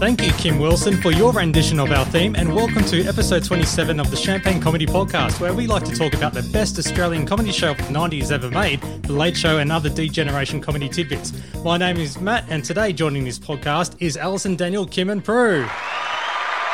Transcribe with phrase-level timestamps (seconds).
[0.00, 3.98] Thank you, Kim Wilson, for your rendition of our theme, and welcome to episode 27
[3.98, 7.52] of the Champagne Comedy Podcast, where we like to talk about the best Australian comedy
[7.52, 11.32] show of the 90s ever made, The Late Show, and other D-Generation comedy tidbits.
[11.64, 15.66] My name is Matt, and today joining this podcast is Alison, Daniel, Kim, and Prue.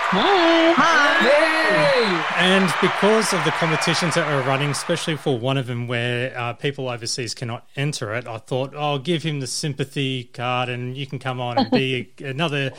[0.09, 0.73] Hi.
[0.77, 2.37] Hi.
[2.39, 6.53] And because of the competitions that are running, especially for one of them where uh,
[6.53, 10.97] people overseas cannot enter it, I thought oh, I'll give him the sympathy card and
[10.97, 12.71] you can come on and be another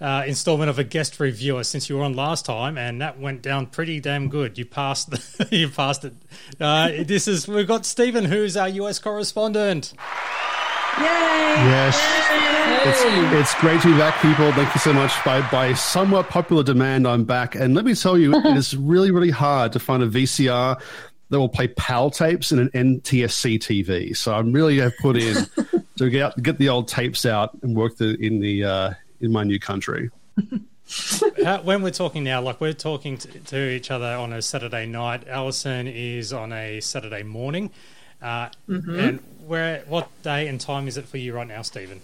[0.00, 3.42] uh, installment of a guest reviewer since you were on last time, and that went
[3.42, 4.56] down pretty damn good.
[4.56, 6.14] You passed, the, you passed it.
[6.60, 9.92] Uh, this is we've got Stephen, who's our US correspondent.
[10.98, 11.04] Yay.
[11.04, 11.98] Yes.
[12.88, 13.02] It's,
[13.34, 14.52] it's great to be back, people.
[14.52, 15.12] Thank you so much.
[15.24, 17.54] By, by somewhat popular demand, I'm back.
[17.54, 20.80] And let me tell you, it is really, really hard to find a VCR
[21.28, 24.16] that will play PAL tapes in an NTSC TV.
[24.16, 25.46] So I'm really have put in
[25.96, 28.90] to get out, get the old tapes out and work the, in the uh,
[29.20, 30.10] in my new country.
[31.44, 34.86] How, when we're talking now, like we're talking to, to, each other on a Saturday
[34.86, 37.72] night, Allison is on a Saturday morning.
[38.22, 38.98] Uh, mm-hmm.
[38.98, 42.00] And where, what day and time is it for you right now, Stephen?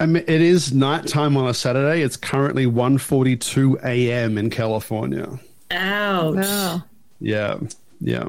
[0.00, 2.02] I mean, it is nighttime on a Saturday.
[2.02, 4.36] It's currently 1.42 a.m.
[4.36, 5.38] in California.
[5.70, 6.34] Ouch.
[6.36, 6.82] Wow.
[7.20, 7.58] Yeah,
[8.00, 8.28] yeah.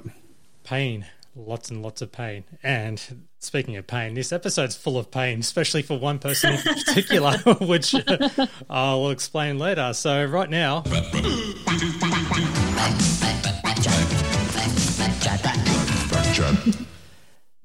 [0.64, 2.44] Pain, lots and lots of pain.
[2.62, 3.02] And
[3.40, 7.96] speaking of pain, this episode's full of pain, especially for one person in particular, which
[8.70, 9.94] I will explain later.
[9.94, 10.84] So, right now.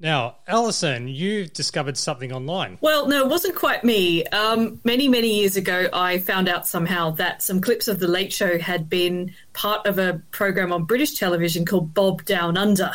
[0.01, 2.77] Now, Alison, you've discovered something online.
[2.79, 4.23] Well, no, it wasn't quite me.
[4.27, 8.31] Um, many, many years ago, I found out somehow that some clips of The Late
[8.31, 12.91] Show had been part of a program on British television called Bob Downe Under,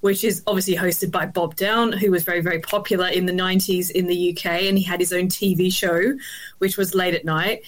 [0.00, 3.88] which is obviously hosted by Bob Downe, who was very, very popular in the 90s
[3.88, 4.46] in the UK.
[4.46, 6.16] And he had his own TV show,
[6.58, 7.62] which was late at night.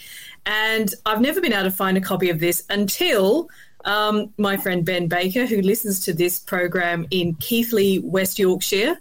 [0.45, 3.49] And I've never been able to find a copy of this until
[3.85, 8.99] um, my friend Ben Baker, who listens to this program in Keighley, West Yorkshire,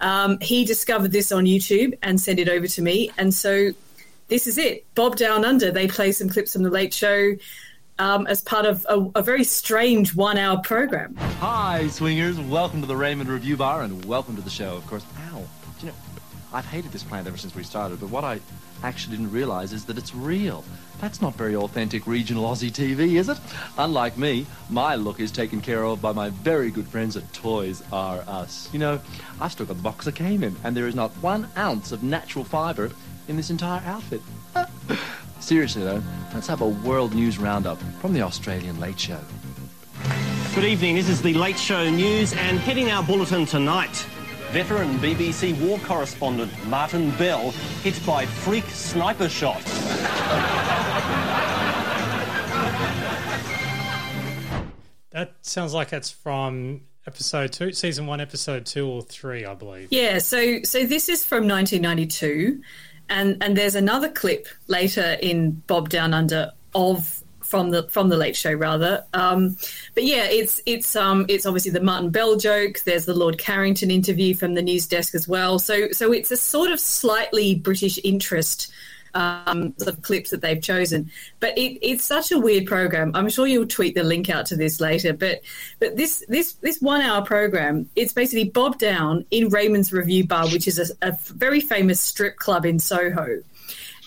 [0.00, 3.10] um, he discovered this on YouTube and sent it over to me.
[3.18, 3.70] And so
[4.28, 5.70] this is it Bob Downe Under.
[5.70, 7.36] They play some clips from The Late Show.
[7.98, 11.16] Um, as part of a, a, very strange one hour program.
[11.16, 12.38] Hi, swingers.
[12.38, 15.02] Welcome to the Raymond Revuebar and welcome to the show, of course.
[15.32, 15.38] Ow.
[15.80, 15.98] Do you know,
[16.52, 18.40] I've hated this plant ever since we started, but what I
[18.82, 20.62] actually didn't realize is that it's real.
[21.00, 23.38] That's not very authentic regional Aussie TV, is it?
[23.76, 27.82] Unlike me, my look is taken care of by my very good friends at Toys
[27.92, 28.68] R Us.
[28.72, 29.00] You know,
[29.40, 32.02] I've still got the box that came in, and there is not one ounce of
[32.02, 32.90] natural fiber
[33.28, 34.22] in this entire outfit.
[35.40, 36.02] Seriously, though,
[36.32, 39.20] let's have a world news roundup from the Australian Late Show.
[40.54, 44.06] Good evening, this is the Late Show News, and heading our bulletin tonight.
[44.56, 47.50] Veteran BBC war correspondent Martin Bell
[47.82, 49.62] hit by freak sniper shot.
[55.10, 59.88] That sounds like it's from episode two, season one, episode two or three, I believe.
[59.90, 62.62] Yeah, so so this is from 1992,
[63.10, 67.15] and and there's another clip later in Bob Downe Under of
[67.46, 69.04] from the from the Late Show rather.
[69.12, 69.56] Um,
[69.94, 72.80] but yeah, it's it's um, it's obviously the Martin Bell joke.
[72.80, 75.58] There's the Lord Carrington interview from the news desk as well.
[75.58, 78.72] So so it's a sort of slightly British interest.
[79.14, 83.12] Um, clips that they've chosen, but it, it's such a weird program.
[83.14, 85.14] I'm sure you'll tweet the link out to this later.
[85.14, 85.40] But
[85.78, 90.68] but this this this one hour program, it's basically Bob Downe in Raymond's Revuebar, which
[90.68, 93.42] is a, a very famous strip club in Soho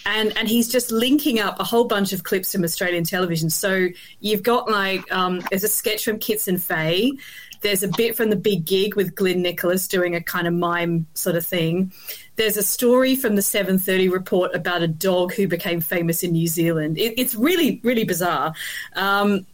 [0.09, 3.49] and and he's just linking up a whole bunch of clips from Australian television.
[3.49, 3.87] So
[4.19, 7.17] you've got like um, there's a sketch from Kittson Fahey.
[7.61, 11.07] There's a bit from the Big Gig with Glynn Nicholas doing a kind of mime
[11.13, 11.91] sort of thing.
[12.37, 16.47] There's a story from the 7:30 report about a dog who became famous in New
[16.47, 16.97] Zealand.
[16.97, 18.53] It, it's really really bizarre.
[18.95, 19.45] Um,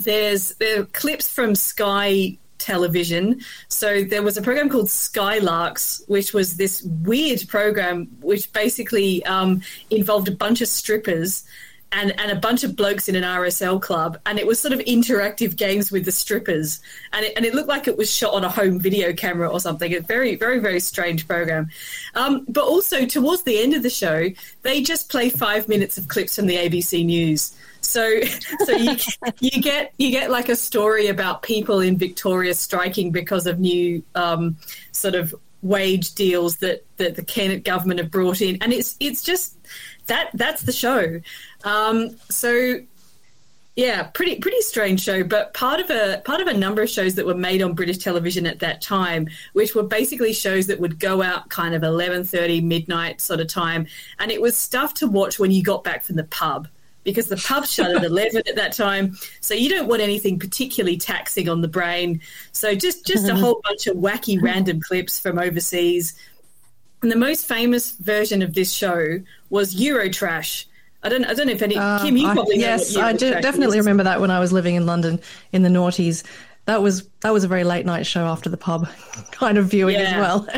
[0.00, 3.40] there's there clips from Sky television.
[3.68, 9.62] So there was a program called Skylarks, which was this weird program which basically um,
[9.90, 11.44] involved a bunch of strippers.
[11.92, 14.78] And, and a bunch of blokes in an RSL club, and it was sort of
[14.78, 16.78] interactive games with the strippers,
[17.12, 19.58] and it, and it looked like it was shot on a home video camera or
[19.58, 19.92] something.
[19.92, 21.68] A very, very, very strange program.
[22.14, 24.28] Um, but also towards the end of the show,
[24.62, 27.56] they just play five minutes of clips from the ABC News.
[27.90, 28.20] So,
[28.64, 28.96] so you,
[29.40, 34.02] you get you get like a story about people in Victoria striking because of new
[34.14, 34.56] um,
[34.92, 39.22] sort of wage deals that, that the Kennett government have brought in, and it's it's
[39.22, 39.56] just
[40.06, 41.20] that that's the show.
[41.64, 42.80] Um, so
[43.76, 47.14] yeah, pretty pretty strange show, but part of a part of a number of shows
[47.14, 50.98] that were made on British television at that time, which were basically shows that would
[50.98, 53.86] go out kind of eleven thirty midnight sort of time,
[54.18, 56.68] and it was stuff to watch when you got back from the pub
[57.04, 60.96] because the pub shut at 11 at that time so you don't want anything particularly
[60.96, 62.20] taxing on the brain
[62.52, 66.14] so just just a whole bunch of wacky random clips from overseas
[67.02, 70.66] and the most famous version of this show was Eurotrash
[71.02, 73.14] I don't, I don't know if any Uh, Kim, you I- probably know yes, I
[73.14, 73.86] do, definitely is.
[73.86, 75.18] remember that when I was living in London
[75.50, 76.22] in the noughties.
[76.70, 78.88] That was that was a very late night show after the pub
[79.32, 80.46] kind of viewing as well.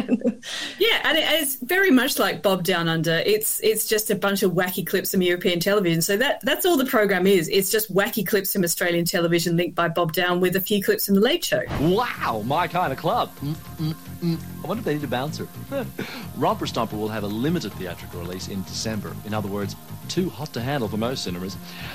[0.78, 3.22] Yeah, and it is very much like Bob Downe Under.
[3.24, 6.02] It's it's just a bunch of wacky clips from European television.
[6.02, 7.48] So that that's all the program is.
[7.48, 11.06] It's just wacky clips from Australian television linked by Bob Downe with a few clips
[11.06, 11.62] from the Late Show.
[11.80, 13.30] Wow, my kind of club.
[13.36, 14.38] Mm, mm.
[14.64, 15.46] I wonder if they need a bouncer.
[16.36, 19.14] Romper Stomper will have a limited theatrical release in December.
[19.26, 19.76] In other words,
[20.08, 21.54] too hot to handle for most cinemas.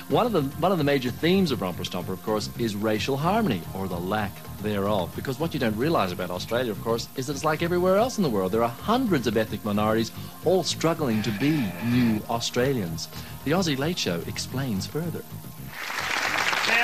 [0.09, 3.17] One of the one of the major themes of Romper Stomper, of course, is racial
[3.17, 4.31] harmony or the lack
[4.61, 5.11] thereof.
[5.15, 8.17] Because what you don't realise about Australia, of course, is that it's like everywhere else
[8.17, 8.51] in the world.
[8.51, 10.11] There are hundreds of ethnic minorities
[10.45, 13.07] all struggling to be new Australians.
[13.45, 15.23] The Aussie Late Show explains further.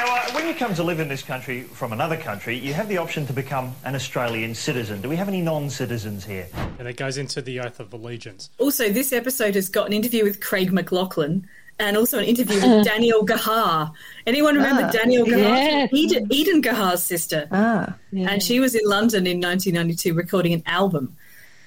[0.04, 2.90] Now, uh, when you come to live in this country from another country, you have
[2.90, 5.02] the option to become an Australian citizen.
[5.02, 6.48] Do we have any non-citizens here?
[6.78, 8.50] And it goes into the oath of allegiance.
[8.58, 11.44] Also, this episode has got an interview with Craig McLachlan
[11.80, 13.94] and also an interview with Danielle Gaha.
[14.28, 15.38] Anyone remember Ah, Danielle Gaha?
[15.40, 15.90] yes.
[15.94, 17.48] Eden, Eden Gaha's sister.
[17.52, 18.30] ah, yeah.
[18.30, 21.16] and she was in London in 1992 recording an album.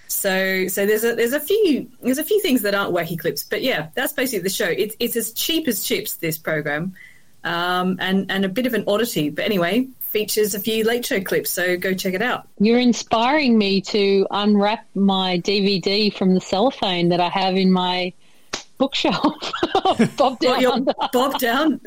[0.08, 3.44] So, so there's a there's a few there's a few things that aren't wacky clips,
[3.44, 4.66] but yeah, that's basically the show.
[4.68, 6.94] It's it's as cheap as chips this program,
[7.46, 11.20] um, and and a bit of an oddity, but anyway, features a few late show
[11.20, 11.50] clips.
[11.50, 12.48] So go check it out.
[12.58, 18.12] You're inspiring me to unwrap my DVD from the cellophane that I have in my
[18.78, 19.52] bookshelf.
[20.16, 20.80] Bob Downe your
[21.12, 21.80] Bob Downe.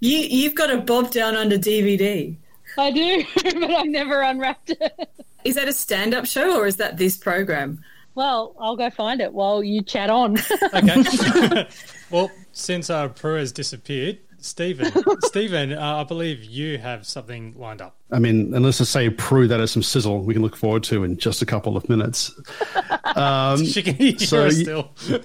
[0.00, 2.36] you you've got a Bob Downe under DVD.
[2.76, 5.10] I do, but I've never unwrapped it.
[5.44, 7.84] Is that a stand up show or is that this program?
[8.18, 10.38] Well, I'll go find it while you chat on.
[10.74, 11.68] Okay.
[12.10, 14.90] well, since uh, Prue has disappeared, Stephen,
[15.22, 17.96] Stephen, uh, I believe you have something lined up.
[18.10, 20.82] I mean, and let's just say Prue that is some sizzle we can look forward
[20.84, 22.32] to in just a couple of minutes.
[23.04, 24.90] Um, She can hear so us still.
[25.12, 25.20] oh,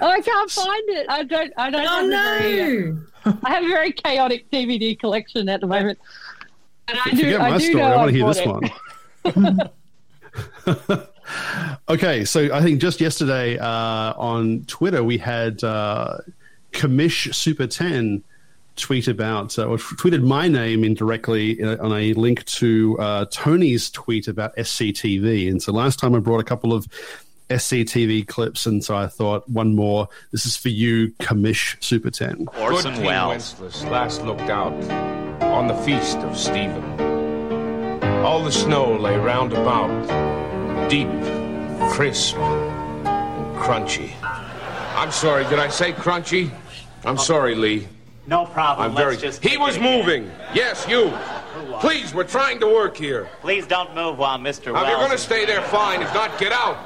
[0.00, 1.06] I can't find it.
[1.08, 1.52] I don't.
[1.56, 1.86] I don't.
[1.86, 2.98] Oh have very, no!
[3.44, 6.00] I have a very chaotic DVD collection at the moment.
[6.88, 7.16] And I do.
[7.18, 7.74] Forget I my do story.
[7.76, 9.36] know I want to hear this it.
[9.36, 9.70] one.
[11.88, 16.18] okay, so I think just yesterday uh, on Twitter we had uh,
[16.72, 18.22] Commish Super Ten
[18.76, 23.90] tweet about uh, or tweeted my name indirectly uh, on a link to uh, Tony's
[23.90, 25.50] tweet about SCTV.
[25.50, 26.86] And so last time I brought a couple of
[27.50, 30.08] SCTV clips, and so I thought one more.
[30.32, 32.46] This is for you, Commish Super Ten.
[32.58, 33.58] Orson Welles.
[33.84, 34.72] Last looked out
[35.42, 37.07] on the feast of Stephen.
[38.24, 39.88] All the snow lay round about,
[40.88, 41.08] deep,
[41.92, 44.12] crisp, and crunchy.
[44.22, 46.50] I'm sorry, did I say crunchy?
[47.04, 47.88] I'm sorry, Lee.
[48.26, 48.90] No problem.
[48.90, 49.16] I'm very.
[49.16, 50.30] He was moving.
[50.52, 51.12] Yes, you.
[51.80, 53.28] Please, we're trying to work here.
[53.40, 54.72] Please don't move while Mr.
[54.72, 56.02] Now, if you're going to stay there, fine.
[56.02, 56.76] If not, get out.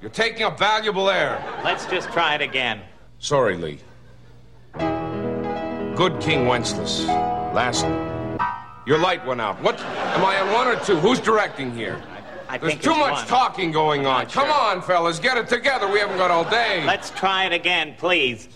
[0.00, 1.42] You're taking up valuable air.
[1.64, 2.82] Let's just try it again.
[3.20, 3.78] Sorry, Lee.
[5.94, 7.06] Good King Wenceslas.
[7.06, 7.86] Last.
[8.84, 9.60] Your light went out.
[9.62, 9.80] What?
[9.80, 10.96] Am I on one or two?
[10.96, 12.02] Who's directing here?
[12.48, 13.26] I There's think too much one.
[13.26, 14.26] talking going on.
[14.26, 14.54] Come sure.
[14.54, 15.90] on, fellas, get it together.
[15.90, 16.84] We haven't got all day.
[16.84, 18.48] Let's try it again, please.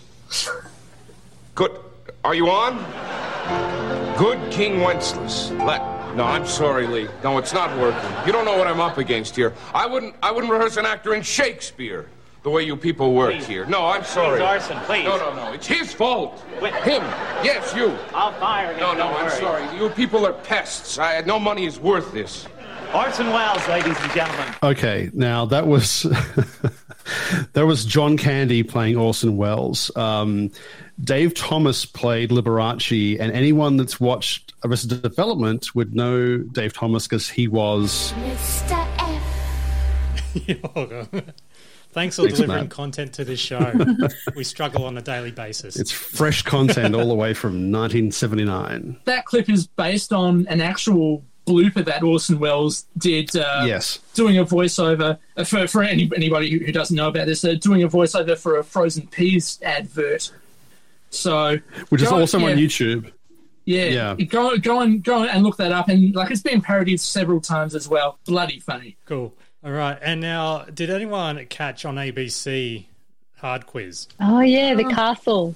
[1.55, 1.79] Good.
[2.23, 2.77] Are you on?
[4.17, 5.51] Good King Wenceslas.
[5.51, 5.81] Let.
[6.15, 7.07] No, I'm sorry, Lee.
[7.23, 8.09] No, it's not working.
[8.25, 9.53] You don't know what I'm up against here.
[9.73, 10.15] I wouldn't.
[10.21, 12.09] I wouldn't rehearse an actor in Shakespeare
[12.43, 13.47] the way you people work Please.
[13.47, 13.65] here.
[13.65, 14.39] No, I'm sorry.
[14.39, 15.05] Please, Orson, please.
[15.05, 15.53] No, no, no.
[15.53, 16.43] It's his fault.
[16.61, 16.73] Wait.
[16.75, 17.01] Him.
[17.43, 17.97] Yes, you.
[18.13, 18.79] I'll fire again.
[18.79, 19.39] No, no, don't I'm worry.
[19.39, 19.77] sorry.
[19.77, 20.97] You people are pests.
[20.97, 22.47] I, no money is worth this.
[22.95, 24.53] Orson Welles, ladies and gentlemen.
[24.63, 26.03] Okay, now that was
[27.53, 29.91] that was John Candy playing Orson Welles.
[29.97, 30.51] Um,
[31.01, 37.27] Dave Thomas played Liberace, and anyone that's watched Arrested Development would know Dave Thomas because
[37.29, 38.87] he was Mr.
[38.97, 39.23] F.
[41.91, 42.69] Thanks for Thanks, delivering Matt.
[42.71, 43.71] content to this show.
[44.35, 45.77] we struggle on a daily basis.
[45.79, 48.99] it's fresh content all the way from 1979.
[49.05, 53.35] That clip is based on an actual blooper that Orson Welles did.
[53.35, 57.25] Uh, yes, doing a voiceover uh, for for any, anybody who, who doesn't know about
[57.25, 57.43] this.
[57.43, 60.31] Uh, doing a voiceover for a frozen peas advert.
[61.09, 61.57] So,
[61.89, 63.11] which is go- also yeah, on YouTube.
[63.65, 64.25] Yeah, Yeah.
[64.25, 67.75] Go go and go and look that up, and like it's been parodied several times
[67.75, 68.19] as well.
[68.25, 68.97] Bloody funny.
[69.05, 69.33] Cool.
[69.67, 69.99] All right.
[70.01, 72.85] And now, did anyone catch on ABC
[73.35, 74.07] Hard Quiz?
[74.17, 75.55] Oh yeah, the castle.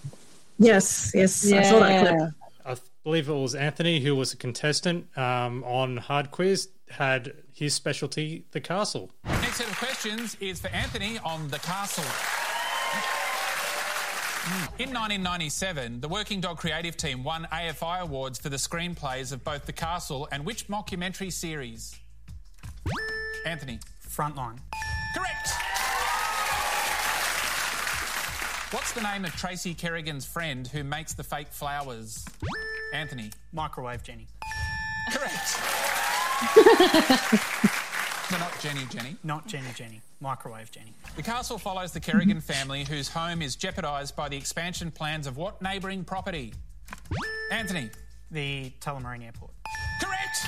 [0.59, 2.33] Yes, yes, I saw that clip.
[2.65, 2.75] I
[3.05, 8.43] believe it was Anthony who was a contestant um, on Hard Quiz, had his specialty,
[8.51, 9.11] the castle.
[9.23, 12.03] Next set of questions is for Anthony on the castle.
[14.77, 19.65] In 1997, the Working Dog Creative Team won AFI awards for the screenplays of both
[19.65, 21.97] The Castle and which mockumentary series?
[23.45, 23.79] Anthony.
[24.11, 24.57] Frontline.
[25.15, 25.49] Correct.
[28.71, 32.25] What's the name of Tracy Kerrigan's friend who makes the fake flowers?
[32.93, 33.31] Anthony.
[33.53, 34.27] Microwave Jenny.
[35.11, 35.59] Correct.
[38.31, 39.15] no, not Jenny, Jenny.
[39.23, 40.01] Not Jenny Jenny.
[40.19, 40.93] Microwave Jenny.
[41.15, 45.37] The castle follows the Kerrigan family whose home is jeopardised by the expansion plans of
[45.37, 46.53] what neighbouring property?
[47.51, 47.89] Anthony.
[48.29, 49.51] The Tullamarine Airport.
[50.01, 50.47] Correct.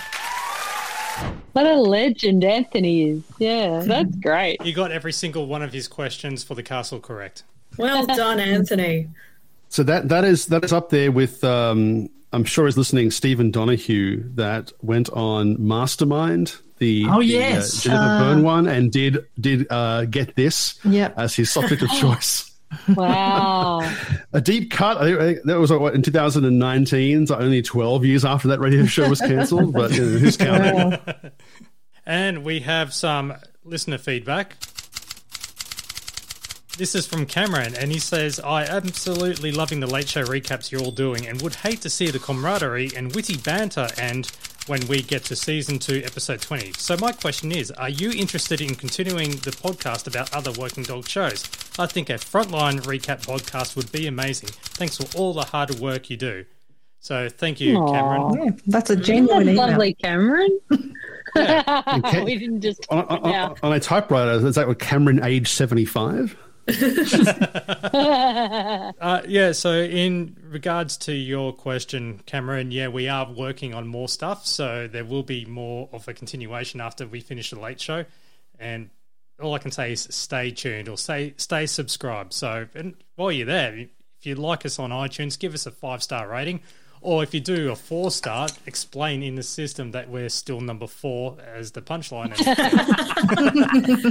[1.54, 3.24] What a legend Anthony is.
[3.40, 4.64] Yeah, that's great.
[4.66, 7.44] You got every single one of his questions for the castle correct.
[7.78, 9.08] Well done, Anthony.
[9.70, 13.52] So that that is that is up there with um, I'm sure is listening Stephen
[13.52, 17.80] Donahue that went on Mastermind the, Oh, the, yes.
[17.86, 18.20] uh, Jennifer Uh.
[18.20, 21.14] Byrne one and did did uh, get this Yep.
[21.18, 22.52] as his subject of choice.
[22.96, 23.82] Wow.
[24.34, 24.98] A deep cut.
[24.98, 27.28] I think- I that was what in 2019.
[27.28, 29.74] So only 12 years after that radio show was cancelled.
[29.74, 31.00] But you know, who's counting?
[32.06, 34.58] And we have some listener feedback.
[36.76, 40.82] This is from Cameron, and he says, I absolutely loving the late show recaps you're
[40.82, 44.26] all doing and would hate to see the camaraderie and witty banter and
[44.68, 46.74] when we get to season two, episode 20.
[46.78, 51.08] So, my question is Are you interested in continuing the podcast about other working dog
[51.08, 51.44] shows?
[51.78, 54.50] I think a frontline recap podcast would be amazing.
[54.50, 56.46] Thanks for all the hard work you do.
[57.00, 57.92] So, thank you, Aw.
[57.92, 58.44] Cameron.
[58.46, 60.60] Yeah, that's a genuine That's lovely, Cameron.
[61.36, 62.24] Okay.
[62.24, 66.38] we didn't just on, talk on- on a typewriter, is that with Cameron, age 75?
[69.04, 74.08] Uh, yeah, so in regards to your question, Cameron, yeah, we are working on more
[74.08, 74.48] stuff.
[74.48, 78.06] So there will be more of a continuation after we finish the late show.
[78.60, 78.90] And
[79.42, 82.34] all I can say is stay tuned or stay, stay subscribed.
[82.34, 86.02] So and while you're there, if you like us on iTunes, give us a five
[86.02, 86.62] star rating.
[87.06, 90.88] Or if you do a four star, explain in the system that we're still number
[90.88, 92.34] four as the punchline.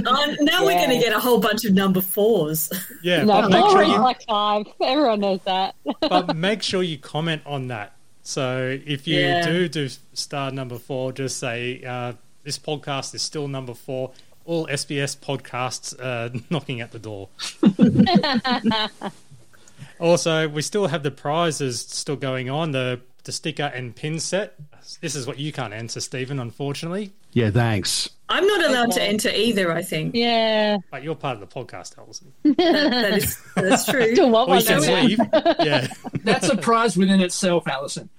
[0.05, 2.71] Oh, now we're going to get a whole bunch of number fours.
[3.01, 4.67] yeah, No, but make four sure you like five.
[4.79, 5.73] Everyone knows that.
[6.01, 7.93] but make sure you comment on that.
[8.21, 9.45] So if you Yeah.
[9.45, 14.11] do do star number four, just say uh, this podcast is still number four.
[14.45, 17.29] All SBS podcasts uh, knocking at the door.
[20.03, 24.55] also, we still have the prizes still going on the the sticker and pin set.
[24.99, 26.39] This is what you can't answer, Stephen.
[26.41, 28.09] Unfortunately, Yeah, thanks.
[28.27, 30.13] I'm not allowed to enter either, I think.
[30.13, 30.77] yeah.
[30.91, 32.33] but you're part of the podcast, Alison.
[32.43, 34.13] That, that is, that's true.
[34.13, 35.19] Still want Or one you can leave.
[35.65, 35.87] Yeah.
[36.25, 38.09] That's a prize within itself, Alison.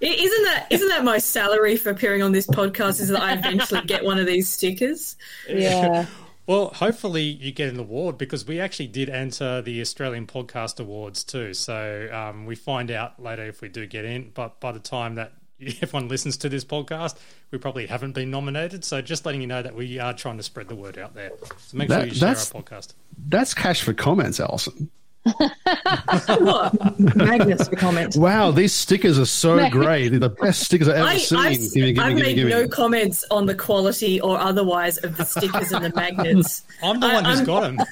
[0.00, 3.00] I- Isn't that isn't that my salary for appearing on this podcast?
[3.00, 5.16] Is that I eventually get one of these stickers?
[5.48, 6.06] Yeah.
[6.46, 11.24] Well, hopefully you get an award because we actually did enter the Australian Podcast Awards
[11.24, 11.54] too.
[11.54, 14.30] So um, we find out later if we do get in.
[14.34, 15.32] But by the time that
[15.82, 17.16] everyone listens to this podcast,
[17.50, 18.84] we probably haven't been nominated.
[18.84, 21.30] So just letting you know that we are trying to spread the word out there.
[21.58, 22.92] So make That- sure you share our podcast.
[23.28, 24.90] That's cash for comments, Alison.
[27.14, 28.16] Magnets for comments.
[28.16, 30.08] Wow, these stickers are so great.
[30.08, 31.38] They're the best stickers I've ever I, seen.
[31.38, 32.50] I've, Gimme, gimme, I've gimme, made gimme.
[32.50, 36.62] no comments on the quality or otherwise of the stickers and the magnets.
[36.82, 37.90] I'm the I- one who's I'm- got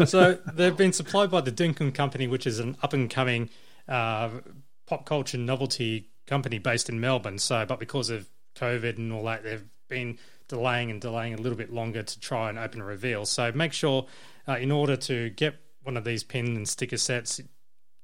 [0.00, 0.06] them.
[0.06, 3.48] so they've been supplied by the Dinkum Company, which is an up and coming
[3.88, 4.30] uh,
[4.86, 7.38] pop culture novelty company based in Melbourne.
[7.38, 10.18] So, but because of COVID and all that, they've been
[10.48, 13.24] delaying and delaying a little bit longer to try and open a reveal.
[13.24, 14.06] So, make sure
[14.48, 17.40] uh, in order to get one of these pin and sticker sets,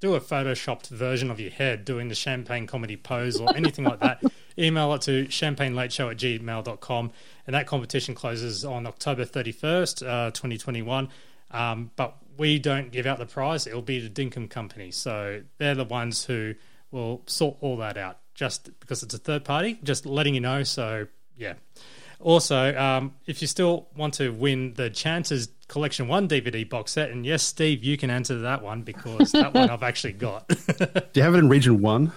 [0.00, 4.00] do a photoshopped version of your head doing the champagne comedy pose or anything like
[4.00, 4.22] that.
[4.58, 7.12] Email it to champagnelateshow at gmail.com.
[7.46, 11.08] And that competition closes on October 31st, uh, 2021.
[11.50, 13.66] Um, but we don't give out the prize.
[13.66, 14.90] It'll be the Dinkum Company.
[14.90, 16.54] So they're the ones who
[16.90, 20.62] will sort all that out just because it's a third party, just letting you know.
[20.62, 21.54] So, yeah.
[22.20, 27.10] Also, um, if you still want to win the Chances Collection 1 DVD box set,
[27.10, 30.48] and yes, Steve, you can answer that one because that one I've actually got.
[30.78, 32.12] Do you have it in region one?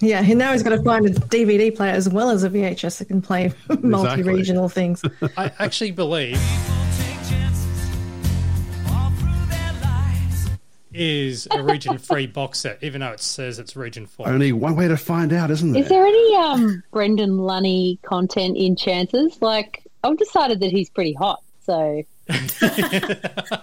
[0.00, 2.98] Yeah, and now he's got to find a DVD player as well as a VHS
[2.98, 5.02] that can play multi-regional things.
[5.36, 6.38] I actually believe
[10.98, 14.28] is a region free box set, even though it says it's region four.
[14.28, 15.82] Only one way to find out, isn't there?
[15.82, 19.40] Is there any um, Brendan Lunny content in Chances?
[19.40, 22.02] Like, I've decided that he's pretty hot, so.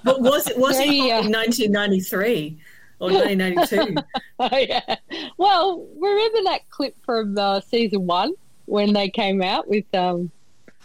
[0.03, 1.17] But was it was he Yeah.
[1.17, 2.57] hot in 1993
[2.99, 4.01] or 1992?
[4.39, 4.95] oh, yeah.
[5.37, 8.33] Well, remember that clip from uh, season one
[8.65, 10.31] when they came out with um,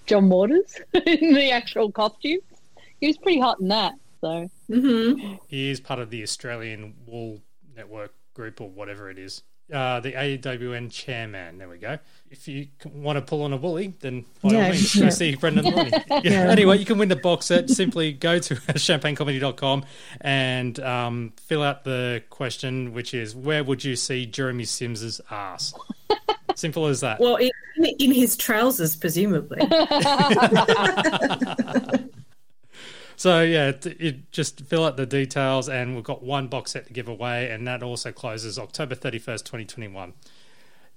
[0.07, 2.43] John Waters in the actual costumes?
[3.01, 4.51] He was pretty hot in that, so.
[4.71, 5.35] Mm-hmm.
[5.49, 7.41] He is part of the Australian Wool
[7.77, 9.43] Network group or whatever it is.
[9.73, 11.59] Uh, the AWN chairman.
[11.59, 11.99] There we go.
[12.29, 15.05] If you want to pull on a woolly, then by Yeah, all means, yeah.
[15.05, 15.93] go see Brendan Lunny.
[16.11, 16.21] Yeah.
[16.25, 16.51] Yeah.
[16.51, 17.71] Anyway, you can win the box set.
[17.71, 19.85] Simply go to champagnecomedy.com
[20.23, 25.73] and um, fill out the question, which is where would you see Jeremy Sims's ass?
[26.57, 27.21] Simple as that.
[27.21, 27.51] Well, in,
[28.01, 29.61] in his trousers, presumably.
[33.21, 36.87] So yeah, t- it, just fill out the details, and we've got one box set
[36.87, 40.15] to give away, and that also closes October thirty first, twenty twenty one.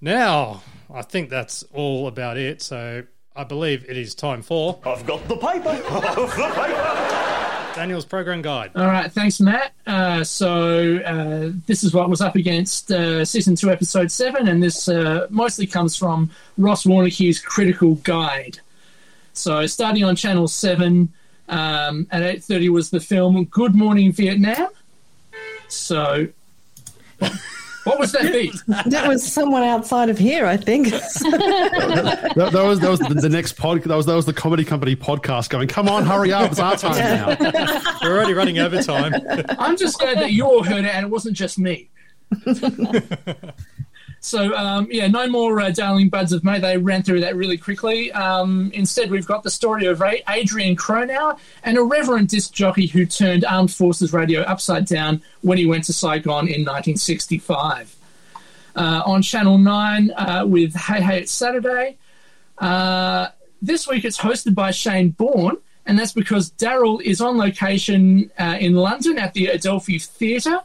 [0.00, 2.62] Now, I think that's all about it.
[2.62, 3.02] So
[3.36, 5.74] I believe it is time for I've got the paper.
[5.84, 7.74] The paper.
[7.74, 8.70] Daniel's program guide.
[8.74, 9.74] All right, thanks, Matt.
[9.86, 14.62] Uh, so uh, this is what was up against uh, season two, episode seven, and
[14.62, 18.60] this uh, mostly comes from Ross Warneke's critical guide.
[19.34, 21.12] So starting on channel seven
[21.48, 24.68] um, at eight thirty was the film Good Morning Vietnam.
[25.68, 26.28] So,
[27.84, 28.54] what was that beat?
[28.86, 30.88] That was someone outside of here, I think.
[30.90, 33.82] that, that was that was the, the next pod.
[33.82, 35.68] That was that was the comedy company podcast going.
[35.68, 36.50] Come on, hurry up!
[36.50, 37.36] It's our time now.
[38.02, 39.14] We're already running overtime.
[39.58, 41.90] I'm just glad that you all heard it and it wasn't just me.
[44.24, 46.58] So, um, yeah, no more uh, Darling Buds of May.
[46.58, 48.10] They ran through that really quickly.
[48.12, 53.44] Um, instead, we've got the story of Adrian Cronauer, an irreverent disc jockey who turned
[53.44, 57.94] Armed Forces Radio upside down when he went to Saigon in 1965.
[58.74, 61.98] Uh, on Channel 9 uh, with Hey Hey It's Saturday.
[62.56, 63.28] Uh,
[63.60, 68.56] this week it's hosted by Shane Bourne, and that's because Daryl is on location uh,
[68.58, 70.60] in London at the Adelphi Theatre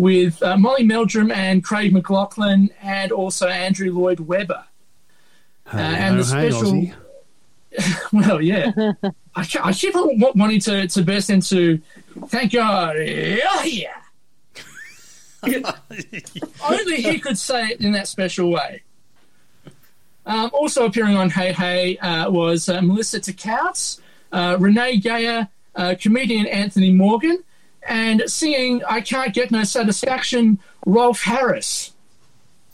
[0.00, 4.64] with uh, Molly Meldrum and Craig McLachlan and also Andrew Lloyd Webber.
[5.72, 6.94] Uh, and the special, Aussie.
[8.12, 8.72] well, yeah,
[9.36, 11.80] I, I keep wanting to, to burst into,
[12.26, 13.96] thank God, yeah, yeah.
[16.62, 18.82] Only he could say it in that special way.
[20.26, 24.00] Um, also appearing on Hey Hey uh, was uh, Melissa Tkautz,
[24.32, 27.42] uh, Renee Geyer, uh, comedian Anthony Morgan,
[27.88, 31.92] and seeing I Can't Get No Satisfaction, Rolf Harris.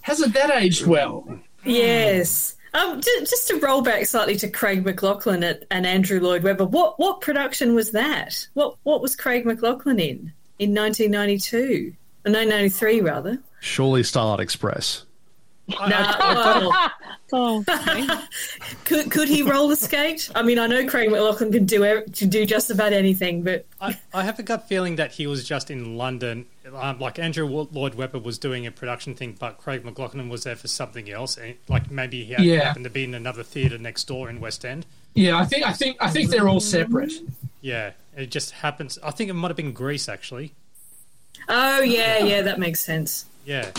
[0.02, 1.40] Hasn't that aged well?
[1.64, 2.56] Yes.
[2.74, 6.64] Um, ju- just to roll back slightly to Craig McLachlan at, and Andrew Lloyd Webber,
[6.66, 8.46] what what production was that?
[8.54, 11.94] What what was Craig McLachlan in in 1992?
[12.24, 13.38] Or 1993, rather.
[13.60, 15.04] Surely Starlight Express.
[15.68, 16.90] Nah,
[17.33, 17.64] well,
[18.85, 20.31] could could he roller skate?
[20.35, 23.66] I mean, I know Craig McLachlan can do ev- can do just about anything, but
[23.81, 27.46] I, I have a gut feeling that he was just in London, um, like Andrew
[27.46, 31.11] Wa- Lloyd Webber was doing a production thing, but Craig McLachlan was there for something
[31.11, 31.37] else.
[31.37, 32.64] And, like maybe he Yeah.
[32.66, 34.87] happened to be in another theatre next door in West End.
[35.14, 37.12] Yeah, I think I think I think they're all separate.
[37.61, 38.98] Yeah, it just happens.
[39.02, 40.52] I think it might have been Grease actually.
[41.48, 43.24] oh yeah, yeah, that makes sense.
[43.44, 43.70] Yeah.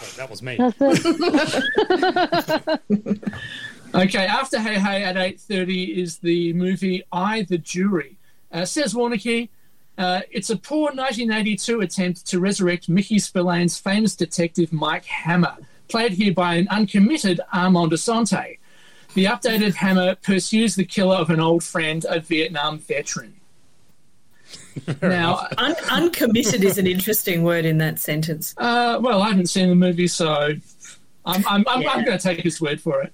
[0.00, 0.58] Oh, that was me.
[3.94, 8.16] Okay, after Hey Hey at eight thirty is the movie I the Jury.
[8.50, 9.48] Uh, says Warneke,
[9.96, 16.10] uh, it's a poor 1982 attempt to resurrect Mickey Spillane's famous detective Mike Hammer, played
[16.10, 18.58] here by an uncommitted Armand Assante.
[19.14, 23.34] The updated Hammer pursues the killer of an old friend, a Vietnam veteran.
[25.02, 28.54] Now, Un- uncommitted is an interesting word in that sentence.
[28.56, 30.54] Uh, well, I haven't seen the movie, so
[31.26, 31.90] I'm, I'm, I'm, Yeah.
[31.90, 33.12] I'm going to take his word for it.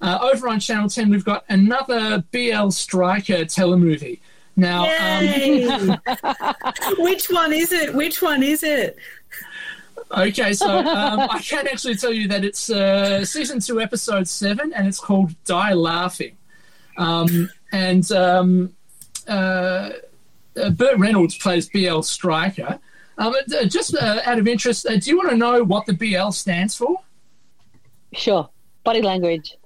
[0.00, 4.18] Uh, over on Channel 10, we've got another BL Stryker telemovie.
[4.56, 6.00] Now, um,
[6.98, 7.94] Which one is it?
[7.94, 8.96] Which one is it?
[10.10, 14.72] okay, so um, I can actually tell you that it's uh, season two, episode seven,
[14.74, 16.36] and it's called Die Laughing.
[16.98, 18.74] Um, and um,
[19.26, 19.90] uh,
[20.60, 22.78] uh, Burt Reynolds plays BL Stryker.
[23.18, 25.92] Um, uh, just uh, out of interest, uh, do you want to know what the
[25.92, 26.96] BL stands for?
[28.12, 28.48] Sure.
[28.84, 29.56] Body language.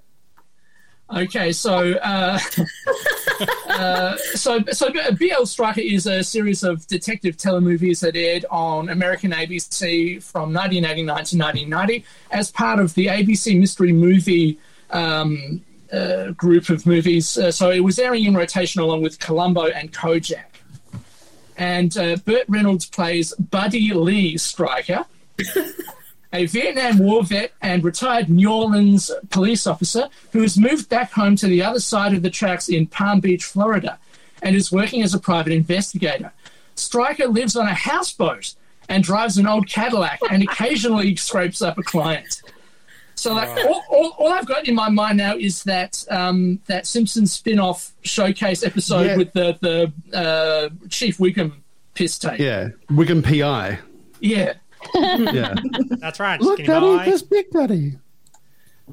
[1.15, 2.39] Okay, so uh,
[3.69, 9.31] uh, so so BL Stryker is a series of detective telemovies that aired on American
[9.31, 14.59] ABC from 1989 to 1990 as part of the ABC Mystery Movie
[14.91, 17.39] um, uh, group of movies.
[17.39, 20.56] Uh, so it was airing in rotation along with Columbo and Kojak.
[21.57, 25.07] And uh, Burt Reynolds plays Buddy Lee Stryker,
[26.33, 31.37] a Vietnam War vet and retired New Orleans police officer who has moved back home
[31.37, 33.99] to the other side of the tracks in Palm Beach, Florida,
[34.43, 36.33] and is working as a private investigator.
[36.75, 38.55] Stryker lives on a houseboat
[38.89, 42.43] and drives an old Cadillac and occasionally scrapes up a client.
[43.19, 46.87] So, like, all, all, all I've got in my mind now is that um, that
[46.87, 49.17] Simpsons spin-off showcase episode Yeah.
[49.17, 51.53] with the the uh, Chief Wiggum
[51.95, 52.39] piss tape.
[52.39, 53.79] Yeah, Wiggum PI.
[54.21, 54.55] Yeah.
[54.95, 55.55] Yeah.
[55.99, 56.41] That's right.
[56.41, 57.05] Look, Skinny Daddy, boy.
[57.07, 57.99] this big daddy.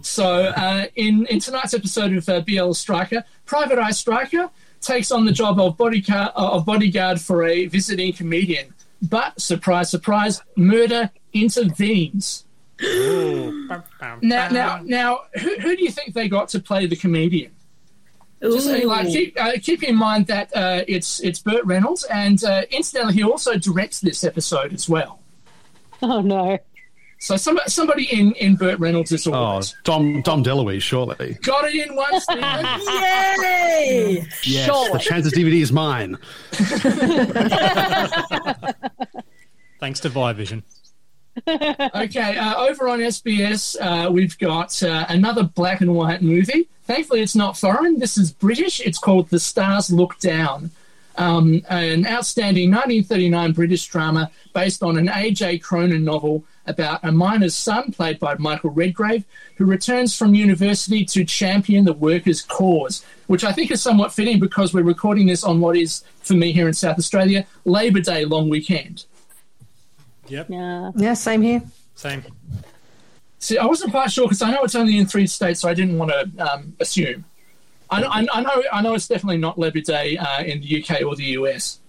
[0.02, 4.50] So, uh, in in tonight's episode of uh, BL Stryker, Private Eye Stryker
[4.82, 8.74] takes on the job of bodyguard of bodyguard for a visiting comedian.
[9.04, 12.46] But surprise, surprise, murder intervenes.
[12.80, 17.52] Now, now, now, who, who do you think they got to play the comedian?
[18.42, 22.44] Just uh, like keep, uh, keep in mind that uh, it's it's Burt Reynolds, and
[22.44, 25.20] uh, incidentally, he also directs this episode as well.
[26.02, 26.58] Oh no!
[27.20, 31.38] So somebody somebody in in Burt Reynolds is Oh, always Dom Dom DeLuise, surely.
[31.42, 32.20] got it in one.
[32.20, 32.44] Stephen.
[32.44, 34.28] Yay!
[34.44, 36.18] Yes, the Chances DVD is mine.
[39.80, 40.64] Thanks to Via Vision.
[41.48, 46.70] Okay, uh, over on SBS, uh, we've got uh, another black and white movie.
[46.86, 48.00] Thankfully, it's not foreign.
[48.00, 48.80] This is British.
[48.82, 50.72] It's called The Stars Look Down,
[51.18, 55.60] um, an outstanding 1939 British drama based on an A.J.
[55.60, 59.26] Cronin novel about a miner's son, played by Michael Redgrave,
[59.58, 64.40] who returns from university to champion the workers' cause, which I think is somewhat fitting
[64.40, 68.24] because we're recording this on what is, for me here in South Australia, Labor Day
[68.26, 69.06] long weekend.
[70.28, 70.48] Yep.
[70.50, 70.92] Yeah.
[70.96, 71.62] Yeah, same here.
[71.96, 72.24] Same.
[73.40, 75.74] See, I wasn't quite sure because I know it's only in three states, so I
[75.74, 77.26] didn't want to um, assume.
[77.90, 80.82] I, know- I, I know, I know it's definitely not Labor Day uh, in the
[80.84, 81.80] UK or the US.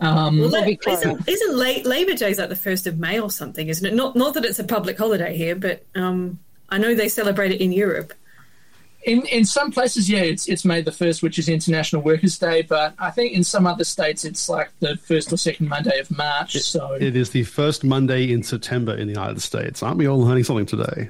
[0.00, 3.68] Um, Well, that, isn't, isn't La- Labor Day like the first of May or something,
[3.68, 3.94] isn't it?
[3.94, 7.60] Not not that it's a public holiday here, but um, I know they celebrate it
[7.60, 8.12] in Europe.
[9.08, 12.62] In in some places, yeah, it's it's May the first, which is International Workers' Day,
[12.62, 16.10] but I think in some other states it's like the first or second Monday of
[16.10, 16.58] March.
[16.58, 19.82] So It is the first Monday in September in the United States.
[19.82, 21.08] Aren't we all learning something today?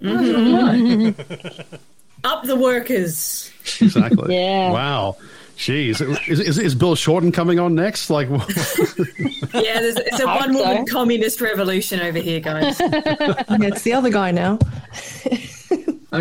[0.00, 1.74] Mm-hmm.
[2.24, 3.50] Up the workers.
[3.80, 4.34] Exactly.
[4.36, 4.72] Yeah.
[4.72, 5.16] Wow.
[5.56, 6.02] Jeez.
[6.28, 8.10] Is, is, is Bill Shorten coming on next?
[8.10, 10.92] Like, Yeah, there's, it's a one woman so.
[10.92, 12.76] communist revolution over here, guys.
[12.80, 14.58] it's the other guy now.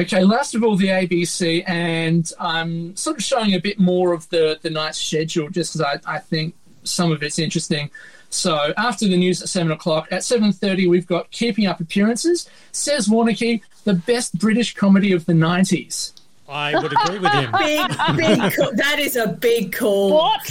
[0.02, 4.28] Okay, last of all, the ABC, and I'm sort of showing a bit more of
[4.30, 6.54] the, the night's schedule just because I, I think
[6.84, 7.90] some of it's interesting.
[8.30, 12.50] So after the news at 7 o'clock, at 7.30 we've got Keeping Up Appearances.
[12.74, 16.12] Says Warneke, the best British comedy of the 90s.
[16.50, 17.52] I would agree with him.
[17.58, 18.54] big, big.
[18.54, 18.72] Call.
[18.76, 20.14] That is a big call.
[20.14, 20.46] What?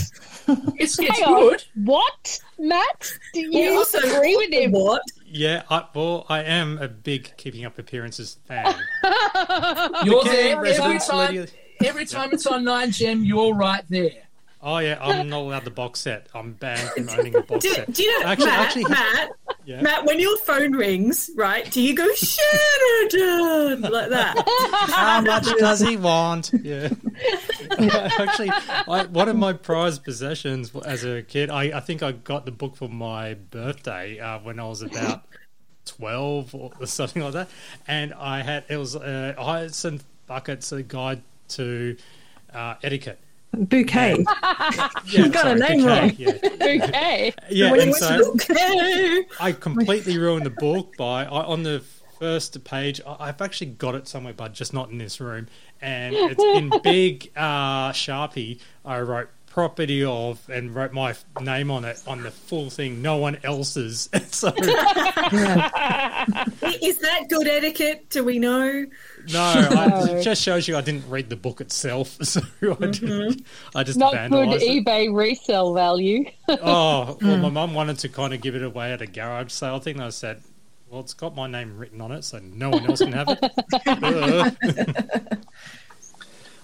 [0.77, 1.35] It's, Hang it's on.
[1.41, 1.65] good.
[1.85, 3.13] What, Matt?
[3.33, 4.73] Do You you also agree with him?
[4.73, 5.03] What?
[5.35, 8.73] Yeah, I, well, I am a big Keeping Up Appearances fan.
[10.05, 11.47] You're there every time.
[11.85, 14.24] Every time it's on 9 Gem, you're right there.
[14.67, 16.27] Oh yeah, I'm not allowed the box set.
[16.35, 17.93] I'm banned from owning a box Do, set.
[17.93, 18.61] do you know, actually, Matt?
[18.61, 19.31] actually, Matt,
[19.67, 19.81] Yeah.
[19.83, 21.71] Matt, when your phone rings, right?
[21.71, 24.43] Do you go Sheridan like that?
[24.91, 26.51] How much does he want?
[26.63, 26.89] Yeah.
[27.79, 32.45] Actually, I, one of my prized possessions as a kid, I, I think I got
[32.47, 35.25] the book for my birthday uh, when I was about
[35.87, 37.49] 12 or something like that.
[37.87, 41.97] And I had, it was uh, Hyacinth Bucket's a guide to
[42.53, 43.19] uh, etiquette.
[43.55, 44.25] Bouquet.
[44.25, 46.15] Yeah, you got sorry, a name bouquet, wrong.
[46.19, 46.85] yeah.
[46.85, 47.35] Okay.
[47.51, 49.27] Yeah, and so went.
[49.41, 51.83] I completely ruined the book by I, on the
[52.19, 53.01] first page.
[53.07, 55.47] I, I've actually got it somewhere, but just not in this room.
[55.81, 58.61] And it's in big uh, sharpie.
[58.85, 63.01] I wrote property of and wrote my name on it on the full thing.
[63.01, 64.11] No one else's.
[64.33, 64.59] so Is
[66.99, 68.11] that good etiquette?
[68.11, 68.85] Do we know?
[69.33, 72.19] no, I, it just shows you I didn't read the book itself.
[72.25, 73.79] So I, didn't, mm-hmm.
[73.79, 74.85] I just Not good vandalized it.
[74.85, 76.25] eBay resale value.
[76.49, 77.55] Oh, well, my hmm.
[77.55, 80.01] mum wanted to kind of give it away at a garage sale thing.
[80.01, 80.43] I said,
[80.91, 83.39] well, it's got my name written on it, so no one else can have it.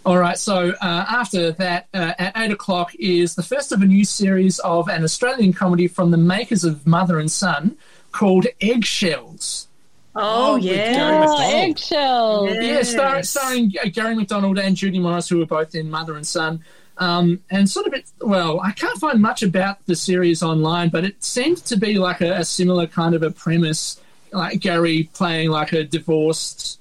[0.05, 0.11] Ugh.
[0.13, 3.87] All right, so uh, after that, uh, at 8 o'clock is the first of a
[3.87, 7.77] new series of an Australian comedy from the makers of Mother and Son
[8.13, 9.69] called Eggshells.
[10.17, 10.93] Oh, with yeah.
[10.95, 11.55] Garry Oh, McDonald.
[11.55, 12.51] eggshells.
[12.61, 16.27] Yeah, star, starring uh, Garry McDonald and Judy Morris, who were both in Mother and
[16.27, 16.65] Son.
[16.99, 21.05] Um, and sort of, it, well, I can't find much about the series online, but
[21.05, 24.01] it seemed to be like a, a similar kind of a premise,
[24.33, 26.80] like Garry playing like a divorced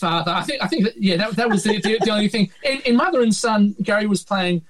[0.00, 0.32] father.
[0.32, 2.50] I think, I think, that, yeah, that, that was the, the, the only thing.
[2.64, 4.62] In, in Mother and Son, Garry was playing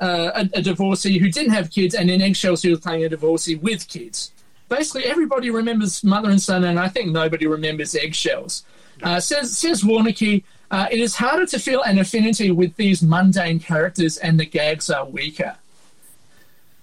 [0.00, 3.08] uh, a, a divorcee who didn't have kids, and in Eggshells, he was playing a
[3.08, 4.32] divorcee with kids.
[4.68, 8.64] Basically, everybody remembers Mother and Son, and I think nobody remembers Eggshells.
[9.02, 13.60] Uh, says says Warneke, uh, it is harder to feel an affinity with these mundane
[13.60, 15.56] characters, and the gags are weaker.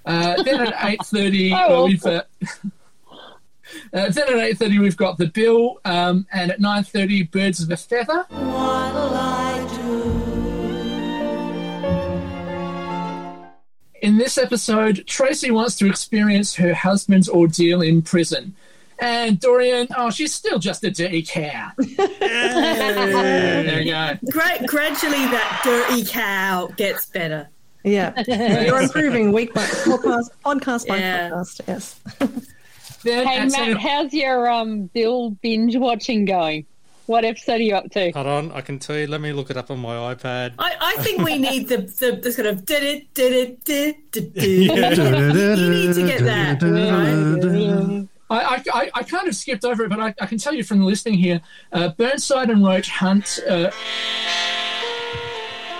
[0.06, 2.24] Uh, then at eight thirty, Oh, we've uh,
[3.94, 7.62] uh, then at eight thirty we've got the bill, um, and at nine thirty, Birds
[7.62, 8.26] of a Feather.
[14.02, 18.56] In this episode, Tracy wants to experience her husband's ordeal in prison.
[19.00, 21.72] And Dorian, oh, she's still just a dirty cow.
[21.78, 24.18] there you go.
[24.32, 24.66] Great.
[24.68, 27.50] gradually, that dirty cow gets better.
[27.84, 28.24] Yeah,
[28.66, 31.62] you're improving week by podcast, podcast by podcast.
[31.68, 32.00] Yes.
[33.06, 36.66] Then Hey at Matt, 10 how's your um Bill binge watching going?
[37.06, 38.10] What episode are you up to?
[38.12, 39.06] Hold on, I can tell you.
[39.06, 40.54] Let me look it up on my iPad.
[40.58, 43.96] I, I think we need the, the, the sort of did it, did it, did
[44.12, 44.90] did Yeah.
[44.90, 48.08] You need to get that.
[48.28, 48.42] Right?
[48.42, 50.64] I, I, I, I kind of skipped over it, but I, I can tell you
[50.64, 51.42] from the listing here
[51.72, 53.40] uh, Burnside and Roach hunt.
[53.48, 53.70] Uh,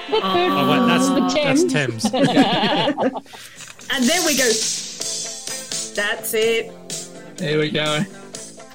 [0.08, 1.10] Oh, wait, that's,
[1.44, 2.06] that's Thames.
[3.92, 4.46] And then we go.
[5.96, 6.72] That's it.
[7.38, 8.02] There we go.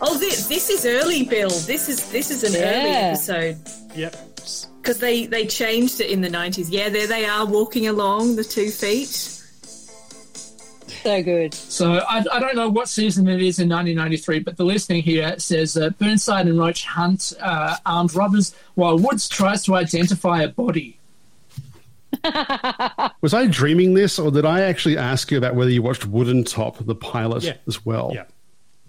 [0.02, 1.50] Oh, this this is early, Bill.
[1.50, 3.56] This is this is an early episode
[3.94, 4.16] Yep.
[4.80, 6.70] because they they changed it in the nineties.
[6.70, 9.08] Yeah, there they are walking along the two feet.
[11.02, 11.54] So good.
[11.54, 15.38] So I, I don't know what season it is in 1993, but the listing here
[15.38, 20.48] says uh, Burnside and Roach hunt uh, armed robbers while Woods tries to identify a
[20.48, 20.98] body.
[23.22, 26.84] Was I dreaming this, or did I actually ask you about whether you watched Woodentop,
[26.84, 27.54] the pilot, Yeah.
[27.66, 28.10] as well?
[28.12, 28.24] Yeah.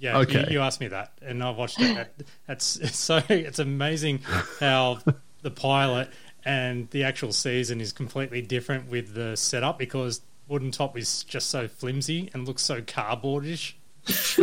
[0.02, 0.46] Yeah, Okay.
[0.48, 2.08] you, you asked me that, and I've watched it.
[2.48, 4.20] That's it's so it's amazing
[4.60, 5.00] how
[5.44, 6.10] the pilot
[6.44, 11.68] and the actual season is completely different with the setup because Woodentop is just so
[11.68, 13.74] flimsy and looks so cardboardish.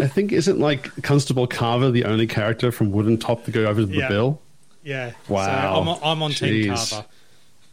[0.00, 3.86] I think isn't like Constable Carver the only character from Woodentop to go over to
[3.86, 4.08] the Yeah.
[4.08, 4.40] bill?
[4.84, 5.12] Yeah.
[5.28, 5.44] Wow.
[5.84, 7.04] So I'm, I'm on Team Carver.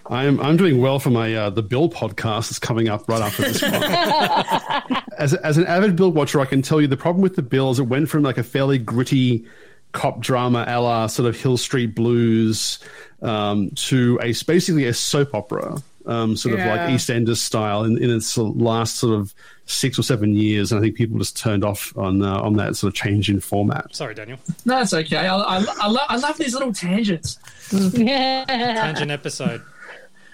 [0.10, 3.42] I'm I'm doing well for my uh, the Bill podcast that's coming up right after
[3.44, 5.04] this one.
[5.18, 7.72] as as an avid Bill watcher, I can tell you the problem with the Bill
[7.72, 9.46] is it went from like a fairly gritty
[9.94, 12.80] cop drama, a la sort of Hill Street Blues,
[13.22, 16.92] um, to a basically a soap opera, um, sort of like Yeah.
[16.92, 19.34] EastEnders style in, in its last sort of
[19.66, 20.72] six or seven years.
[20.72, 23.40] And I think people just turned off on uh, on that sort of change in
[23.40, 23.96] format.
[23.96, 24.38] Sorry, Daniel.
[24.66, 25.18] No, it's okay.
[25.18, 27.40] I, I, I, lo- I love these little tangents.
[27.94, 28.46] Yeah.
[28.46, 29.64] Tangent episode.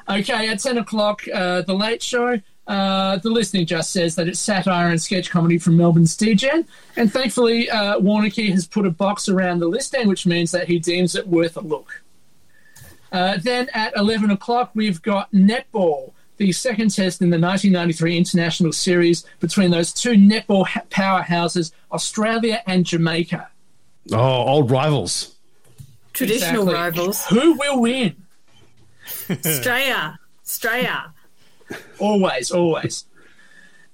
[0.09, 2.41] Okay, at 10 o'clock, uh, The Late Show.
[2.67, 6.65] Uh, the listing just says that it's satire and sketch comedy from Melbourne's DGen.
[6.95, 10.79] And thankfully, uh, Warneke has put a box around the listing, which means that he
[10.79, 12.01] deems it worth a look.
[13.11, 18.71] Uh, then at 11 o'clock, we've got Netball, the second test in the 1993 international
[18.71, 23.49] series between those two netball ha- powerhouses, Australia and Jamaica.
[24.13, 25.35] Oh, old rivals.
[26.13, 26.73] Traditional Exactly.
[26.73, 27.25] rivals.
[27.27, 28.15] Who will win?
[29.11, 31.11] Straya, Straya.
[31.99, 33.05] always, always.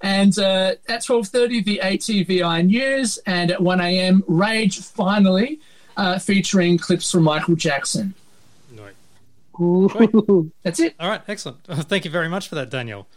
[0.00, 5.60] And uh, at twelve thirty, the ATVI news, and at one a.m., Rage finally,
[5.96, 8.14] uh, featuring clips from Michael Jackson.
[8.72, 8.84] No.
[10.62, 10.94] That's it.
[11.00, 11.64] All right, excellent.
[11.66, 13.08] Thank you very much for that, Daniel.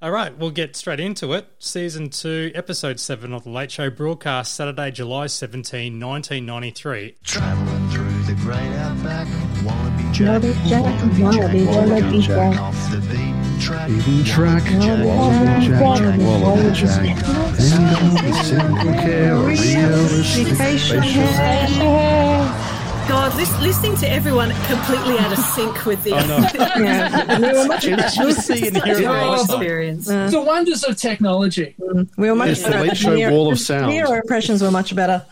[0.00, 1.46] All right, we'll get straight into it.
[1.58, 7.16] Season 2, Episode 7 of The Late Show broadcast Saturday, July 17, 1993.
[7.22, 9.26] Traveling through the great outback,
[9.64, 10.82] wallaby jack, Wallaby jack,
[11.18, 12.60] wallaby, wallaby jack.
[12.60, 14.62] off the beaten track, Beaten track,
[15.04, 17.00] wallaby jack, wallaby jack.
[17.00, 22.60] And all the simple care, realistic facial hair.
[23.06, 26.14] God, lis- listening to everyone completely out of sync with the.
[26.14, 26.38] I know.
[26.84, 28.32] Yeah, we were much It's better.
[28.32, 29.40] just seeing and hearing Oh, it.
[29.42, 30.06] experience.
[30.06, 31.74] The wonders of technology.
[32.16, 32.82] We were much It's the better.
[32.88, 33.92] Late Show Nero- wall of sound.
[33.92, 35.24] Nero impressions were much better.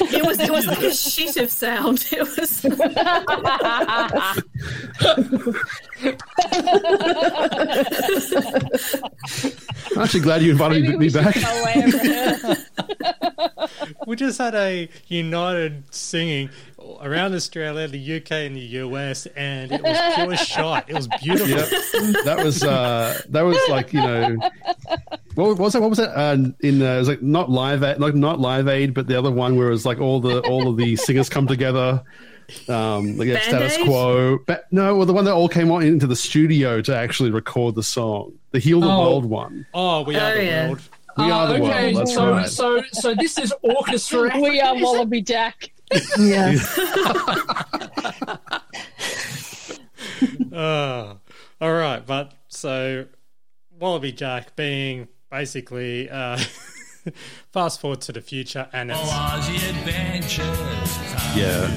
[0.00, 2.06] It was it was like a sheet of sound.
[2.12, 2.64] It was.
[9.96, 11.36] I'm actually glad you invited me, me back.
[14.06, 16.48] We just had a united singing
[17.02, 20.88] around Australia, the UK, and the US, and it was pure shot.
[20.88, 21.48] It was beautiful.
[21.48, 22.24] Yep.
[22.24, 24.36] That was uh, that was like you know
[25.34, 25.80] what was that?
[25.80, 26.16] What was that?
[26.16, 29.18] Uh, in uh, it was like not live aid, like not live aid, but the
[29.18, 32.02] other one where it was like all the all of the singers come together.
[32.68, 34.38] Um, like yeah, status quo.
[34.46, 37.74] Ba- no, well, the one that all came on into the studio to actually record
[37.74, 39.00] the song, the Heal the Oh.
[39.02, 39.66] World one.
[39.74, 40.66] Oh, we are Oh, the yeah.
[40.68, 40.80] world.
[41.18, 41.96] We Oh, are the okay, world.
[41.96, 42.48] That's so, right.
[42.48, 44.30] so, so this is orchestra.
[44.40, 45.70] we are Wallaby Jack.
[46.18, 46.56] Yeah.
[50.52, 51.14] Uh,
[51.60, 53.06] all right, but so
[53.78, 56.36] Wallaby Jack being basically uh,
[57.52, 58.98] fast forward to the future, and it's
[61.36, 61.68] Yeah.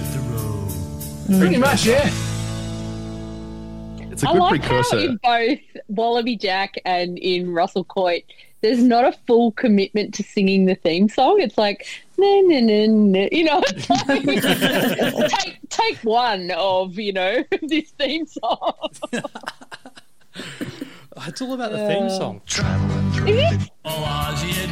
[1.40, 2.08] Pretty much, yeah.
[4.12, 4.96] It's a I good like precursor.
[4.98, 8.26] how in both Wallaby Jack and in Russell Coight,
[8.62, 11.40] there's not a full commitment to singing the theme song.
[11.42, 11.86] It's like,
[12.18, 13.28] no, no, no, no.
[13.32, 18.74] You know, it's like, take, take one of, you know, this theme song.
[21.28, 22.18] it's all about the theme Yeah.
[22.18, 22.42] song.
[23.28, 23.62] Is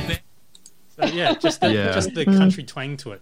[0.09, 0.19] it?
[0.97, 1.91] So, yeah, just the, Yeah.
[1.93, 2.37] just the Mm.
[2.37, 3.21] country twang to it.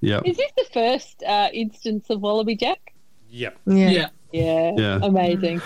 [0.00, 0.20] Yeah.
[0.24, 2.94] Is this the first uh, instance of Wallaby Jack?
[3.30, 3.58] Yep.
[3.66, 4.08] Yeah.
[4.32, 4.72] Yeah.
[4.76, 4.98] Yeah.
[5.02, 5.60] Amazing.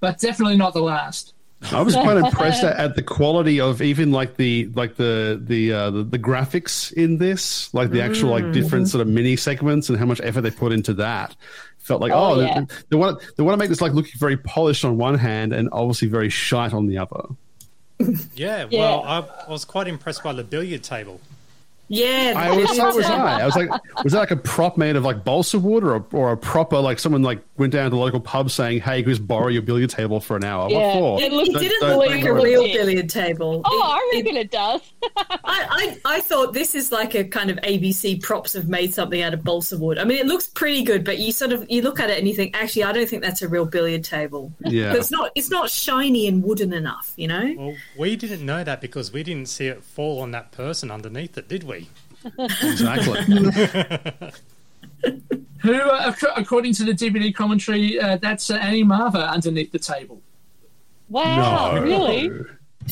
[0.00, 1.33] But definitely not the last.
[1.72, 5.72] I was quite impressed at, at the quality of even like the like the the
[5.72, 8.52] uh, the, the graphics in this, like the actual like Mm.
[8.52, 11.34] different sort of mini segments and how much effort they put into that.
[11.78, 12.60] Felt like Oh, oh, yeah.
[12.60, 15.52] they, they want they want to make this like look very polished on one hand
[15.52, 17.24] and obviously very shite on the other.
[18.34, 18.80] Yeah, Yeah.
[18.80, 21.20] well, I, I was quite impressed by the billiard table.
[21.88, 23.40] Yeah, I was so was I.
[23.42, 23.68] I was like,
[24.02, 26.78] was that like a prop made of like balsa wood or a, or a proper
[26.80, 29.48] like someone like went down to the local pub saying, "Hey, can we just borrow
[29.48, 31.20] your billiard table for an hour?" Yeah, what for?
[31.22, 32.42] it, it Don't- didn't don't- look like a worry.
[32.42, 33.60] real billiard table.
[33.64, 34.80] Oh, It- I reckon it does.
[35.44, 39.20] I, I, I thought this is like a kind of ABC props have made something
[39.20, 39.98] out of balsa wood.
[39.98, 42.26] I mean, it looks pretty good, but you sort of you look at it and
[42.26, 44.52] you think, actually, I don't think that's a real billiard table.
[44.64, 44.88] Yeah.
[44.90, 47.54] 'Cause it's not it's not shiny and wooden enough, you know.
[47.58, 51.36] Well, we didn't know that because we didn't see it fall on that person underneath
[51.36, 51.73] it, did we?
[52.38, 53.20] Exactly.
[55.60, 60.20] Who, uh, according to the DVD commentary, uh, that's uh, Annie Marva underneath the table.
[61.08, 61.82] Wow, No.
[61.82, 62.30] really?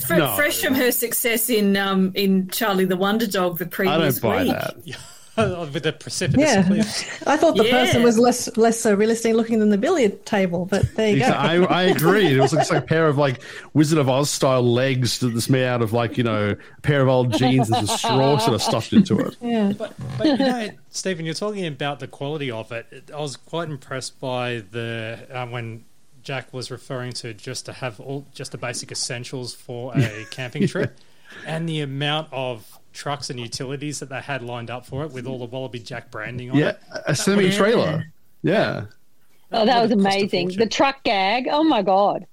[0.07, 0.35] Fre- No.
[0.37, 4.31] Fresh from her success in um in Charlie the Wonder Dog the I previous don't
[4.31, 4.45] buy
[4.85, 4.95] week.
[5.37, 5.59] that.
[5.73, 7.23] With the precipitous Yeah, cliff.
[7.27, 7.85] I thought the Yeah.
[7.85, 11.27] person was less less uh, realistic looking than the billiard table, but there you go.
[11.27, 12.27] I, I agree.
[12.27, 13.42] It was like, like a pair of like
[13.75, 17.09] Wizard of Oz style legs that's made out of like you know a pair of
[17.09, 19.37] old jeans and some straw sort of stuffed into it.
[19.42, 19.73] yeah.
[19.77, 22.87] But, but you know, Stephen, you're talking about the quality of it.
[22.90, 25.85] It- I was quite impressed by the uh, when
[26.23, 30.68] Jack was referring to just to have all just the basic essentials for a camping
[30.68, 30.97] trip,
[31.47, 35.27] and the amount of trucks and utilities that they had lined up for it with
[35.27, 36.81] all the Wallaby Jack branding on Yeah, it.
[37.07, 38.07] a semi trailer.
[38.43, 38.87] Yeah.
[39.53, 40.49] Oh, that was would've cost a amazing.
[40.49, 41.47] The truck gag.
[41.51, 42.27] Oh my god.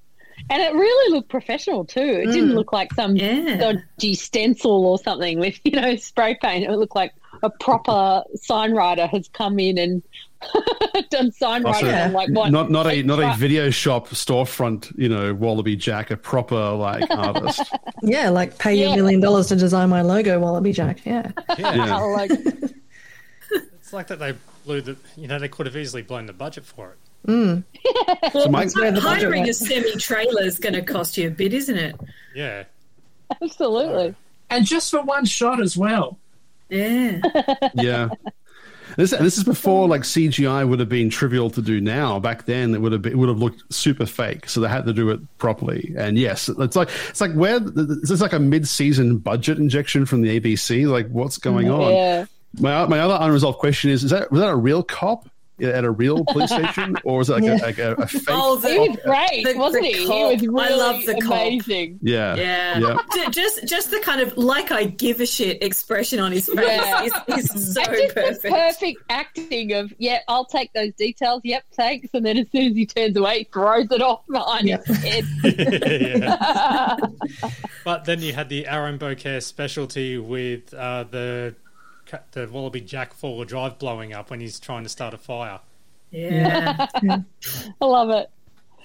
[0.50, 2.00] And it really looked professional too.
[2.00, 2.56] It didn't mm.
[2.56, 3.58] look like some Yeah.
[3.58, 6.65] dodgy stencil or something with, you know, spray paint.
[6.65, 10.02] It looked like a proper sign writer has come in and
[11.10, 14.97] done sign Also, writing on like what not not a not a video shop storefront,
[14.97, 17.62] you know, Wallaby Jack, a proper like artist.
[18.04, 18.93] Yeah, like pay you Yeah.
[18.93, 21.06] a million dollars to design my logo, Wallaby Jack.
[21.06, 21.32] Yeah.
[21.58, 21.99] Yeah.
[21.99, 24.34] Oh, like, It's like that they
[24.65, 24.95] blew the.
[25.17, 26.97] You know, they could have easily blown the budget for it.
[27.30, 27.63] Mm.
[28.32, 29.49] So Mike, where the Hiring went.
[29.49, 31.95] a semi trailer is going to cost you a bit, isn't it?
[32.34, 32.63] Yeah.
[33.41, 34.15] absolutely.
[34.49, 36.17] And just for one shot as well.
[36.69, 37.19] Yeah.
[37.75, 38.10] yeah.
[38.99, 42.19] This, and this is before like CGI would have been trivial to do now.
[42.19, 44.85] Back then, it would have been, it would have looked super fake, so they had
[44.88, 45.93] to do it properly.
[45.97, 50.21] And yes, it's like it's like where this is like a mid-season budget injection from
[50.21, 50.85] the ABC.
[50.85, 51.93] Like, what's going on?
[51.93, 52.25] Yeah.
[52.59, 55.29] My my other unresolved question is: Is that was that a real cop
[55.62, 57.56] at a real police station, or was it like, Yeah.
[57.58, 58.24] a, like a, a fake?
[58.30, 60.06] Oh, the, He was great, the- wasn't the he?
[60.08, 60.39] cop.
[60.39, 61.32] He was really I love the cop.
[61.34, 62.00] amazing.
[62.02, 62.80] yeah, Yeah.
[63.15, 63.30] yeah.
[63.30, 67.04] Just just the kind of like I give a shit expression on his face Yeah.
[67.38, 68.54] is, is so And just the perfect.
[68.54, 71.41] perfect acting of, yeah, I'll take those details.
[71.43, 72.10] Yep, thanks.
[72.13, 74.78] And then as soon as he turns away, he throws it off behind Yeah.
[74.86, 75.26] his head.
[77.86, 81.68] But then you had the Aaron Bocare specialty with uh, the ca-
[82.32, 85.60] the Wallaby Jack four wheel drive blowing up when he's trying to start a fire.
[86.12, 86.88] Yeah.
[87.82, 88.30] I love it.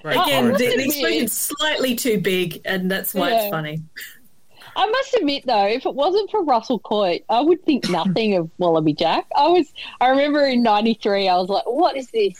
[0.01, 0.59] Great Again, forest.
[0.59, 3.41] the, That's the explosion's slightly too big, and that's why Yeah.
[3.41, 3.81] it's funny.
[4.77, 8.49] I must admit though, if it wasn't for Russell Coight, I would think nothing of
[8.57, 9.25] Wallaby Jack.
[9.35, 12.37] I was I remember in '93, I was like, "What is this?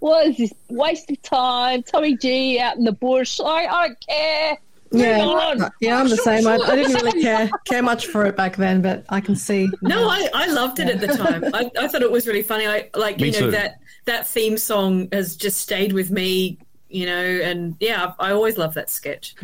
[0.00, 1.82] What is this waste of time?
[1.82, 3.40] Tommy G out in the bush.
[3.40, 4.58] I, I don't care."
[4.92, 5.62] Move Yeah, on.
[5.62, 6.46] Uh, yeah, I'm the same.
[6.48, 9.68] I, I didn't really care care much for it back then, but I can see.
[9.82, 11.44] No, I, I loved it at the time.
[11.54, 12.66] I, I thought it was really funny.
[12.66, 13.50] I like Me you know too.
[13.52, 16.58] that that theme song has just stayed with me.
[16.88, 19.36] You know, and yeah, I, I always love that sketch.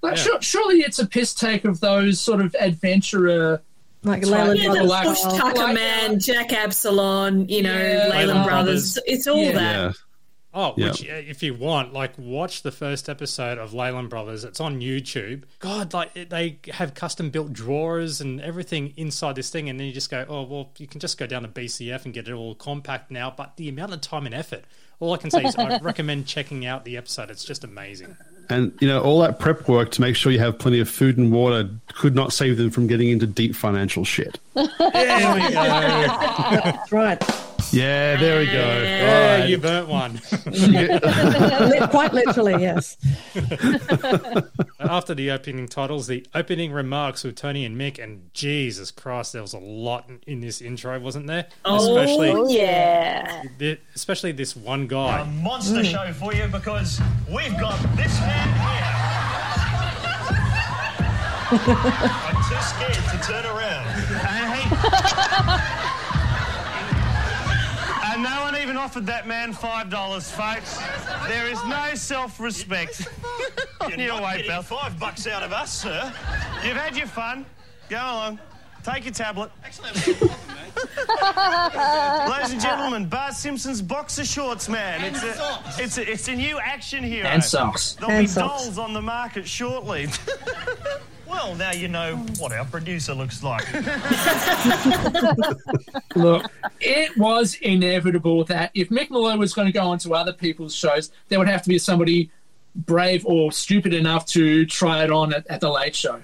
[0.00, 0.22] But Yeah.
[0.24, 3.62] sure, surely it's a piss take of those sort of adventurer.
[4.02, 4.30] like Right.
[4.32, 5.24] Leyland Yeah, Yeah, the the Brothers.
[5.24, 5.38] Bush.
[5.38, 8.08] Tucker Like, Man, Jack Absalom, you know, Yeah.
[8.08, 8.94] Leyland Leyland Brothers.
[8.94, 8.98] Brothers.
[9.06, 9.52] It's all Yeah.
[9.52, 9.96] that.
[10.54, 10.60] Yeah.
[10.60, 10.88] Oh, Yeah.
[10.90, 14.44] which if you want, like, watch the first episode of Leyland Brothers.
[14.44, 15.44] It's on YouTube.
[15.60, 19.92] God, like they have custom built drawers and everything inside this thing, and then you
[19.92, 22.54] just go, oh well, you can just go down to BCF and get it all
[22.54, 23.32] compact now.
[23.36, 24.64] But the amount of time and effort.
[25.00, 27.30] All I can say is I recommend checking out the episode.
[27.30, 28.16] It's just amazing.
[28.50, 31.18] And you know all that prep work to make sure you have plenty of food
[31.18, 34.40] and water could not save them from getting into deep financial shit.
[34.54, 35.52] There we go.
[35.52, 37.22] That's right.
[37.72, 38.52] Yeah, there we go.
[38.52, 39.48] Yeah, All oh, right.
[39.48, 40.18] you burnt one.
[41.90, 42.96] Quite literally, yes.
[44.80, 49.42] After the opening titles, the opening remarks with Tony and Mick, and Jesus Christ, there
[49.42, 51.46] was a lot in- in this intro, wasn't there?
[51.64, 53.42] Oh, yeah.
[53.58, 55.20] thi- especially this one guy.
[55.20, 55.90] A monster mm.
[55.90, 58.98] show for you because we've got this man here.
[61.50, 61.56] I'm
[62.44, 63.88] too scared to turn around.
[68.18, 70.76] And no one even offered that man five dollars, folks.
[71.28, 73.06] There is no self-respect.
[73.82, 74.62] You're You're not away, getting pal.
[74.64, 76.12] five bucks out of us, sir.
[76.64, 77.46] You've had your fun.
[77.88, 78.40] Go along.
[78.82, 79.52] Take your tablet.
[79.64, 79.90] Actually,
[82.28, 85.00] Ladies and gentlemen, Bart Simpson's boxer shorts, man.
[85.04, 85.78] And it's a, socks.
[85.78, 87.28] it's a, it's a new action hero.
[87.28, 87.92] And socks.
[87.92, 88.64] There'll And be socks.
[88.64, 90.08] dolls on the market shortly.
[91.28, 93.64] Well, now you know what our producer looks like.
[96.16, 96.50] Look,
[96.80, 100.74] it was inevitable that if Mick Molloy was going to go on to other people's
[100.74, 102.30] shows, there would have to be somebody
[102.74, 106.20] brave or stupid enough to try it on at, at the late show.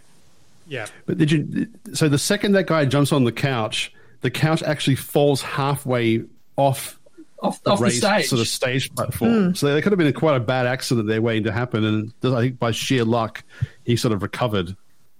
[0.66, 0.86] Yeah.
[1.06, 1.68] But did you?
[1.92, 3.92] So the second that guy jumps on the couch,
[4.22, 6.24] the couch actually falls halfway
[6.56, 6.98] off
[7.42, 8.26] Off, the off the stage.
[8.26, 9.48] sort of stage platform.
[9.48, 9.52] Hmm.
[9.54, 12.12] So there could have been a, quite a bad accident there waiting to happen, and
[12.24, 13.44] I think by sheer luck,
[13.84, 14.74] he sort of recovered.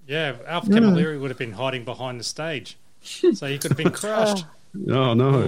[0.07, 2.77] Yeah, Alf Camilleri would have been hiding behind the stage.
[3.35, 4.47] So he could have been crushed.
[4.89, 5.47] Oh no!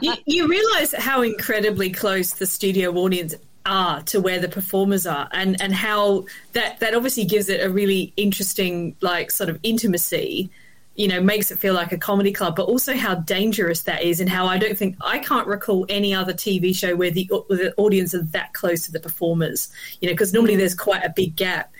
[0.00, 3.34] you, you realize how incredibly close the studio audience
[3.66, 7.70] are to where the performers are and and how that that obviously gives it a
[7.70, 10.50] really interesting like sort of intimacy
[10.96, 14.20] you know makes it feel like a comedy club but also how dangerous that is
[14.20, 17.58] and how i don't think i can't recall any other tv show where the, where
[17.58, 21.12] the audience are that close to the performers you know because normally there's quite a
[21.16, 21.72] big gap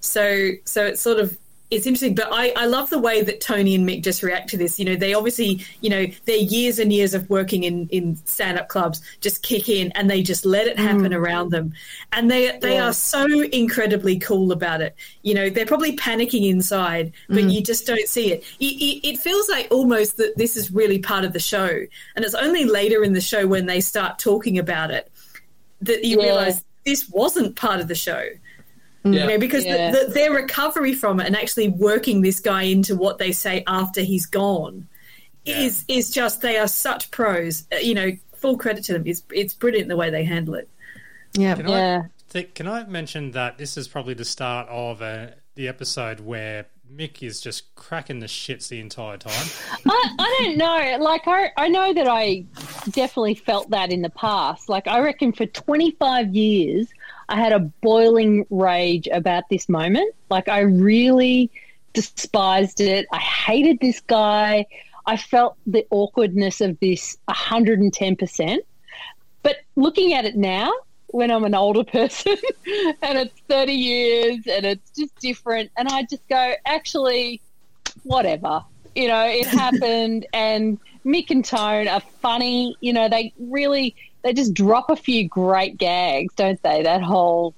[0.00, 1.38] so so it's sort of
[1.70, 4.56] it's interesting, but I, I love the way that Tony and Mick just react to
[4.56, 4.78] this.
[4.78, 8.58] You know, they obviously, you know, their years and years of working in, in stand
[8.58, 10.80] up clubs just kick in and they just let it mm.
[10.80, 11.74] happen around them.
[12.12, 12.88] And they they Yeah.
[12.88, 14.96] are so incredibly cool about it.
[15.22, 17.52] You know, they're probably panicking inside, but mm.
[17.52, 18.44] you just don't see it.
[18.58, 19.08] It, it.
[19.08, 21.68] it feels like almost that this is really part of the show.
[22.16, 25.12] And it's only later in the show when they start talking about it
[25.82, 26.28] that you Yeah.
[26.28, 28.24] realize this wasn't part of the show.
[29.04, 29.10] Yeah.
[29.22, 29.90] You know, because Yeah.
[29.90, 33.62] the, the, their recovery from it and actually working this guy into what they say
[33.66, 34.88] after he's gone
[35.44, 37.64] is is just they are such pros.
[37.72, 39.04] Uh, You know, full credit to them.
[39.06, 40.68] It's it's brilliant the way they handle it.
[41.34, 41.54] Yeah.
[41.54, 42.02] Can Yeah.
[42.06, 46.20] I think, can I mention that this is probably the start of uh, the episode
[46.20, 49.46] where Mick is just cracking the shits the entire time?
[49.88, 50.98] I, I don't know.
[51.02, 52.44] Like I, I know that I
[52.90, 54.68] definitely felt that in the past.
[54.68, 56.88] Like I reckon for 25 years,
[57.28, 60.14] I had a boiling rage about this moment.
[60.30, 61.50] Like I really
[61.92, 63.06] despised it.
[63.12, 64.66] I hated this guy.
[65.06, 68.58] I felt the awkwardness of this 110%.
[69.42, 70.72] But looking at it now,
[71.08, 72.36] when I'm an older person
[73.02, 77.40] and it's 30 years and it's just different, and I just go, actually,
[78.04, 78.64] whatever.
[78.94, 82.76] You know, it happened, and Mick and Tone are funny.
[82.80, 86.82] You know, they really they just drop a few great gags, don't they?
[86.82, 87.54] That whole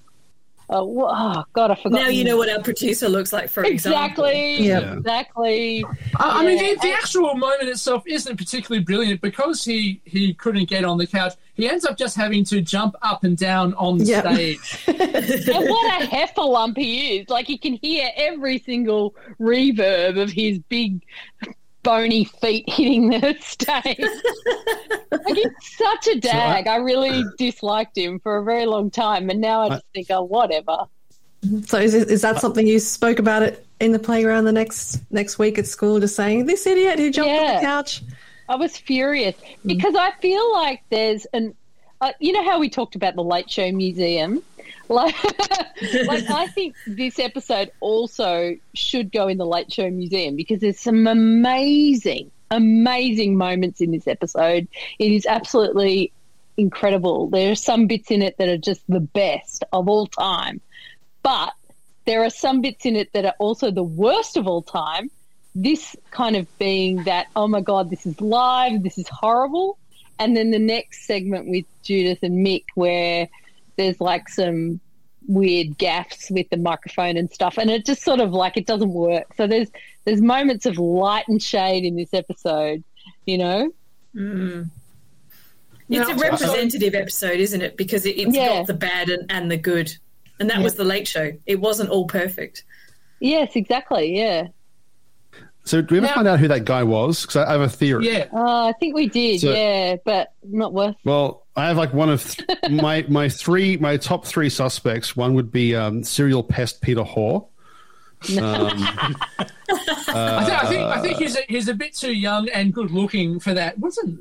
[0.72, 2.02] oh, oh god, I forgot.
[2.02, 4.24] Now you know what our producer looks like, for example.
[4.24, 4.92] exactly, Yeah.
[4.94, 5.84] exactly.
[6.16, 10.68] I, I mean, the, the actual moment itself isn't particularly brilliant because he, he couldn't
[10.68, 11.32] get on the couch.
[11.54, 14.24] He ends up just having to jump up and down on the Yep.
[14.32, 14.78] stage.
[14.86, 17.28] and what a heffalump he is!
[17.28, 21.02] Like you can hear every single reverb of his big
[21.82, 23.98] bony feet hitting the stage.
[25.10, 26.66] like he's such a dag.
[26.66, 30.22] I really disliked him for a very long time, and now I just think, oh,
[30.22, 30.84] whatever.
[31.66, 35.38] So is, is that something you spoke about it in the playground the next next
[35.38, 38.02] week at school, just saying this idiot who jumped on the couch?
[38.48, 39.56] I was furious mm.
[39.64, 41.54] because I feel like there's an,
[42.00, 44.42] uh, you know how we talked about the Late Show Museum,
[44.88, 45.14] like,
[46.06, 50.80] like I think this episode also should go in the Late Show Museum because there's
[50.80, 54.66] some amazing, amazing moments in this episode.
[54.98, 56.12] It is absolutely
[56.56, 57.28] incredible.
[57.28, 60.60] There are some bits in it that are just the best of all time,
[61.22, 61.52] but
[62.06, 65.10] there are some bits in it that are also the worst of all time
[65.54, 69.78] this kind of being that oh my god this is live this is horrible
[70.20, 73.28] and then the next segment with judith and mick where
[73.76, 74.78] there's like some
[75.26, 78.92] weird gaffs with the microphone and stuff and it just sort of like it doesn't
[78.92, 79.68] work so there's
[80.04, 82.84] there's moments of light and shade in this episode
[83.26, 83.72] you know
[84.14, 84.62] mm-hmm.
[85.92, 87.76] It's a representative episode, isn't it?
[87.76, 88.58] Because it, it's Yeah.
[88.58, 89.92] got the bad and, and the good.
[90.38, 91.32] and that was the Late Show.
[91.46, 92.62] It wasn't all perfect.
[93.18, 94.16] Yes, exactly.
[94.16, 94.48] Yeah.
[95.64, 97.22] So, do we ever find out who that guy was?
[97.22, 98.10] Because I have a theory.
[98.10, 98.26] Yeah.
[98.32, 99.40] Uh, I think we did.
[99.40, 100.96] So- yeah, but not worth.
[101.04, 105.16] Well, I have like one of th- my my three my top three suspects.
[105.16, 107.46] One would be um, serial pest Peter Hore.
[108.38, 108.38] Um,
[109.38, 112.90] I, think, I think I think he's a, he's a bit too young and good
[112.90, 113.78] looking for that.
[113.78, 114.18] Wasn't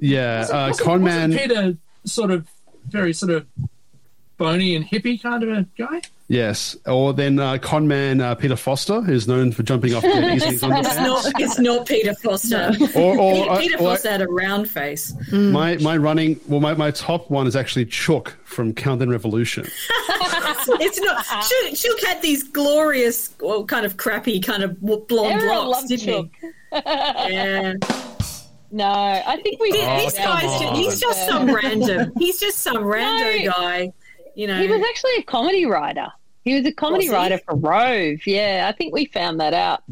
[0.00, 1.38] yeah, wasn't, uh, wasn't, con wasn't man.
[1.38, 2.46] Peter sort of
[2.88, 3.46] very sort of
[4.42, 6.02] bony and hippie kind of a guy?
[6.28, 10.42] Yes, or then uh, con man uh, Peter Foster, who's known for jumping off jetties
[10.42, 11.26] in his It's not.
[11.40, 12.72] It's not Peter Foster.
[12.94, 15.12] Or- or- Peter, or- Peter or- Foster had a round face.
[15.30, 19.64] My my running well, my, my top one is actually Chook from Countdown Revolution.
[19.98, 21.24] it's not.
[21.44, 25.88] Shook, Shook had these glorious, well, kind of crappy, kind of blonde Everyone locks, loved
[25.88, 26.48] didn't he?
[26.72, 27.74] Yeah.
[28.74, 29.70] No, I think we.
[29.72, 32.12] This guy's just, he's just some random.
[32.18, 33.92] He's just some rando guy.
[34.34, 36.08] You know, He was actually a comedy writer.
[36.44, 38.26] He was a comedy Was writer for Rove.
[38.26, 39.82] Yeah, I think we found that out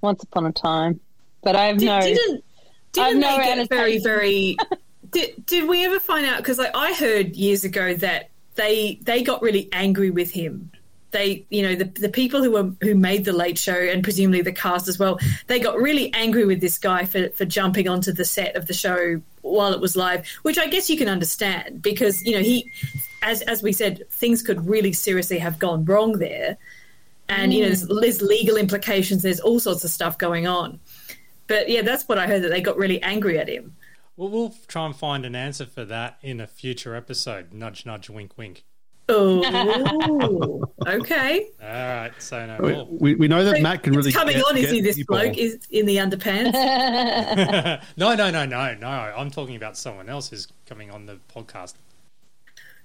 [0.00, 1.00] once upon a time.
[1.42, 2.00] But I have Did, no.
[2.00, 2.44] didn't
[2.92, 4.56] didn't no they get very very?
[5.10, 6.38] did, did we ever find out?
[6.38, 10.70] Because like I heard years ago that they they got really angry with him.
[11.12, 14.42] They, you know, the the people who were who made the Late Show and presumably
[14.42, 15.18] the cast as well.
[15.46, 18.74] They got really angry with this guy for for jumping onto the set of the
[18.74, 22.70] show while it was live, which I guess you can understand because you know he,
[23.26, 26.56] as as we said, things could really seriously have gone wrong there,
[27.28, 28.00] and you know there's, mm.
[28.00, 29.22] there's legal implications.
[29.22, 30.80] There's all sorts of stuff going on.
[31.48, 33.76] But yeah, that's what I heard that they got really angry at him.
[34.16, 37.52] Well, we'll try and find an answer for that in a future episode.
[37.52, 38.64] Nudge, nudge, wink, wink.
[39.08, 41.48] Oh, okay.
[41.62, 42.86] All right, so no We, more.
[42.90, 44.80] we, we know that Matt can really It's coming get- on, is he?
[44.80, 45.16] This people.
[45.16, 46.52] bloke is in the underpants.
[47.96, 48.88] no, no, no, no, no.
[48.88, 51.74] I'm talking about someone else who's coming on the podcast.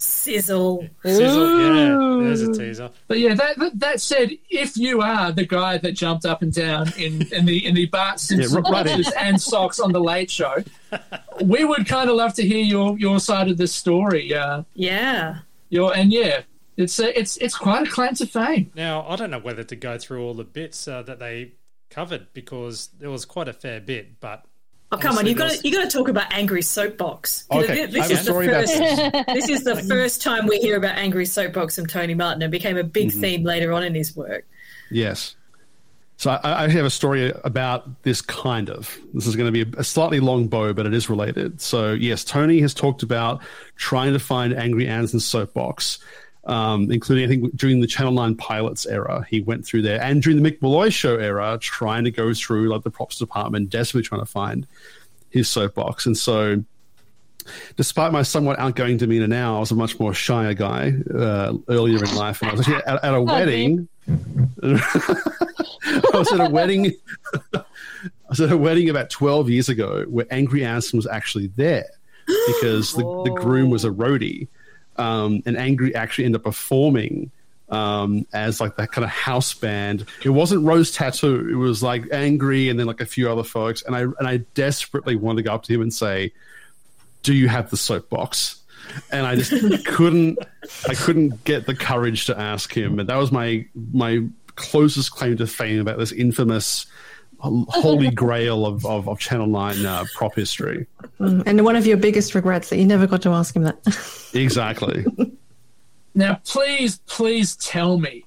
[0.02, 0.88] Sizzle.
[1.04, 2.90] Sizzle, yeah, there's a teaser.
[3.08, 6.52] But yeah, that, that that said, if you are the guy that jumped up and
[6.52, 10.64] down in, in the in the Bart Simpson right and socks on the Late Show,
[11.44, 14.34] we would kind of love to hear your your side of the story.
[14.34, 15.40] Uh, yeah.
[15.70, 16.42] Your and yeah,
[16.78, 18.72] it's a, it's it's quite a claim to fame.
[18.76, 21.54] Now, I don't know whether to go through all the bits uh, that they
[21.92, 24.46] covered because there was quite a fair bit, but
[24.94, 25.26] Oh come on!
[25.26, 27.46] You got to you got to talk about angry soapbox.
[27.50, 28.74] Okay, this a is the first.
[28.76, 29.26] this.
[29.28, 32.42] this is the first time we hear about angry soapbox from Tony Martin.
[32.42, 33.22] It became a big Mhm.
[33.22, 34.46] theme later on in his work.
[34.90, 35.36] Yes.
[36.18, 38.96] So I, I have a story about this kind of.
[39.14, 41.62] This is going to be a slightly long bow, but it is related.
[41.62, 43.42] So yes, Tony has talked about
[43.78, 45.98] trying to find Angry Anderson's soapbox,
[46.46, 50.22] um, including I think during the Channel Nine pilots era, he went through there, and
[50.22, 54.08] during the Mick Molloy show era, trying to go through like the props department, desperately
[54.08, 54.66] trying to find
[55.30, 56.06] his soapbox.
[56.06, 56.64] And so,
[57.78, 62.04] despite my somewhat outgoing demeanor now, I was a much more shyer guy uh, earlier
[62.04, 63.88] in life, and I was actually at, at a wedding.
[64.64, 66.94] I was at a wedding.
[67.54, 67.64] I
[68.30, 71.90] was at a wedding about twelve years ago where Angry Anderson was actually there
[72.48, 74.48] because the, the groom was a roadie,
[75.02, 77.32] um, and Angry actually ended up performing
[77.70, 80.06] um, as like that kind of house band.
[80.24, 81.50] It wasn't Rose Tattoo.
[81.50, 83.82] It was like Angry and then like a few other folks.
[83.82, 86.34] And I and I desperately wanted to go up to him and say,
[87.24, 88.62] "Do you have the soapbox?"
[89.12, 89.52] And I just
[89.86, 90.38] couldn't.
[90.88, 93.00] I couldn't get the courage to ask him.
[93.00, 96.86] And that was my my closest claim to fame about this infamous
[97.42, 100.86] holy grail of, of, of Channel 9 uh, prop history.
[101.20, 103.78] Mm, And one of your biggest regrets that you never got to ask him that.
[104.34, 105.06] Exactly.
[106.16, 108.24] Now, please, please tell me,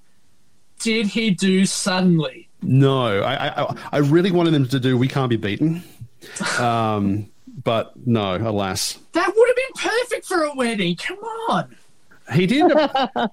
[0.81, 2.49] did he do suddenly?
[2.62, 5.83] No, I, I, I really wanted them to do We Can't Be Beaten.
[6.59, 7.31] Um,
[7.62, 8.99] but no, alas.
[9.12, 10.97] That would have been perfect for a wedding.
[10.97, 11.75] Come on.
[12.33, 13.31] He did a,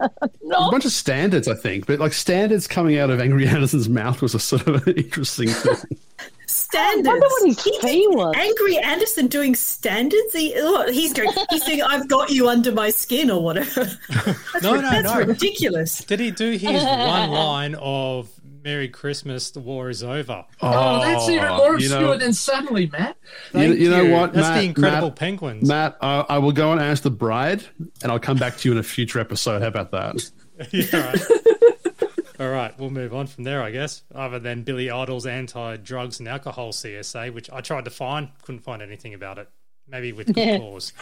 [0.00, 0.12] a
[0.48, 4.34] bunch of standards, I think, but like standards coming out of Angry Anderson's mouth was
[4.34, 5.98] a sort of an interesting thing.
[6.46, 7.06] Standards.
[7.08, 8.34] Wonder what his He- fee was.
[8.36, 10.32] Angry Anderson doing standards.
[10.32, 11.30] He, oh, he's going.
[11.50, 13.84] He's saying, "I've got you under my skin" or whatever.
[14.08, 15.18] That's, No, no, that's no.
[15.24, 15.98] ridiculous.
[16.04, 18.30] did he do his one line of
[18.68, 20.44] "Merry Christmas, the war is over"?
[20.60, 23.16] Oh, that's oh, even more you obscure know- than suddenly, Matt.
[23.54, 24.34] You, Thank you know what?
[24.34, 25.66] That's Matt, the Incredible Matt, Penguins.
[25.66, 27.64] Matt, I, I will go and ask the bride,
[28.02, 29.62] and I'll come back to you in a future episode.
[29.62, 30.30] How about that?
[30.70, 31.20] yeah, right.
[32.40, 34.02] All right, we'll move on from there, I guess.
[34.14, 38.82] Other than Billy Idol's anti-drugs and alcohol CSA, which I tried to find, couldn't find
[38.82, 39.48] anything about it.
[39.88, 40.58] Maybe with good Yeah.
[40.58, 40.92] cause.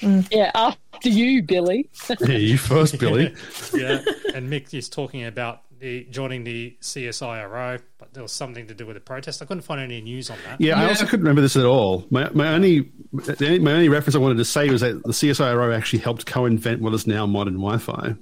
[0.00, 0.28] Mm.
[0.30, 1.88] Yeah, after you, Billy.
[2.20, 3.34] Yeah, you first, Billy.
[3.74, 4.02] yeah,
[4.34, 8.86] and Mick is talking about the joining the CSIRO, but there was something to do
[8.86, 9.42] with the protest.
[9.42, 10.58] I couldn't find any news on that.
[10.60, 12.06] Yeah, I also couldn't remember this at all.
[12.10, 15.12] My, my only the only- my only reference I wanted to say was that the
[15.12, 18.14] CSIRO actually helped co-invent what is now modern Wi-Fi.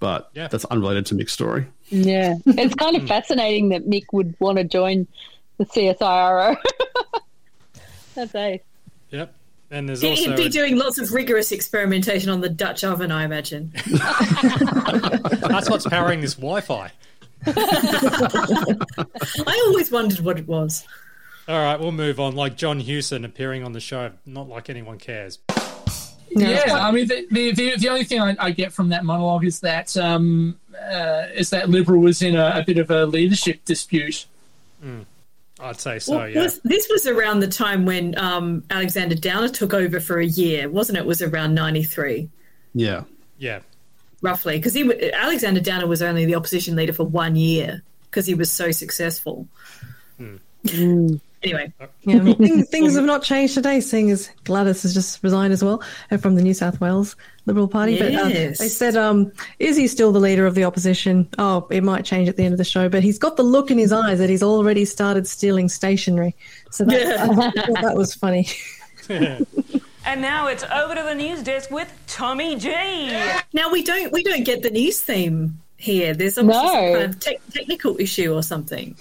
[0.00, 0.48] But Yeah.
[0.48, 1.66] that's unrelated to Mick's story.
[1.88, 5.06] Yeah, it's kind of fascinating that Mick would want to join
[5.58, 6.56] the CSIRO.
[8.14, 8.60] That's ace.
[9.70, 9.78] Yep.
[9.78, 13.12] And there's He- also He'd be doing lots of rigorous experimentation on the Dutch oven,
[13.12, 13.72] I imagine.
[13.86, 16.90] that's what's powering this Wi-Fi.
[17.46, 20.86] I always wondered what it was.
[21.46, 22.34] All right, we'll move on.
[22.34, 25.38] Like John Hewson appearing on the show, not like anyone cares.
[26.30, 29.46] Yeah, I mean, the, the, the, the only thing I, I get from that monologue
[29.46, 33.64] is that um, uh, is that Liberal was in a, a bit of a leadership
[33.64, 34.26] dispute.
[34.84, 35.06] Mm.
[35.60, 36.16] I'd say so.
[36.16, 36.42] Well, yeah.
[36.44, 40.68] was, this was around the time when um, Alexander Downer took over for a year,
[40.68, 41.02] wasn't it?
[41.02, 42.28] It was around 93,
[42.74, 43.04] Yeah.
[43.38, 43.60] Yeah.
[44.22, 44.56] roughly.
[44.58, 48.50] Because he Alexander Downer was only the opposition leader for one year because he was
[48.50, 49.48] so successful.
[51.42, 51.72] Anyway,
[52.02, 55.82] Yeah, things, things have not changed today, seeing as Gladys has just resigned as well
[56.10, 57.14] uh, from the New South Wales
[57.46, 57.96] Liberal Party.
[57.98, 59.30] But uh, they said, um,
[59.60, 61.28] is he still the leader of the opposition?
[61.38, 63.70] Oh, it might change at the end of the show, but he's got the look
[63.70, 66.34] in his eyes that he's already started stealing stationery.
[66.70, 67.24] So that, Yeah.
[67.24, 68.48] I thought that was funny.
[70.04, 72.70] And now it's over to the news desk with Tommy G.
[73.52, 76.14] now we don't we don't get the news theme here.
[76.14, 76.98] There's obviously some No.
[76.98, 78.96] kind of tech technical issue or something.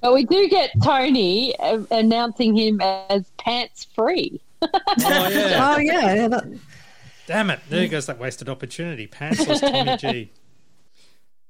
[0.00, 4.40] But we do get Tony uh, announcing him as pants free.
[4.62, 4.68] Oh
[4.98, 5.74] yeah.
[5.74, 6.14] oh, yeah.
[6.14, 6.44] yeah that,
[7.26, 7.60] Damn it!
[7.70, 9.06] There goes that wasted opportunity.
[9.06, 10.30] Pantsless Tommy G.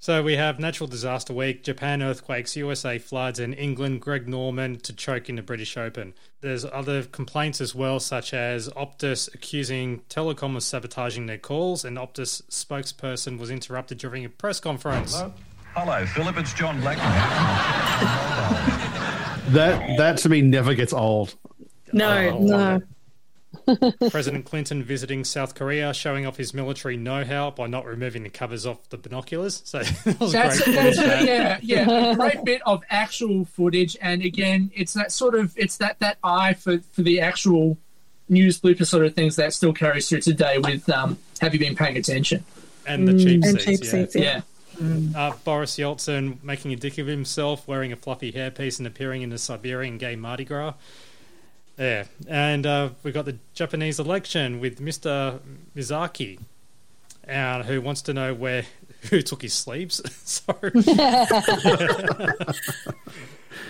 [0.05, 4.93] So we have natural disaster week, Japan earthquakes, USA floods, and England Greg Norman to
[4.93, 6.12] choke in the British Open.
[6.43, 11.97] There's other complaints as well, such as Optus accusing Telecom of sabotaging their calls, and
[11.97, 15.14] Optus spokesperson was interrupted during a press conference.
[15.14, 15.32] Hello,
[15.75, 16.37] Philip.
[16.39, 17.05] It's John Blackman.
[19.53, 21.35] That that to me never gets old.
[21.93, 22.39] No, Oh,
[23.66, 23.91] no.
[24.11, 28.66] President Clinton visiting South Korea, showing off his military know-how by not removing the covers
[28.66, 29.62] off the binoculars.
[29.64, 30.75] So that was That's, great.
[30.77, 31.25] that's footage, that.
[31.25, 35.77] yeah, yeah, a great bit of actual footage, and again, it's that sort of it's
[35.79, 37.79] that that eye for for the actual
[38.29, 40.59] news blooper sort of things that still carries through today.
[40.59, 42.45] With um, have you been paying attention?
[42.87, 43.91] And the cheap and seats, cheap yeah.
[43.91, 44.22] seats, yeah.
[44.22, 44.41] Yeah.
[45.16, 49.33] Uh, Boris Yeltsin making a dick of himself, wearing a fluffy hairpiece and appearing in
[49.33, 50.75] a Siberian gay Mardi Gras.
[51.79, 55.41] Yeah, and uh, we got the Japanese election with Mr.
[55.77, 56.39] Mizaki,
[57.29, 58.64] uh, who wants to know where
[59.11, 60.01] who took his sleeves.
[60.25, 60.55] so,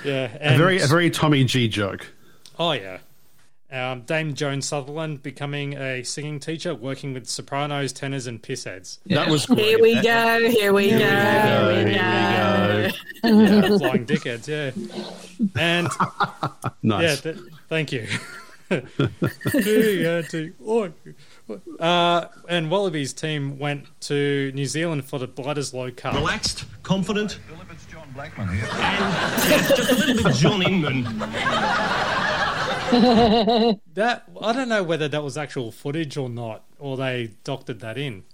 [0.04, 2.06] yeah, A very a very Tommy G joke.
[2.58, 2.98] oh yeah.
[3.72, 8.98] Um, Dame Joan Sutherland becoming a singing teacher, working with sopranos, tenors, and pissheads.
[9.06, 9.58] That was great.
[9.64, 10.48] Here we go.
[10.50, 10.98] Here we go.
[10.98, 11.88] Here we go.
[11.88, 12.90] Here Yeah,
[13.78, 14.70] flying dickheads, yeah.
[15.58, 15.88] And
[16.82, 17.24] Nice.
[17.24, 18.06] Yeah, th- thank you.
[21.78, 26.14] Uh, and Wallabies team went to New Zealand for the Bledisloe Cup.
[26.14, 28.66] Relaxed, confident, Philip, it's John Blackman here.
[28.72, 31.04] and just a little bit John Inman.
[33.94, 37.96] That I don't know whether that was actual footage or not, or they doctored that
[37.98, 38.24] in.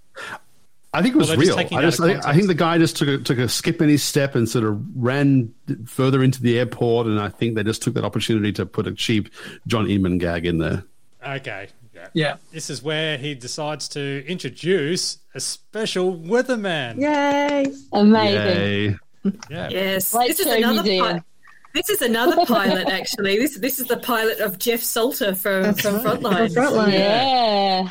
[0.92, 1.78] I think it was Well, they're just real.
[1.78, 3.88] I just I think, I think the guy just took a, took a skip in
[3.88, 5.54] his step and sort of ran
[5.86, 8.92] further into the airport, and I think they just took that opportunity to put a
[8.92, 9.30] cheap
[9.66, 10.84] John Inman gag in there.
[11.26, 11.68] Okay.
[11.94, 12.08] Yeah.
[12.12, 12.36] Yeah.
[12.52, 16.98] This is where he decides to introduce a special weatherman.
[17.00, 17.72] Yay!
[17.92, 18.46] Amazing.
[18.46, 18.96] Yay.
[19.50, 19.68] Yeah.
[19.68, 21.22] Yes, Late this is another museum.
[21.72, 21.86] Pilot.
[21.86, 23.38] This is another pilot, actually.
[23.38, 26.54] This this is the pilot of Jeff Salter from That's from right, Frontline.
[26.54, 26.92] from Frontline.
[26.92, 27.88] Yeah.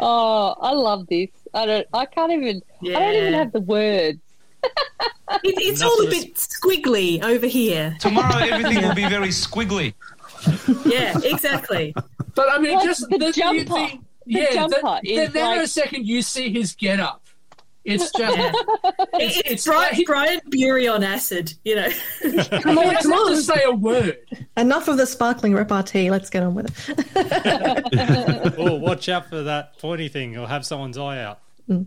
[0.00, 1.30] Oh, I love this.
[1.54, 1.86] I don't.
[1.92, 2.62] I can't even.
[2.82, 4.18] I don't even have the words.
[4.62, 7.96] It, it's Enough all a this- bit squiggly over here.
[8.00, 9.94] Tomorrow everything will be very squiggly.
[10.84, 11.94] Yeah, exactly.
[12.34, 13.64] But I mean, Like just the jumper.
[13.74, 17.22] The yeah, jumper the- is then in a second you see his get up.
[17.86, 18.52] It's just Yeah.
[19.14, 21.88] It's, it's Brian, like- Brian Bury on acid, you know.
[22.60, 23.30] come on, come on.
[23.30, 24.18] to say a word.
[24.56, 26.10] Enough of the sparkling repartee.
[26.10, 28.54] Let's get on with it.
[28.58, 30.32] oh, watch out for that pointy thing.
[30.32, 31.40] You'll have someone's eye out.
[31.68, 31.86] Mm.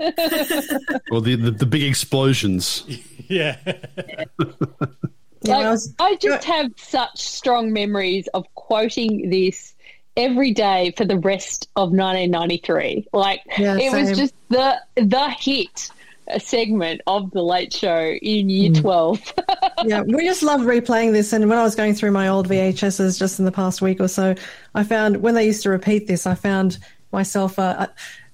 [1.11, 2.83] Or the, the the big explosions.
[3.29, 3.57] Yeah.
[3.65, 9.75] Yeah, Like, I was- I just have such strong memories of quoting this
[10.19, 13.07] every day for the rest of 1993.
[13.13, 15.89] Like Yeah, it was just the the hit
[16.29, 18.81] uh, segment of the Late Show in Year Mm.
[18.81, 19.33] 12.
[19.85, 21.33] yeah, we just love replaying this.
[21.33, 24.07] And when I was going through my old VHSs just in the past week or
[24.07, 24.35] so,
[24.75, 26.77] I found when they used to repeat this, I found
[27.11, 27.87] myself uh,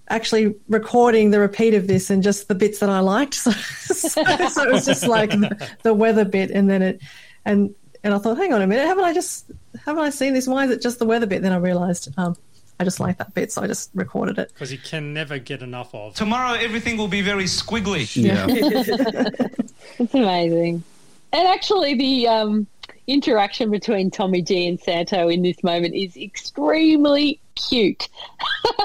[0.10, 3.36] actually recording the repeat of this and just the bits that I liked.
[3.36, 7.02] So, so, so it was just like the, the weather bit, and then it,
[7.46, 7.74] and
[8.06, 9.52] and I thought, hang on a minute, haven't I just
[9.84, 10.48] haven't I seen this?
[10.48, 11.42] Why is it just the weather bit?
[11.42, 12.38] Then I realised um,
[12.80, 14.50] I just like that bit, so I just recorded it.
[14.54, 16.14] Because you can never get enough of.
[16.14, 18.08] Tomorrow everything will be very squiggly.
[18.16, 18.46] Yeah.
[19.98, 20.84] It's amazing.
[21.32, 22.68] And actually, the um,
[23.08, 28.10] interaction between Tommy G and Santo in this moment is extremely cute.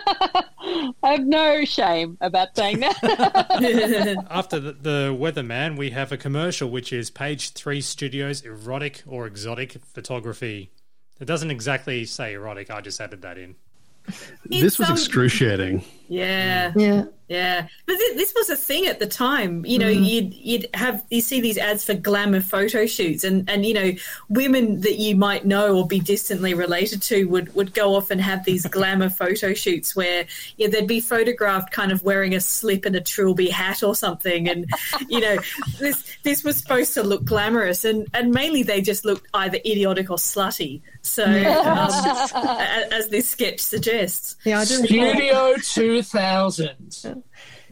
[1.03, 4.25] I have no shame about saying that.
[4.31, 9.27] After the, the weatherman, we have a commercial which is Page Three Studios erotic or
[9.27, 10.71] exotic photography.
[11.21, 12.71] It doesn't exactly say erotic.
[12.71, 13.57] I just added that in.
[14.45, 15.85] this was um, excruciating.
[16.09, 17.05] Yeah, Yeah.
[17.31, 17.69] Yeah.
[17.87, 19.65] But th- this was a thing at the time.
[19.65, 20.07] You know, Mhm.
[20.11, 23.93] you'd you'd have you see these ads for glamour photo shoots, and and you know,
[24.29, 28.21] women that you might know or be distantly related to would would go off and
[28.21, 30.27] have these glamour photo shoots where
[30.59, 34.49] yeah, they'd be photographed kind of wearing a slip and a trilby hat or something,
[34.49, 34.67] and
[35.09, 35.39] you know,
[35.79, 40.11] this this was supposed to look glamorous, and and mainly they just looked either idiotic
[40.11, 40.81] or slutty.
[41.03, 41.31] So, um,
[42.35, 44.35] a- as this sketch suggests.
[47.05, 47.20] Yeah,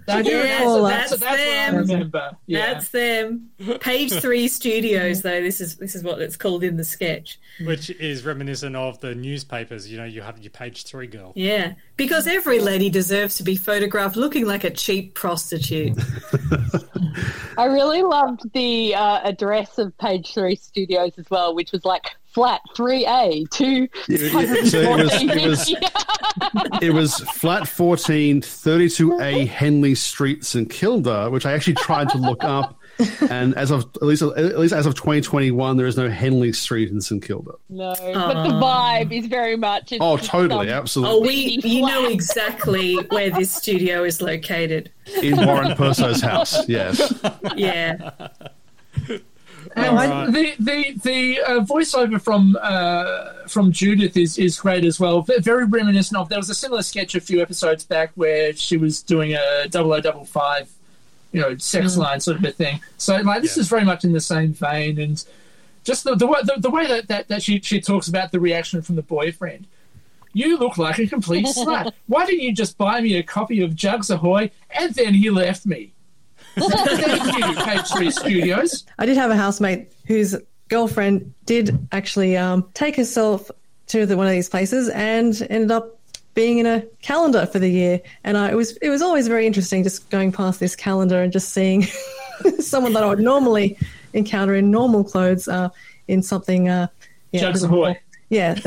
[0.07, 0.89] I do recall- Studio 2000.
[0.89, 1.77] That, that's, so that's, that's that's what I them.
[1.77, 2.37] remember.
[2.47, 2.73] Yeah.
[2.73, 3.51] That's them.
[3.81, 5.43] Page three studios, though.
[5.43, 7.39] This is this is what it's called in the sketch.
[7.65, 9.91] Which is reminiscent of the newspapers.
[9.91, 11.33] You know, you have your Page Three girl.
[11.35, 15.99] Yeah, because every lady deserves to be photographed looking like a cheap prostitute.
[17.59, 22.17] I really loved the uh, address of Page Three Studios as well, which was like
[22.33, 23.89] flat 3A, two.
[24.09, 25.75] It, it- so it was, it was,
[26.83, 32.45] it was flat 14, 32A Henley Street, St Kilda, which I actually tried to look
[32.45, 32.75] up.
[33.31, 36.91] And as of at least at least as of 2021, there is no Henley Street
[36.91, 37.53] in St Kilda.
[37.69, 39.93] No, but the vibe is very much.
[39.93, 41.17] It's Oh, totally, some- absolutely.
[41.17, 44.91] Oh, we you know exactly where this studio is located.
[45.23, 47.13] In Warren Perso's house, yes.
[47.57, 48.11] Yeah.
[49.85, 50.33] And Alright.
[50.33, 55.23] the the the uh, voiceover from uh, from Judith is is great as well.
[55.23, 59.03] Very reminiscent of there was a similar sketch a few episodes back where she was
[59.03, 60.69] doing a double o double five,
[61.33, 61.99] you know, sex Mm.
[61.99, 62.81] line sort of a thing.
[62.97, 65.23] So like this is very much in the same vein, and
[65.85, 68.41] just the the, way- the, the way that, that that she she talks about the
[68.41, 69.67] reaction from the boyfriend.
[70.35, 71.93] You look like a complete slut.
[72.07, 74.51] Why didn't you just buy me a copy of Jugs Ahoy?
[74.71, 75.93] And then he left me.
[76.59, 78.85] Thank you, Page Three Studios.
[78.99, 80.37] I did have a housemate whose
[80.69, 83.51] girlfriend did actually um, take herself
[83.89, 85.99] to the, one of these places and ended up
[86.35, 88.01] being in a calendar for the year.
[88.25, 91.33] And I, it was it was always very interesting just going past this calendar and
[91.33, 91.83] just seeing
[92.61, 93.79] someone that I would normally
[94.13, 95.71] encounter in normal clothes uh,
[96.07, 96.69] in something.
[96.69, 96.89] Uh,
[97.33, 97.99] yeah, Jugs a Ahoy.
[98.31, 98.55] Yeah.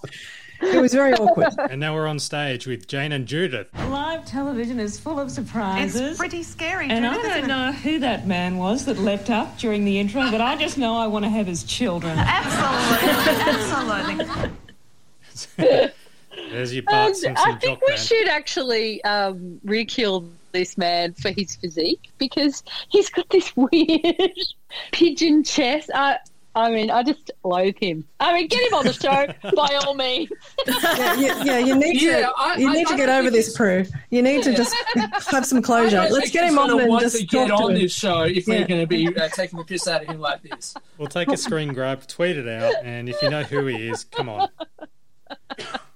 [0.62, 1.48] it was very awkward.
[1.70, 3.68] And now we're on stage with Jane and Judith.
[3.88, 6.00] Live television is full of surprises.
[6.00, 7.46] It's pretty scary, And I don't isn't it?
[7.46, 10.96] know who that man was that leapt up during the intro, but I just know
[10.96, 12.18] I want to have his children.
[12.90, 14.26] Absolutely,
[15.30, 15.92] absolutely.
[16.50, 17.98] There's your Um, Simpson I think we man.
[17.98, 24.32] should actually um, re-kill this man for his physique because he's got this weird
[24.92, 25.90] pigeon chest.
[25.94, 26.18] I,
[26.54, 28.04] I mean, I just loathe him.
[28.18, 30.30] I mean, get him on the show by all means.
[30.66, 33.56] yeah, yeah, yeah, you need to I- you need I to get don't over this,
[33.56, 33.84] Prue.
[34.10, 34.74] You need to just
[35.30, 36.00] have some closure.
[36.00, 37.78] I Let's get him on gonna and want just to talk get to on him.
[37.82, 38.60] this show if Yeah.
[38.60, 40.74] we're going to be uh, taking the piss out of him like this.
[40.98, 44.04] We'll take a screen grab, tweet it out, and if you know who he is,
[44.04, 44.48] come on.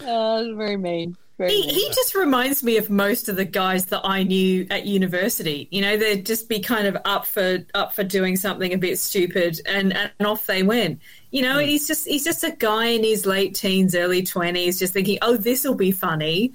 [0.00, 1.16] I mean, Uh, very mean.
[1.38, 1.74] Very He, mean.
[1.74, 5.68] he just reminds me of most of the guys that I knew at university.
[5.70, 8.98] You know, they'd just be kind of up for up for doing something a bit
[8.98, 11.00] stupid, and, and off they went.
[11.30, 14.92] You know, he's just he's just a guy in his late teens, early twenties, just
[14.92, 16.52] thinking, "Oh, this will be funny,"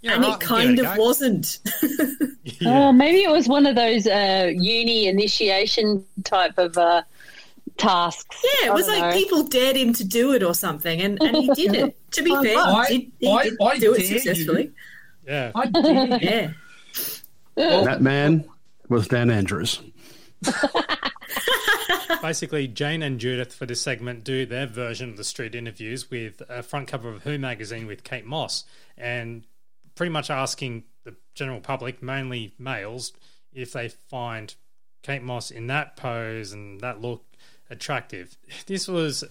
[0.00, 0.96] Yeah, and it kind of go.
[1.02, 1.58] wasn't.
[2.64, 7.02] Oh, maybe it was one of those uh, uni initiation type of uh,
[7.76, 8.44] tasks.
[8.60, 9.12] Yeah, it was like know.
[9.12, 11.96] people dared him to do it or something, and, and he did it.
[12.12, 14.18] To be fair, I- he did, he I- did I do it dare you.
[14.20, 14.70] successfully.
[15.26, 15.52] yeah.
[15.54, 16.54] I dare you.
[17.54, 17.82] Yeah.
[17.84, 18.48] That man
[18.88, 19.82] was Dan Andrews.
[22.22, 26.40] Basically, Jane and Judith for this segment do their version of the street interviews with
[26.48, 28.64] a front cover of Who magazine with Kate Moss,
[28.96, 29.44] and
[29.96, 33.12] pretty much asking the general public, mainly males,
[33.52, 34.54] if they find
[35.02, 37.24] Kate Moss in that pose and that look
[37.72, 38.36] attractive.
[38.66, 39.24] This was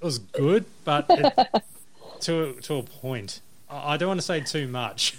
[0.00, 1.48] was good, but it,
[2.20, 3.40] to to a point.
[3.70, 5.16] I I don't want to say too much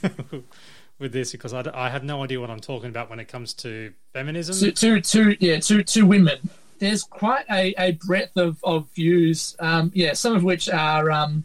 [0.99, 3.93] with this because I have no idea what I'm talking about when it comes to
[4.13, 4.55] feminism.
[4.55, 6.49] Two, two, two, yeah, two, two women.
[6.79, 11.43] There's quite a, a breadth of, of views, um, yeah, some of which are um,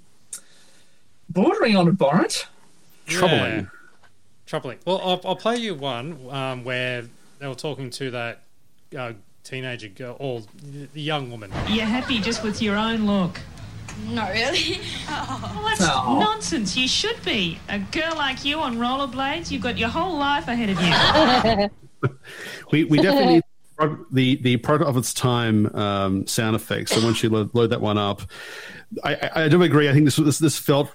[1.31, 2.47] bordering on abhorrent.
[3.07, 3.41] Troubling.
[3.41, 3.65] Yeah.
[4.47, 4.79] Troubling.
[4.85, 7.05] Well, I'll, I'll play you one um, where
[7.39, 8.43] they were talking to that
[8.97, 9.13] uh,
[9.45, 10.43] teenager girl or
[10.95, 11.51] the young woman.
[11.69, 13.41] You're happy just with your own look.
[14.09, 14.81] Not really.
[15.09, 16.19] Well, that's Oh.
[16.19, 16.77] nonsense.
[16.77, 17.59] You should be.
[17.69, 20.81] A girl like you on rollerblades, you've got your whole life ahead of
[21.61, 21.71] you.
[22.73, 23.43] We, we definitely need
[24.11, 26.93] the the product of its time um, sound effects.
[26.93, 28.23] So once you load, load that one up,
[29.05, 29.89] I, I, I do agree.
[29.89, 30.91] I think this this this felt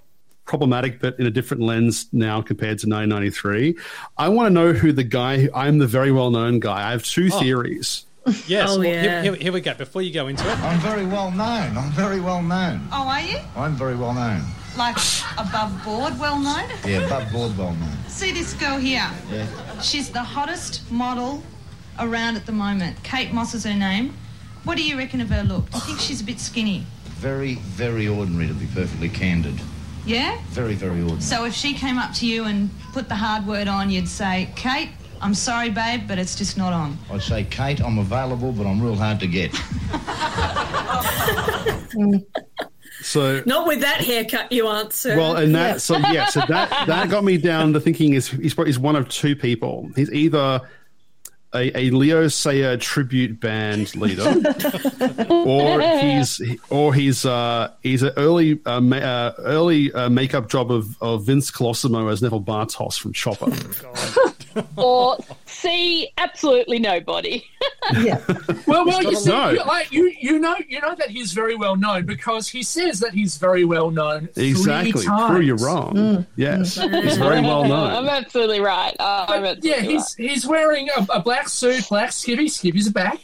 [0.45, 3.77] problematic, but in a different lens now compared to 1993.
[4.17, 5.47] I want to know who the guy.
[5.55, 6.87] I'm the very well known guy.
[6.87, 7.39] I have two Oh.
[7.39, 8.05] theories.
[8.47, 8.69] Yes.
[8.69, 9.01] Oh, well, yeah.
[9.01, 9.73] here, here, here we go.
[9.73, 11.77] Before you go into it, I'm very well known.
[11.77, 12.87] I'm very well known.
[12.91, 13.39] Oh, are you?
[13.55, 14.41] I'm very well known.
[14.77, 14.97] Like
[15.37, 16.69] above board, well known?
[16.85, 17.97] Yeah, above board well known.
[18.07, 19.09] See this girl here?
[19.31, 19.81] Yeah.
[19.81, 21.41] She's the hottest model
[21.99, 23.01] around at the moment.
[23.03, 24.13] Kate Moss is her name.
[24.65, 25.69] What do you reckon of her look?
[25.71, 26.85] Do you think she's a bit skinny?
[27.05, 29.59] Very, very ordinary to be perfectly candid.
[30.05, 30.39] Yeah?
[30.49, 31.21] Very, very ordinary.
[31.21, 34.49] So if she came up to you and put the hard word on, you'd say,
[34.55, 34.89] Kate,
[35.21, 36.97] I'm sorry, babe, but it's just not on.
[37.11, 39.51] I'd say, Kate, I'm available, but I'm real hard to get.
[43.01, 45.15] So Not with that haircut, you answer.
[45.15, 48.53] Well, and that so yeah, so that that got me down to thinking is he's
[48.53, 49.89] he's one of two people.
[49.95, 50.61] He's either
[51.53, 54.23] a, a Leo Sayer tribute band leader,
[55.29, 60.71] or he's or he's uh, he's an early uh, ma- uh, early uh, makeup job
[60.71, 63.45] of, of Vince Colosimo as Neville Bartos from Chopper.
[64.75, 67.43] or see absolutely nobody.
[68.01, 68.21] yeah.
[68.65, 69.49] Well, well, you see, know.
[69.51, 72.99] you, like you, you know, you know that he's very well known because he says
[72.99, 74.27] that he's very well known.
[74.27, 75.05] three exactly.
[75.05, 75.31] times.
[75.35, 76.25] True, you're wrong.
[76.35, 77.91] Yes, he's very well known.
[77.91, 78.95] I'm absolutely right.
[78.99, 82.47] Uh, I'm absolutely Yeah, he's he's wearing a, a black suit, black skivvy.
[82.47, 83.19] Skivvy's back.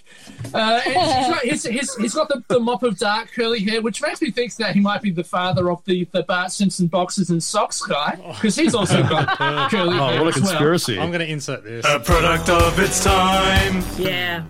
[0.53, 3.81] Uh, and he's got, he's, he's, he's got the, the mop of dark curly hair,
[3.81, 6.87] which makes me think that he might be the father of the, the Bart Simpson
[6.87, 9.27] boxes and socks guy, because he's also got
[9.71, 10.23] curly Oh, hair.
[10.23, 10.51] what a as well.
[10.51, 10.99] conspiracy!
[10.99, 11.85] I'm going to insert this.
[11.85, 13.83] A product of its time.
[13.97, 14.43] Yeah.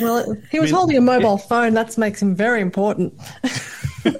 [0.00, 1.74] Well, he was I mean- holding a mobile phone.
[1.74, 3.14] That makes him very important.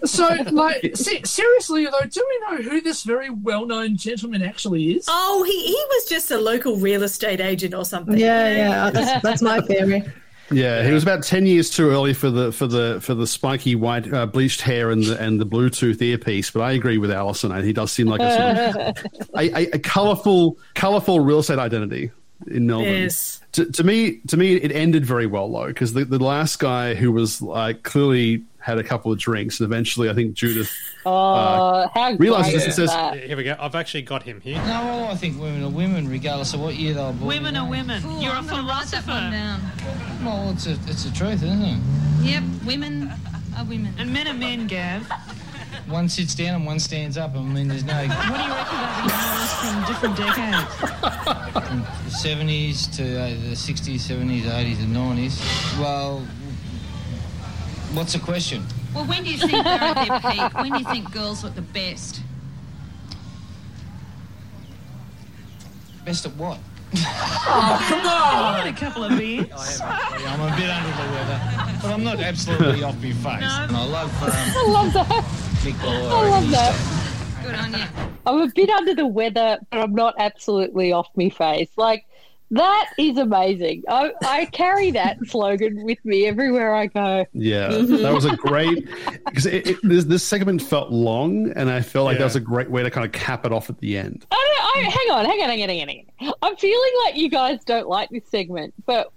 [0.04, 5.06] So, like, se- seriously though, do we know who this very well-known gentleman actually is?
[5.08, 8.18] Oh, he, he was just a local real estate agent or something.
[8.18, 8.90] Yeah, yeah.
[8.90, 10.02] That's, that's my theory.
[10.50, 13.74] Yeah, he was about ten years too early for the for the for the spiky
[13.74, 16.50] white uh, bleached hair and the and the Bluetooth earpiece.
[16.50, 17.62] But I agree with Alison.
[17.62, 22.10] He does seem like a sort of a, a, a colorful colorful real estate identity
[22.46, 22.88] in Melbourne.
[22.88, 23.40] Yes.
[23.52, 26.94] To, to me, to me, it ended very well though, because the, the last guy
[26.94, 30.70] who was like clearly had a couple of drinks, and eventually, I think Judith
[31.06, 33.18] Oh, Uh, how realizes great it is says- that?
[33.24, 33.56] Here we go.
[33.58, 34.56] I've actually got him here.
[34.58, 37.26] No, well, I think women are women, regardless of what year they were born.
[37.28, 38.02] Women are women.
[38.20, 39.30] You're a I'm gonna write that one philosopher.
[39.30, 39.60] down.
[40.22, 41.78] Well, it's a, it's the truth, isn't it?
[42.22, 43.10] Yep, women
[43.56, 43.94] are women.
[43.98, 45.10] And men are men, Gav.
[45.88, 47.34] One sits down and one stands up.
[47.34, 50.74] I mean, there's no What do you reckon about the models from different decades?
[51.68, 55.80] from the 70s to uh, the 60s, 70s, 80s, and 90s.
[55.80, 56.26] Well,
[57.92, 58.64] what's the question?
[58.94, 60.54] Well, when do you think they're at their peak?
[60.54, 62.20] When do you think girls look the best?
[66.04, 66.58] Best at what?
[66.94, 68.66] Oh, come I on!
[68.66, 69.80] had a couple of beers.
[69.82, 71.40] I'm I'm a bit under the weather,
[71.82, 73.24] but I'm not absolutely off my face.
[73.24, 73.64] No.
[73.68, 75.64] And I love um, I love that.
[75.64, 76.08] Nick Baloy.
[76.08, 77.42] I love that.
[77.44, 77.84] Good on you.
[78.24, 81.68] I'm a bit under the weather, but I'm not absolutely off my face.
[81.76, 82.06] Like
[82.50, 83.84] that is amazing.
[83.88, 87.26] I, I carry that slogan with me everywhere I go.
[87.32, 88.02] Yeah, mm-hmm.
[88.02, 88.88] that was a great
[89.26, 92.40] because it, it, this, this segment felt long, and I felt like that was a
[92.40, 94.26] great way to kind of cap it off at the end.
[94.30, 96.32] I don't, I, hang on, hang on, hang on, hang on, hang on.
[96.42, 99.12] I'm feeling like you guys don't like this segment, but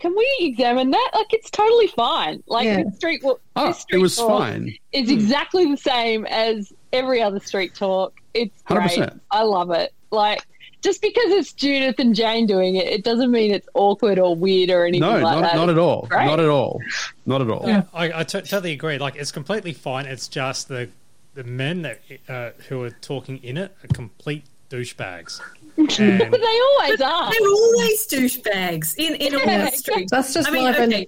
[0.00, 1.10] can we examine that?
[1.14, 2.42] Like, it's totally fine.
[2.46, 2.84] Like, Yeah.
[2.84, 4.74] this street, well, Oh, ah, this it was talk fine.
[4.92, 5.14] Is hmm.
[5.14, 8.18] exactly the same as every other street talk.
[8.32, 8.90] It's great.
[8.90, 9.20] 100%.
[9.30, 9.92] I love it.
[10.10, 10.42] Like,
[10.82, 14.70] just because it's Judith and Jane doing it, it doesn't mean it's awkward or weird
[14.70, 15.56] or anything No, like not, that.
[15.56, 16.08] not at all.
[16.10, 16.80] Not at all.
[17.26, 17.64] Not at all.
[17.66, 18.98] Yeah, I, I t- totally agree.
[18.98, 20.06] Like, it's completely fine.
[20.06, 20.88] It's just the
[21.34, 25.40] the men that uh, who are talking in it are complete douchebags.
[25.76, 27.30] But they always are.
[27.30, 30.10] They're always douchebags in, in all Yeah, the streets.
[30.10, 31.06] That's just I mean, life and- okay.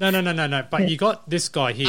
[0.00, 0.64] no, no, no, no, no.
[0.70, 1.86] But you got this guy here.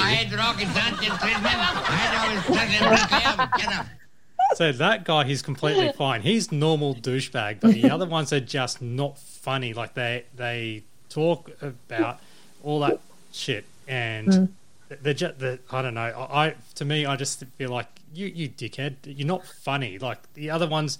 [4.55, 6.21] So that guy, he's completely fine.
[6.21, 9.73] He's normal douchebag, but the other ones are just not funny.
[9.73, 12.19] Like they they talk about
[12.63, 12.99] all that
[13.31, 14.49] shit, and Mm.
[15.01, 16.01] they're just the I don't know.
[16.01, 19.97] I, I to me, I just feel like you you dickhead, you're not funny.
[19.99, 20.97] Like the other ones,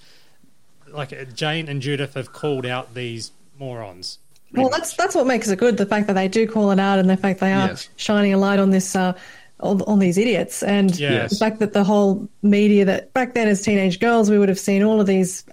[0.88, 4.20] like uh, Jane and Judith have called out these morons.
[4.54, 5.78] Well, that's that's what makes it good.
[5.78, 7.90] The fact that they do call it out, and the fact they are Yes.
[7.98, 9.14] shining a light on this, uh,
[9.60, 11.32] on, on these idiots, and Yes.
[11.32, 14.60] the fact that the whole media that back then as teenage girls we would have
[14.60, 15.44] seen all of these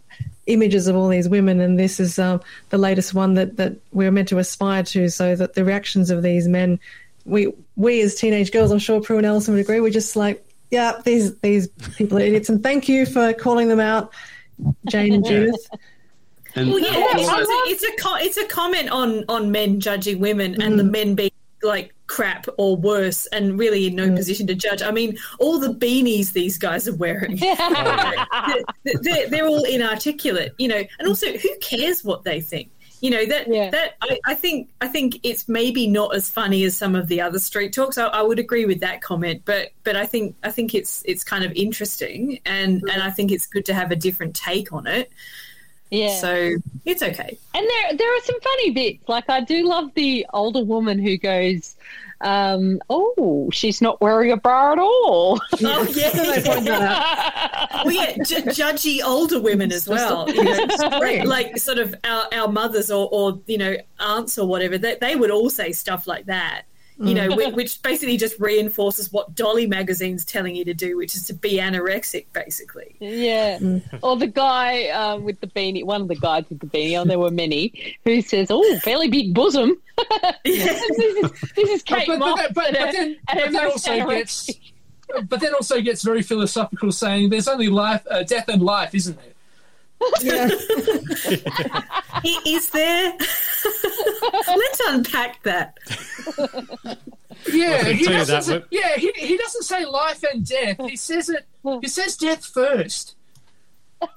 [0.46, 2.40] images of all these women, and this is um,
[2.70, 6.22] the latest one that that we're meant to aspire to, so that the reactions of
[6.22, 6.78] these men,
[7.24, 10.44] we we as teenage girls, I'm sure Prue and Alison would agree, we're just like,
[10.70, 14.12] yeah, these these people are idiots, and thank you for calling them out,
[14.88, 15.68] Jane and Judith.
[16.54, 20.20] And Well, yeah, it's, it's, a, it's a it's a comment on on men judging
[20.20, 21.30] women and the men being
[21.62, 24.16] like crap or worse and really in no mm.
[24.16, 24.82] position to judge.
[24.82, 27.36] I mean, all the beanies these guys are wearing,
[28.84, 30.82] they're, they're, they're all inarticulate, you know.
[30.98, 32.70] And also, who cares what they think?
[33.00, 36.74] You know that that I, I think I think it's maybe not as funny as
[36.76, 37.98] some of the other street talks.
[37.98, 41.22] I, I would agree with that comment, but but I think I think it's it's
[41.22, 42.92] kind of interesting and mm.
[42.92, 45.12] and I think it's good to have a different take on it.
[45.91, 46.18] Yeah.
[46.18, 47.39] So it's okay.
[47.55, 49.09] And there there are some funny bits.
[49.09, 51.76] Like I do love the older woman who goes,
[52.20, 56.11] um, "Oh, she's not wearing a bra at all." Oh yeah,
[57.84, 60.28] well, yeah, ju- judgy older women as well.
[60.30, 60.66] You know,
[60.99, 64.78] like, like sort of our, our mothers or, or you know aunts or whatever.
[64.78, 66.62] They, they would all say stuff like that.
[66.99, 67.36] You know, Mm.
[67.36, 71.34] which, which basically just reinforces what Dolly magazine's telling you to do, which is to
[71.34, 72.97] be anorexic, basically.
[73.01, 73.59] Yeah.
[74.03, 77.11] Or the guy um, with the beanie, one of the guys with the beanie, and
[77.11, 79.76] there were many, who says, "Oh, fairly big bosom."
[80.44, 82.40] this, is, this is Kate but, Moss.
[82.40, 84.47] but, but, and but then, but then also anorexic.
[84.47, 84.51] gets,
[85.28, 89.16] but then also gets very philosophical, saying there's only life, uh, death, and life, isn't
[89.16, 89.32] there?
[92.22, 93.12] He is there.
[94.48, 95.76] Let's unpack that.
[97.52, 98.26] Yeah, Well, he doesn't.
[98.34, 100.78] that, Say, yeah, he, he doesn't say life and death.
[100.88, 101.44] He says it.
[101.80, 103.14] He says death first.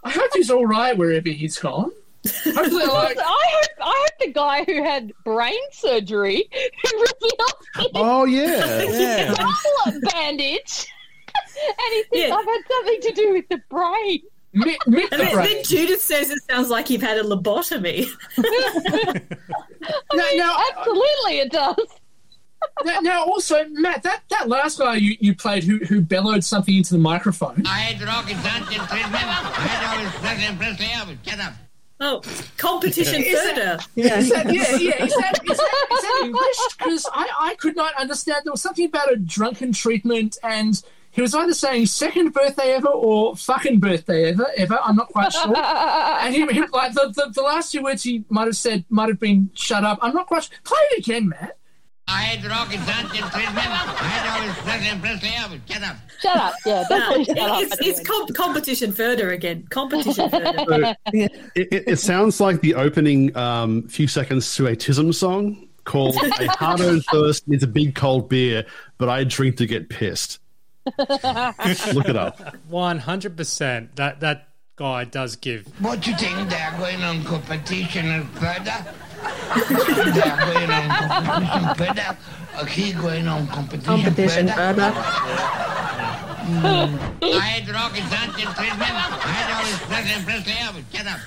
[0.03, 1.91] I hope he's all right wherever he's gone.
[2.25, 8.25] Hopefully, like I hope I hope the guy who had brain surgery who revealed Oh
[8.25, 10.87] yeah, his double bandage,
[11.55, 14.21] and he says, "I've had something to do with the brain."
[14.53, 18.09] And then, then Judith says it sounds like you've had a lobotomy.
[18.37, 19.21] I
[20.13, 21.75] mean, absolutely, it does.
[22.83, 26.75] now, now, also, Matt, that, that last guy you, you played who who bellowed something
[26.75, 27.63] into the microphone.
[27.65, 29.13] I had rocket Johnson treatment.
[29.15, 31.23] I had always President Presley Elvis.
[31.23, 31.53] Get up.
[32.01, 32.21] Oh,
[32.57, 33.77] competition Is that- further.
[33.97, 35.03] Is that, yeah, yeah.
[35.03, 36.57] Is that, is that, is that English?
[36.77, 38.41] Because I, I could not understand.
[38.45, 40.81] There was something about a drunken treatment, and
[41.19, 44.47] he was either saying second birthday ever or fucking birthday ever.
[44.55, 45.53] Ever, I'm not quite sure.
[45.57, 49.09] and he, he like the, the the last two words he might have said might
[49.09, 49.99] have been shut up.
[50.01, 50.45] I'm not quite.
[50.45, 50.55] sure.
[50.63, 51.57] Play it again, Matt.
[52.07, 53.57] I had rocket Johnson treatment.
[53.57, 55.65] I had always President Presley Elvis.
[55.65, 55.97] Get up.
[56.21, 56.53] Shut up.
[56.65, 57.63] Yeah, definitely shut up.
[57.63, 59.67] it's it's com- competition further again.
[59.69, 60.53] Competition further.
[60.69, 65.67] So, it, it, it sounds like the opening um, few seconds to a Tism song
[65.83, 68.65] called "A Hard Earned Thirst Needs a Big Cold Beer,
[68.97, 70.39] but I Drink to Get Pissed."
[70.97, 72.39] Look it up.
[72.67, 73.95] One hundred percent.
[73.97, 75.67] That that guy does give.
[75.81, 78.85] What do you think they're going on competition further?
[80.13, 82.17] they're going on competition further.
[82.69, 84.91] He going on competition, Competition further.
[84.91, 85.03] further.
[86.51, 88.81] I had rocket Johnson treatment.
[88.81, 90.91] I had always President Presley Elvis.
[90.91, 91.19] Get up.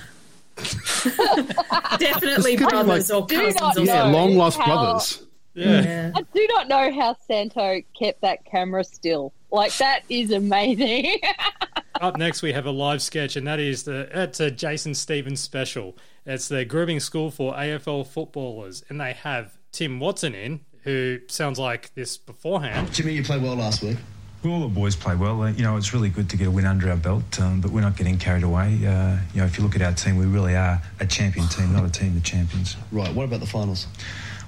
[1.99, 3.77] Definitely It's kind of brothers like- or cousins.
[3.77, 5.23] or Yeah, long lost how- brothers.
[5.55, 6.11] Yeah.
[6.15, 9.33] I do not know how Santo kept that camera still.
[9.53, 11.19] Like that is amazing.
[12.01, 15.39] Up next, we have a live sketch, and that is the it's a Jason Stephens
[15.39, 15.95] special.
[16.25, 21.59] It's the grooming school for AFL footballers, and they have Tim Watson in, who sounds
[21.59, 22.91] like this beforehand.
[22.93, 23.97] Jimmy, you played well last week.
[24.43, 25.43] Well, all the boys play well.
[25.43, 27.69] Uh, You know, it's really good to get a win under our belt, um, but
[27.69, 28.79] we're not getting carried away.
[28.85, 31.71] Uh, you know, if you look at our team, we really are a champion team,
[31.73, 32.75] not a team of champions.
[32.91, 33.13] Right.
[33.13, 33.85] What about the finals?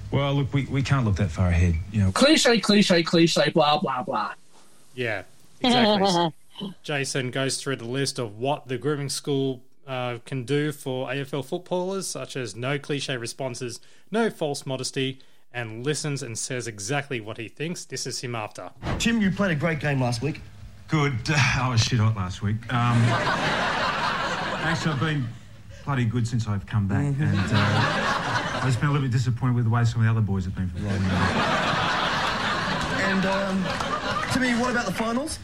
[0.09, 1.75] Well, look, we, we can't look that far ahead.
[1.91, 3.51] You know, Cliche, cliche, cliche.
[3.51, 4.33] Blah blah blah.
[4.95, 5.23] Yeah,
[5.61, 6.33] exactly.
[6.83, 11.43] Jason goes through the list of what the grooming school uh, can do for AFL
[11.45, 13.79] footballers, such as no cliche responses,
[14.09, 15.19] no false modesty,
[15.53, 17.85] and listens and says exactly what he thinks.
[17.85, 18.71] This is him after.
[18.99, 20.41] Tim, you played a great game last week.
[20.87, 21.13] good.
[21.29, 22.55] I was shit hot last week.
[22.73, 22.97] Um,
[24.63, 25.27] actually, I've been
[25.83, 29.55] bloody good since I've come back, and uh, I've just been a little bit disappointed
[29.55, 30.71] with the way some of the other boys have been.
[33.05, 33.63] And um,
[34.35, 35.39] Timmy, what about the finals?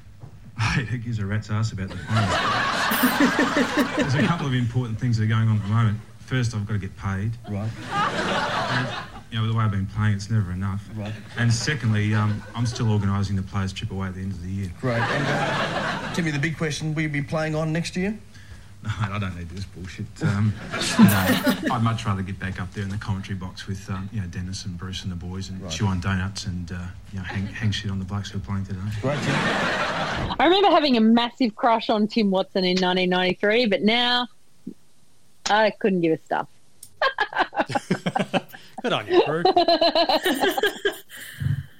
[0.58, 3.96] Mate, who gives a rat's ass about the finals?
[3.98, 5.98] There's a couple of important things that are going on at the moment.
[6.20, 7.32] First, I've got to get paid.
[7.50, 7.68] Right.
[7.92, 8.88] And,
[9.30, 10.82] you know, the way I've been playing, it's never enough.
[10.96, 11.12] Right.
[11.36, 14.48] And secondly, um, I'm still organising the players' trip away at the end of the
[14.48, 14.72] year.
[14.80, 15.02] Great.
[15.02, 18.18] And uh, Timmy, the big question: Will you be playing on next year?
[18.82, 20.06] No, I don't need this bullshit.
[20.22, 20.52] Um,
[20.98, 24.20] no, I'd much rather get back up there in the commentary box with, um, you
[24.20, 26.76] know, Dennis and Bruce and the boys and chew on donuts and, uh,
[27.12, 28.80] you know, hang, hang shit on the blokes who are playing today.
[29.00, 29.18] Great.
[29.20, 34.26] I remember having a massive crush on Tim Watson in 1993, but now
[35.48, 36.48] I couldn't give a stuff.
[38.82, 39.42] Good on you, Brew.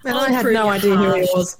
[0.05, 1.57] And Oh, I had no idea who he was.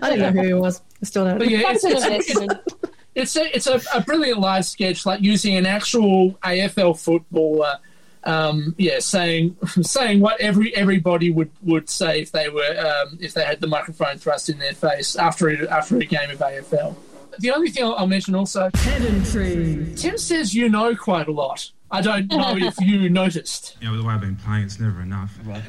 [0.00, 0.80] I didn't know who he was.
[1.02, 1.38] I still don't.
[1.38, 2.81] But yeah, it's, it's, it's,
[3.14, 7.78] it's a it's a, a brilliant live sketch, like using an actual AFL footballer.
[8.24, 13.34] Um, yeah, saying saying what every everybody would, would say if they were um, if
[13.34, 16.94] they had the microphone thrust in their face after a, after a game of AFL.
[17.38, 19.94] The only thing I'll, I'll mention also, pedantry.
[19.96, 21.70] Tim says you know quite a lot.
[21.90, 23.76] I don't know if you noticed.
[23.80, 25.38] You know, the way I've been playing, it's never enough.
[25.44, 25.60] You know,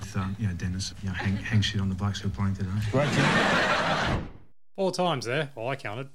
[0.00, 2.32] with, um, you know, Dennis, you know, hang, hang shit on the blokes who are
[2.32, 4.20] playing today.
[4.74, 5.50] Four times there.
[5.54, 6.08] Well, I counted.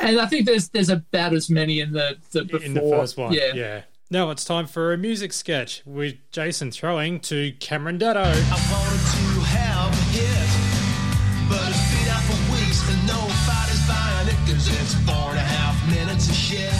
[0.00, 2.62] And I think there's there's about as many in the, the before.
[2.62, 3.32] in the first one.
[3.32, 3.52] Yeah.
[3.54, 3.82] yeah.
[4.10, 8.24] Now it's time for a music sketch with Jason throwing to Cameron Daddo.
[8.24, 14.28] I wanted to have a hit, but it's been out for weeks and nobody's buying
[14.28, 16.70] it 'cause it's four and a half minutes of shit.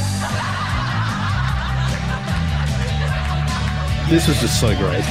[4.11, 5.03] This was just so great.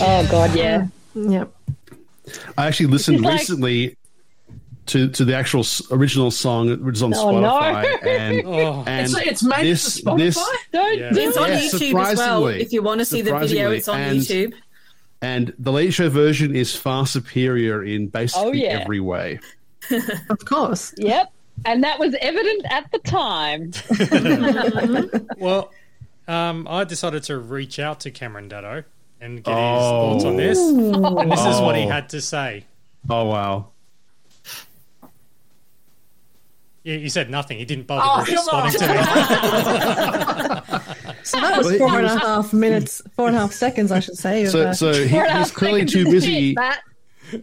[0.00, 0.86] Oh God, yeah.
[1.14, 1.52] Yep.
[2.56, 3.96] I actually listened like- recently
[4.88, 7.48] to to the actual original song, which is on Oh, no.
[7.48, 8.84] Spotify, and Oh.
[8.86, 10.16] and It's- it's made it this Spotify?
[10.18, 11.10] this Don't Yeah.
[11.10, 12.46] do It's on Yeah, YouTube as well.
[12.48, 14.46] If you want to see the video, it's on Surprisingly.
[14.52, 14.54] YouTube.
[15.22, 18.78] and the Late Show version is far superior in basically Oh, yeah.
[18.80, 19.40] every way.
[20.30, 20.92] Of course.
[20.98, 21.32] Yep.
[21.64, 23.72] And that was evident at the time.
[25.38, 25.72] Well,
[26.28, 28.84] um, I decided to reach out to Cameron Daddo
[29.20, 30.12] and get his Oh.
[30.12, 30.58] thoughts on this.
[30.58, 31.88] And this is what he Oh.
[31.88, 32.64] had to say.
[33.10, 33.68] Oh wow!
[35.02, 35.08] Yeah,
[36.96, 37.58] he said nothing.
[37.58, 38.94] He didn't bother Oh, come responding to me.
[41.24, 43.52] So that was Well, he four and a was- half minutes, four and a half
[43.52, 44.44] seconds, I should say.
[44.44, 46.56] of, So uh, so he, Four and a he's clearly too busy.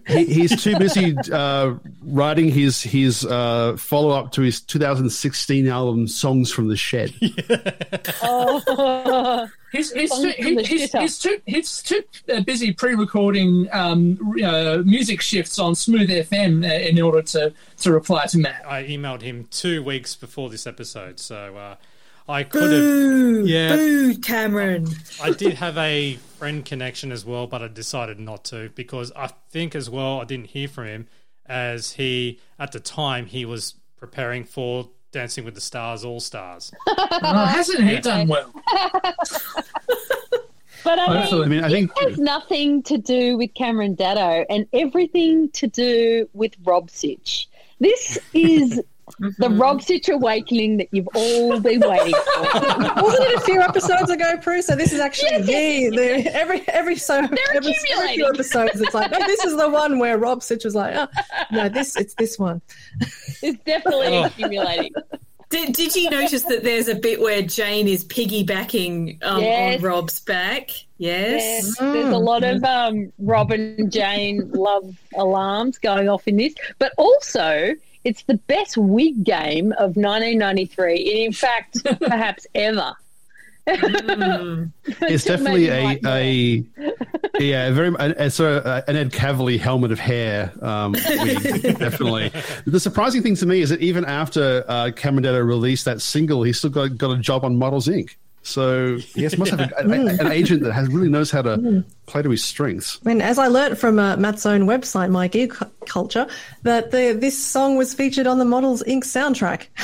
[0.07, 6.07] He, he's too busy uh, writing his his uh, follow up to his 2016 album
[6.07, 7.13] "Songs from the Shed."
[8.23, 9.47] Oh.
[9.71, 12.03] He's, he's, too, he, he's, he's too he's too
[12.33, 17.91] uh, busy pre-recording um, uh, music shifts on Smooth FM uh, in order to, to
[17.91, 18.63] reply to Matt.
[18.65, 21.75] I emailed him two weeks before this episode, so uh,
[22.27, 23.47] I could have.
[23.47, 23.75] Yeah.
[23.75, 24.87] Boo, Cameron.
[25.21, 29.27] I did have a friend connection as well, but I decided not to because I
[29.49, 31.07] think as well I didn't hear from him
[31.45, 36.73] as he at the time he was preparing for Dancing with the Stars All Stars.
[36.87, 38.53] Oh, hasn't he done well?
[40.83, 41.45] But I mean, Hopefully.
[41.45, 45.65] I mean, I think it has nothing to do with Cameron Daddo and everything to
[45.65, 47.49] do with Rob Sitch.
[47.79, 48.79] This is
[49.37, 52.41] the Rob Sitch awakening that you've all been waiting for.
[53.01, 54.61] Wasn't it a few episodes ago, Prue?
[54.61, 58.81] So this is actually Yes, the, the every every so every, every few episodes.
[58.81, 61.07] It's like, oh, this is the one where Rob Sitch was like, oh,
[61.51, 62.61] no, this it's this one.
[63.41, 64.23] It's definitely Oh.
[64.25, 64.91] accumulating.
[65.49, 69.77] Did, did you notice that there's a bit where Jane is piggybacking um, Yes.
[69.77, 70.71] on Rob's back?
[70.97, 71.65] Yes.
[71.67, 76.55] Yes, there's a lot of um, Rob and Jane love alarms going off in this,
[76.79, 77.73] but also
[78.05, 82.95] it's the best wig game of 1993, and in fact, perhaps ever.
[83.67, 84.71] Mm.
[84.85, 86.95] it's definitely make a, it
[87.35, 90.53] a yeah very a, so uh, an Ed Cavalier helmet of hair.
[90.61, 91.41] Um, wig,
[91.79, 92.31] definitely.
[92.67, 96.43] The surprising thing to me is that even after uh, Cameron Daddo released that single,
[96.43, 98.15] he still got got a job on Models Inc.
[98.47, 102.21] So yes, must have a, a, an agent that has really knows how to play
[102.21, 102.99] to his strengths.
[103.03, 106.27] And as I learnt from uh, Matt's own website, My Geek Cu- Culture,
[106.61, 109.03] that the, this song was featured on the Models Inc.
[109.03, 109.65] soundtrack.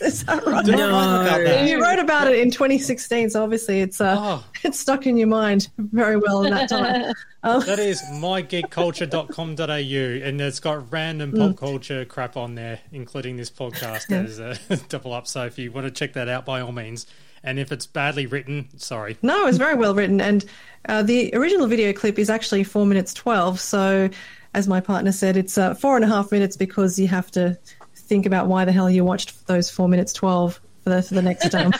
[0.00, 0.64] Is that right?
[0.64, 1.68] Did I write about that?
[1.68, 4.44] You wrote about it in 2016, so obviously it's uh, Oh.
[4.64, 7.12] it's stuck in your mind very well in that time.
[7.42, 13.48] Um, That is mygeekculture.com.au, and it's got random pop culture crap on there, including this
[13.50, 14.58] podcast as a
[14.90, 15.26] double up.
[15.26, 17.06] So if you want to check that out, by all means.
[17.42, 19.16] And if it's badly written, sorry.
[19.22, 20.44] No, it's very well written, and
[20.88, 23.60] uh, the original video clip is actually four minutes twelve.
[23.60, 24.10] So,
[24.54, 27.58] as my partner said, it's uh, four and a half minutes because you have to
[27.94, 31.22] think about why the hell you watched those four minutes twelve for the for the
[31.22, 31.72] next um,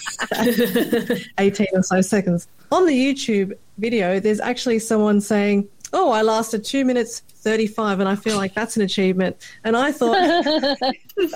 [1.38, 2.48] eighteen or so seconds.
[2.72, 8.08] On the YouTube video, there's actually someone saying, "Oh, I lasted two minutes." 35 and
[8.08, 9.34] I feel like that's an achievement
[9.64, 10.14] and I thought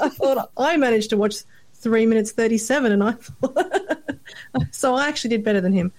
[0.02, 1.36] I thought I managed to watch
[1.84, 4.08] 3 minutes 37 and I thought
[4.72, 5.92] so I actually did better than him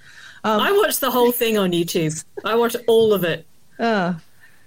[0.44, 2.24] I watched the whole thing on YouTube.
[2.44, 3.48] I watched all of it.
[3.80, 4.20] Ah,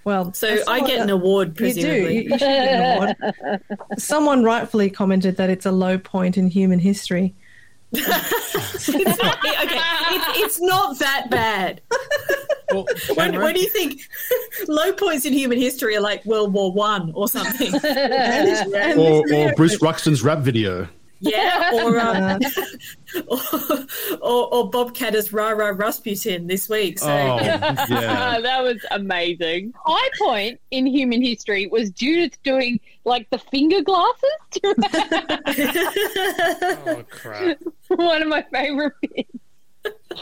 [0.03, 1.59] well, So that's I what- get an award, You do.
[1.63, 2.15] presumably.
[2.17, 3.61] You, you should get an award.
[3.99, 7.33] Someone rightfully commented that it's a low point in human history.
[7.93, 9.81] it's not, okay,
[10.11, 11.81] it's, it's not that bad.
[12.73, 12.85] Well,
[13.15, 14.01] When, when do you think
[14.67, 17.73] low points in human history are like World War One or something?
[17.85, 20.89] And, and Or, or Bruce clip- Ruxton's rap video.
[21.21, 22.41] Yeah, or, um,
[23.29, 23.39] or,
[24.21, 26.99] or or Bobcat as Ra Ra Rasputin this week.
[27.01, 27.39] So Oh,
[28.43, 29.75] that was amazing.
[29.85, 34.23] High point in human history was Judith doing like the finger glasses.
[35.57, 37.59] oh crap!
[37.89, 39.31] One of my favorite bits.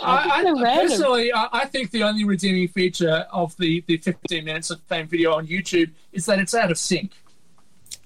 [0.03, 0.89] I, I, so random.
[0.89, 5.09] personally, I, I think the only redeeming feature of the, the 15 minutes of fame
[5.09, 7.13] video on YouTube is that it's out of sync.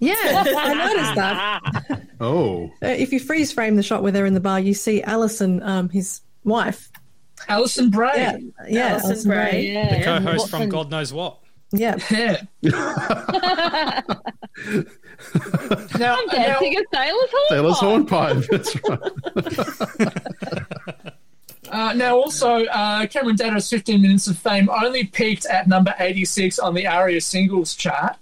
[0.00, 2.02] Yeah, I noticed that.
[2.22, 2.70] Oh.
[2.82, 5.62] Uh, if you freeze frame the shot where they're in the bar, you see Alison,
[5.62, 6.90] um, his wife.
[7.48, 8.14] Alison Brahe.
[8.14, 8.36] Yeah,
[8.68, 9.50] yeah Alison Alison Brahe.
[9.50, 9.72] Brahe.
[9.72, 9.98] Yeah.
[9.98, 11.38] The co-host from God knows what.
[11.72, 11.96] Yeah.
[12.10, 12.42] Yeah.
[15.98, 17.48] now, I'm dancing a sailor's horn.
[17.48, 18.44] Sailor's hornpipe.
[18.50, 19.00] That's right.
[21.70, 26.58] Uh, now, also, uh, Cameron Daddo's 15 Minutes of Fame only peaked at number 86
[26.58, 28.16] on the ARIA singles chart,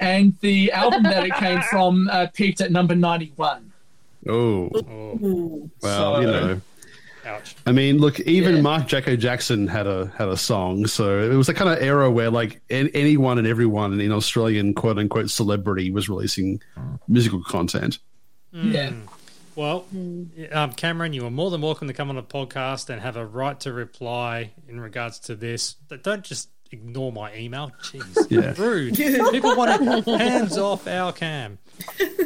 [0.00, 3.72] and the album that it came from uh, peaked at number 91.
[4.28, 4.32] Oh.
[4.76, 5.70] Ooh.
[5.82, 6.60] Well, So- you know.
[7.26, 7.56] Ouch.
[7.66, 11.50] I mean, look, even Mark Jacko Jackson had a had a song, so it was
[11.50, 15.90] a kind of era where like an, anyone and everyone in Australian quote unquote celebrity
[15.90, 16.62] was releasing
[17.06, 17.98] musical content.
[18.50, 18.92] Yeah.
[19.56, 19.84] Well,
[20.52, 23.26] um, Cameron, you are more than welcome to come on the podcast and have a
[23.26, 25.74] right to reply in regards to this.
[25.88, 27.70] But don't just ignore my email.
[27.82, 28.54] Jeez, Yeah.
[28.60, 28.96] rude.
[28.96, 31.58] People want to hands off our cam.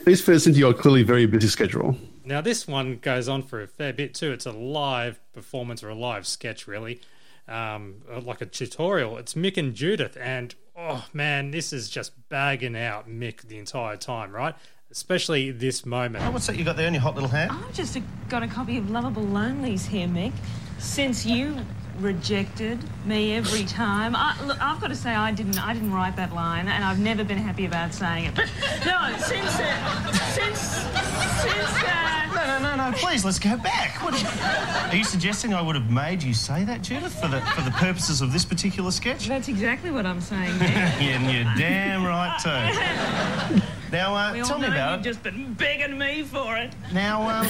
[0.05, 1.97] Please fit us into your clearly very busy schedule.
[2.24, 4.32] Now, this one goes on for a fair bit too.
[4.32, 7.01] It's a live performance or a live sketch, really,
[7.48, 9.19] um, like a tutorial.
[9.19, 13.97] It's Mick and Judith, and oh man, this is just bagging out Mick the entire
[13.97, 14.55] time, right?
[14.90, 16.32] Especially this moment.
[16.32, 17.51] What's that you got there in your hot little hand?
[17.51, 17.98] I've just
[18.28, 20.32] got a copy of Lovable Lonelies here, Mick.
[20.78, 21.56] Since you
[22.01, 25.59] rejected me every time, I, look, I've got to say I didn't.
[25.64, 28.35] I didn't write that line, and I've never been happy about saying it.
[28.35, 28.51] But
[28.86, 31.82] no, since uh, since since.
[31.85, 32.97] Uh, No, no, no, no.
[32.97, 34.02] Please, let's go back.
[34.02, 37.28] What are, you, are you suggesting I would have made you say that, Judith, for
[37.28, 39.28] the for the purposes of this particular sketch?
[39.28, 40.59] That's exactly what I'm saying.
[40.60, 43.62] Yeah, and you're damn right too.
[43.93, 45.10] Now, uh, We all tell me know about you've it.
[45.10, 46.73] just been begging me for it.
[46.94, 47.47] Now, um,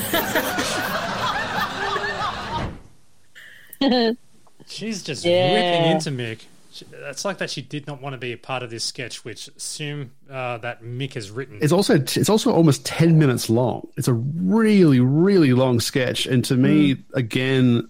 [4.73, 5.55] She's just Yeah.
[5.55, 6.41] ripping into Mick.
[6.73, 9.25] She- It's like that she did not want to be a part of this sketch,
[9.25, 11.59] which assume uh, that Mick has written.
[11.61, 13.87] It's also it's also almost ten minutes long.
[13.99, 17.89] It's a really really long sketch, and to me, again,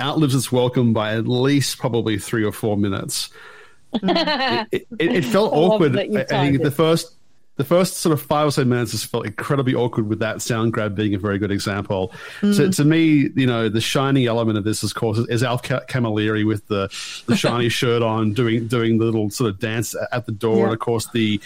[0.00, 3.30] outlives its welcome by at least probably three or four minutes.
[3.92, 5.96] it, it, it felt I awkward.
[5.98, 6.62] I, I think it.
[6.62, 7.12] the first
[7.60, 10.72] the first sort of five or so minutes just felt incredibly awkward with that sound
[10.72, 12.10] grab being a very good example.
[12.40, 15.62] To, to me, you know, the shiny element of this, is, of course, is Alf
[15.62, 16.88] Ca- Camilleri with the,
[17.26, 20.64] the shiny shirt on, doing doing the little sort of dance at the door, Yeah.
[20.64, 21.38] and of course the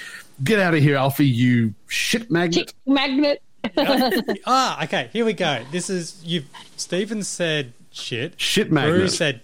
[0.44, 3.42] "Get out of here, Alfie, you shit magnet." Chick magnet.
[4.46, 5.62] ah, okay, here we go.
[5.72, 6.44] This is you.
[6.76, 8.40] Stephen said shit.
[8.40, 9.10] Shit Brew magnet.
[9.10, 9.40] said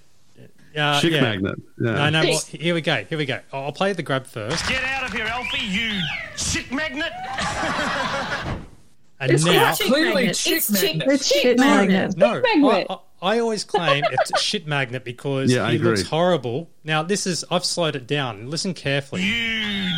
[0.76, 1.20] uh, Shit yeah.
[1.20, 1.56] magnet.
[1.80, 1.90] Yeah.
[1.92, 2.22] No, no.
[2.22, 3.04] Well, here we go.
[3.04, 3.40] Here we go.
[3.52, 6.00] I'll I'll play the grab first, get out of here, Alfie, you
[6.36, 7.12] shit magnet.
[9.20, 9.52] and It's now.
[9.52, 10.36] not clearly magnet.
[10.36, 11.14] chick It's chick- magnet.
[11.14, 12.16] It's shit magnet.
[12.16, 12.86] No, I, magnet.
[12.90, 16.70] I, I always claim it's a shit magnet because Yeah, he looks horrible.
[16.84, 18.48] Now this is I've slowed it down.
[18.48, 19.22] Listen carefully.
[19.22, 19.90] You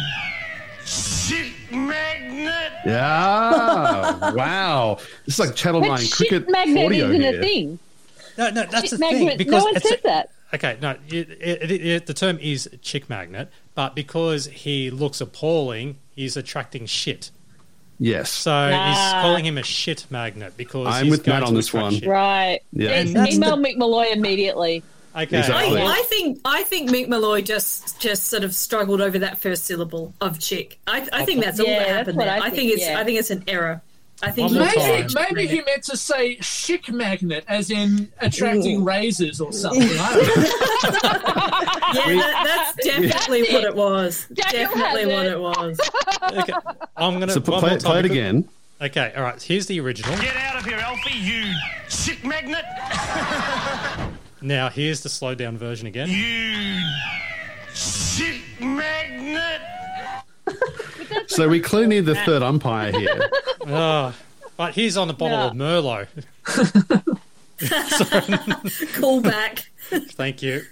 [0.84, 2.72] shit magnet.
[2.84, 4.32] Yeah.
[4.34, 4.98] wow.
[5.24, 7.38] This is like Channel But 9 shit cricket magnet audio isn't here.
[7.38, 7.78] a thing.
[8.38, 10.30] No, no, that's Shit the thing because no one it's says a- that.
[10.54, 15.20] Okay, no, it, it, it, it, the term is chick magnet, but because he looks
[15.20, 17.30] appalling, he's attracting shit.
[17.98, 18.30] Yes.
[18.30, 18.88] So Ah.
[18.90, 21.82] he's calling him a shit magnet because I'm he's with going Matt on this attract
[21.84, 21.94] one.
[21.94, 22.08] shit.
[22.08, 22.60] Right.
[22.72, 22.88] Yeah.
[22.90, 24.82] Yes, And email the- Mick Molloy immediately.
[25.14, 25.78] Okay, Exactly.
[25.80, 29.64] I, I think I think Mick Molloy just just sort of struggled over that first
[29.66, 30.78] syllable of chick.
[30.86, 32.34] I, I think that's all that happened what there.
[32.34, 32.98] I I think, think, it's yeah.
[32.98, 33.82] I think it's an error.
[34.24, 35.06] I think One more he- time.
[35.14, 39.82] Maybe, maybe he meant to say chick magnet, as in attracting razors or something.
[39.82, 41.28] I don't know.
[41.92, 44.26] Yeah, that, that's definitely what it was.
[44.32, 45.32] Daniel definitely what it.
[45.32, 45.78] it was.
[46.32, 46.52] okay.
[46.96, 48.48] I'm gonna So one play, play it because- again.
[48.80, 49.40] Okay, all right.
[49.42, 50.16] Here's the original.
[50.18, 51.52] Get out of here, Alfie, you
[51.88, 52.64] shit magnet.
[54.40, 56.08] Now here's the slowed down version again.
[56.08, 56.80] You
[57.74, 59.60] shit magnet.
[61.28, 63.30] So we clearly need the third umpire here.
[63.64, 64.12] Ah,
[64.56, 65.46] but he's on a bottle Yeah.
[65.46, 66.08] of Merlot.
[69.00, 69.60] Call back.
[69.90, 70.62] Thank you.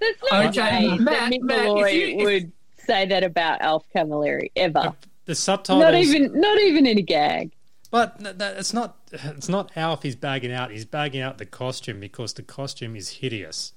[0.00, 2.52] That's not Okay, right Matt, that Mick Matt, if Molloy you- if- would
[2.86, 4.94] say that about Alf Camilleri ever.
[5.26, 5.82] The subtitles.
[5.82, 7.52] Not even, not even in a gag.
[7.90, 8.96] But th- th- it's not.
[9.12, 10.70] It's not Alf he's bagging out.
[10.72, 13.74] He's bagging out the costume because the costume is hideous.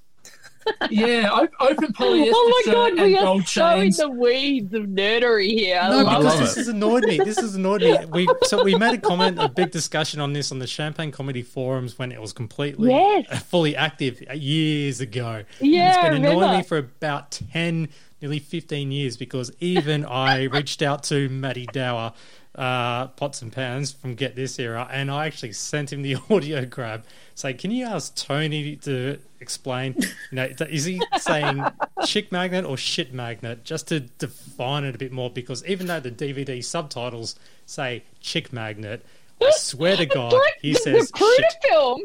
[0.89, 1.29] Yeah,
[1.59, 3.97] open polyester oh my shirt god, and we are gold so in chains.
[3.97, 5.81] the weeds of nerdery here.
[5.83, 6.39] No, love because it.
[6.39, 7.17] this has annoyed me.
[7.17, 7.97] This has annoyed me.
[8.11, 11.41] We so we made a comment, a big discussion on this on the Champagne Comedy
[11.43, 13.43] forums when it was completely Yes.
[13.43, 15.43] fully active years ago.
[15.59, 17.89] And Yeah, it's I been annoying me for about ten,
[18.21, 22.13] nearly fifteen years because even I reached out to Matty Dower,
[22.55, 26.65] uh, Pots and Pans from Get This Era, and I actually sent him the audio
[26.65, 27.05] grab.
[27.35, 29.95] Say, can you ask Tony to explain?
[29.99, 31.63] You know, is he saying
[32.05, 33.63] chick magnet or shit magnet?
[33.65, 38.53] Just to define it a bit more, because even though the DVD subtitles say chick
[38.53, 39.05] magnet,
[39.41, 41.53] I swear to God, he the says shit.
[41.69, 42.01] film.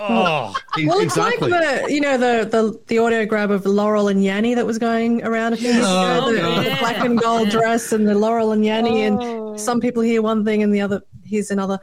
[0.00, 0.54] Oh,
[0.86, 4.54] Well, it's like the you know the, the the audio grab of Laurel and Yanny
[4.54, 6.30] that was going around a few years Oh.
[6.32, 6.64] The, God.
[6.66, 9.50] the black and gold dress and the Laurel and Yanny, Oh.
[9.50, 11.78] and some people hear one thing and the other hears another.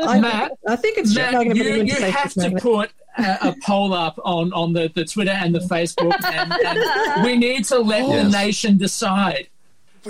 [0.00, 2.62] I, Matt, I think it's Matt, magnet, you, you have to magnet.
[2.62, 7.24] put a, a poll up on, on the, the Twitter and the Facebook, and, and
[7.24, 9.48] we need to let the nation decide.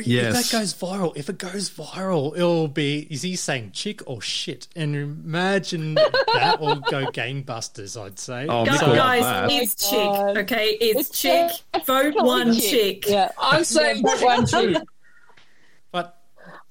[0.00, 0.50] If Yes.
[0.50, 4.68] that goes viral, if it goes viral, it'll be is he saying chick or shit?
[4.76, 8.46] And imagine that will go gangbusters, I'd say.
[8.48, 10.42] Oh, Guys, Mick guys, it's Oh, chick.
[10.44, 11.50] Okay, it's, It's chick.
[11.74, 11.86] chick.
[11.86, 13.02] Vote one chick.
[13.02, 13.08] chick.
[13.08, 13.30] Yeah.
[13.38, 14.76] I'm saying Yeah, one, two.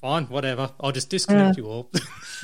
[0.08, 0.72] But fine, whatever.
[0.80, 1.64] I'll just disconnect Yeah.
[1.66, 1.90] you all.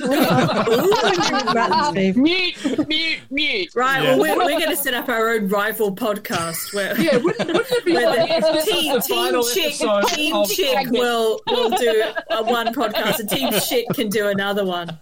[1.54, 1.94] Matt.
[2.14, 3.70] Mute, mute, mute.
[3.74, 4.16] Right, Yeah.
[4.16, 7.70] well, we're, we're going to set up our own rival podcast where, Yeah, wouldn't, wouldn't
[7.70, 12.42] it be where the team, the team chick, team of chick will, will do a
[12.42, 14.98] one podcast and team shit can do another one.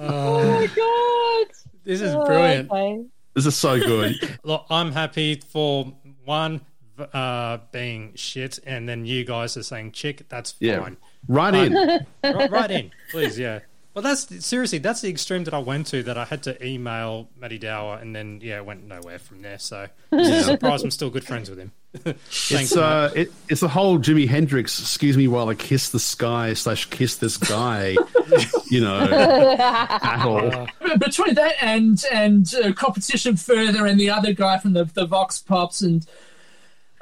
[0.00, 1.54] Oh my god.
[1.84, 2.70] this is Oh, brilliant.
[2.70, 3.04] okay.
[3.34, 4.38] This is so good.
[4.44, 5.92] Look, I'm happy for
[6.24, 6.60] one
[7.00, 10.28] uh, being shit, and then you guys are saying chick.
[10.28, 10.80] That's Yeah.
[10.82, 10.96] fine.
[11.26, 11.72] Right in.
[12.24, 13.38] right, right in, please.
[13.38, 13.60] Yeah.
[13.94, 14.78] Well, that's seriously.
[14.78, 16.04] That's the extreme that I went to.
[16.04, 19.58] That I had to email Matty Dower, and then yeah, went nowhere from there.
[19.58, 20.42] So Yeah.
[20.42, 21.72] surprised I'm still good friends with him.
[22.04, 24.78] Thanks, It's uh, it, it's the whole Jimi Hendrix.
[24.78, 27.96] Excuse me while I kiss the sky slash kiss this guy.
[28.70, 30.68] you know, battle.
[30.80, 35.06] But Between that and and uh, competition further, and the other guy from the the
[35.06, 36.06] Vox Pops, and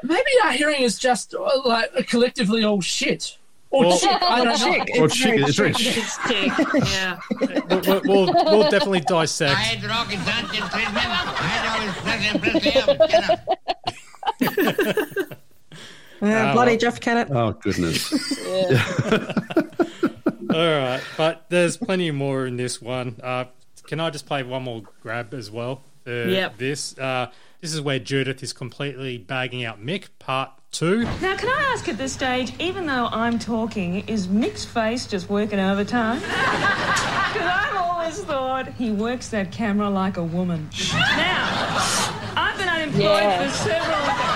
[0.02, 3.36] maybe our hearing is just uh, like collectively all shit
[3.70, 4.22] or Well- chick.
[4.22, 4.72] I don't know.
[4.84, 4.90] Chick.
[4.98, 5.96] Or It's chick, it's very chick.
[5.96, 6.52] It's chick,
[6.92, 7.18] yeah.
[7.68, 9.56] we'll, we'll, we'll, we'll definitely dissect.
[9.56, 11.06] I had rocket dancing treatment.
[11.06, 11.08] I
[11.76, 12.86] always present, present.
[16.22, 16.78] Yeah, Ah, bloody well.
[16.78, 17.28] Jeff Kennett.
[17.30, 18.10] Oh goodness.
[20.50, 23.16] All right, but there's plenty more in this one.
[23.22, 23.44] Uh,
[23.86, 25.82] can I just play one more grab as well?
[26.04, 26.56] For Yep.
[26.56, 27.30] This uh,
[27.60, 30.08] this is where Judith is completely bagging out Mick.
[30.18, 31.04] Part two.
[31.04, 35.28] Now, can I ask at this stage, even though I'm talking, is Mick's face just
[35.30, 36.20] working overtime?
[37.36, 40.70] Because I've always thought he works that camera like a woman.
[40.94, 41.76] Now,
[42.34, 43.46] I've been unemployed Yeah.
[43.46, 44.35] for several.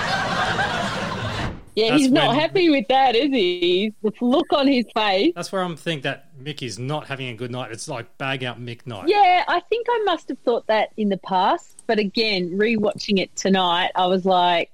[1.75, 3.93] Yeah, That's he's not when- happy with that, is he?
[4.01, 5.31] The look on his face.
[5.35, 7.71] That's where I'm thinking that Mickey's not having a good night.
[7.71, 9.05] It's like bag out Mick night.
[9.07, 13.33] Yeah, I think I must have thought that in the past, but again, rewatching it
[13.35, 14.69] tonight, I was like,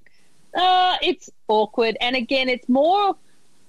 [0.56, 1.98] uh, it's awkward.
[2.02, 3.16] And again, it's more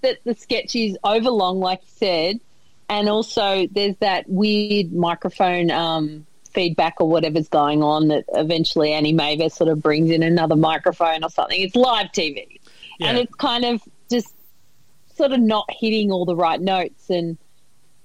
[0.01, 2.41] that the sketch is overlong, like you said,
[2.89, 9.13] and also there's that weird microphone um, feedback or whatever's going on that eventually Annie
[9.13, 11.61] Mavis sort of brings in another microphone or something.
[11.61, 12.58] It's live TV,
[13.01, 14.35] and it's kind of just
[15.15, 17.11] sort of not hitting all the right notes.
[17.11, 17.37] And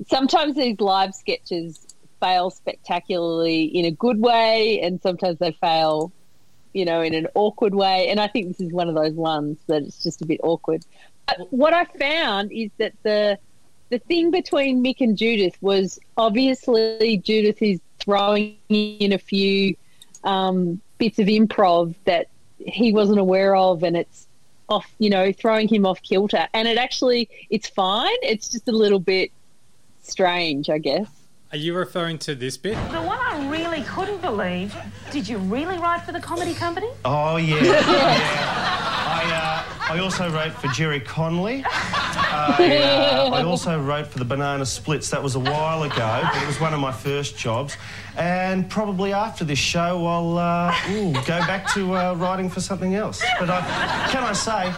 [0.08, 1.86] sometimes these live sketches
[2.20, 6.10] fail spectacularly in a good way and sometimes they fail
[6.72, 8.10] you know in an awkward way.
[8.10, 10.86] And i think this is one of those ones that it's just a bit awkward.
[11.28, 13.38] But what i found is that the
[13.90, 19.76] the thing between mick and judith was obviously judith is throwing in a few
[20.24, 24.28] um, bits of improv that he wasn't aware of and it's
[24.70, 28.72] off you know throwing him off kilter and it actually it's fine it's just a
[28.72, 29.32] little bit
[30.02, 31.08] strange i guess
[31.52, 32.74] Are you referring to this bit?
[32.92, 34.76] The one I really couldn't believe.
[35.12, 36.90] Did you really write for the comedy company?
[37.06, 37.62] Oh, yeah.
[37.64, 39.00] yeah.
[39.24, 39.32] I,
[39.90, 41.64] uh, I also wrote for Gerry Connolly.
[41.66, 45.10] I, uh, I also wrote for the Banana Splits.
[45.12, 47.78] That was a while ago, but it was one of my first jobs.
[48.18, 52.96] And probably after this show, I'll uh, ooh, go back to uh, writing for something
[52.96, 53.24] else.
[53.40, 53.62] But I,
[54.12, 54.74] can I say,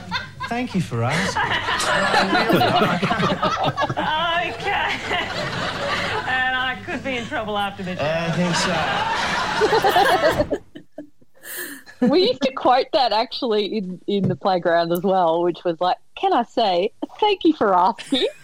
[0.47, 1.41] thank you for asking.
[3.97, 4.91] I- okay.
[6.30, 7.99] and I could be in trouble after this.
[7.99, 8.55] I think
[10.49, 10.61] so.
[12.01, 15.97] we used to quote that actually in, in the playground as well, which was like,
[16.15, 18.27] "Can I say thank you for asking?"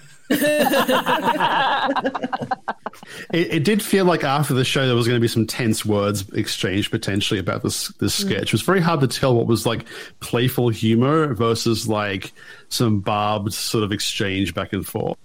[3.34, 5.86] It, it did feel like after the show there was going to be some tense
[5.86, 8.26] words exchanged potentially about this this Mm.
[8.28, 8.42] sketch.
[8.44, 9.86] It was very hard to tell what was like
[10.20, 12.34] playful humor versus like
[12.70, 15.18] some barbed sort of exchange back and forth.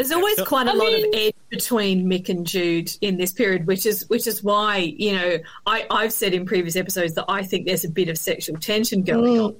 [0.00, 3.84] There's always quite a lot of edge between Mick and Jude in this period, which
[3.84, 7.66] is which is why you know I, I've said in previous episodes that I think
[7.66, 9.56] there's a bit of sexual tension going on.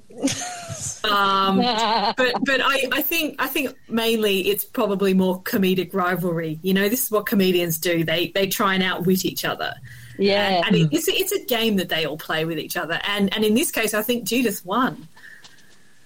[1.05, 1.59] Um,
[2.17, 6.59] but but I, I think I think mainly it's probably more comedic rivalry.
[6.63, 8.03] You know, this is what comedians do.
[8.03, 9.75] They they try and outwit each other.
[10.19, 10.63] Yeah.
[10.67, 12.99] and, and it's a, it's a game that they all play with each other.
[13.07, 15.07] And and in this case, I think Judith won.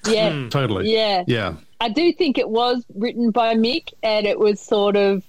[0.09, 0.33] Yeah.
[0.33, 0.93] Hmm, totally.
[0.93, 1.23] Yeah.
[1.29, 1.55] Yeah.
[1.85, 5.23] I do think it was written by Mick and it was sort of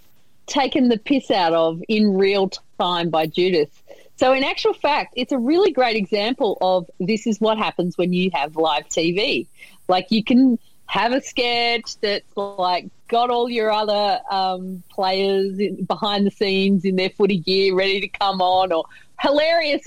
[0.47, 2.49] taken the piss out of in real
[2.79, 3.83] time by Judith.
[4.15, 8.13] So, in actual fact, it's a really great example of this is what happens when
[8.13, 9.47] you have live TV.
[9.89, 15.83] Like, you can have a sketch that's like got all your other um, players in,
[15.83, 18.85] behind the scenes in their footy gear ready to come on, or
[19.19, 19.85] hilarious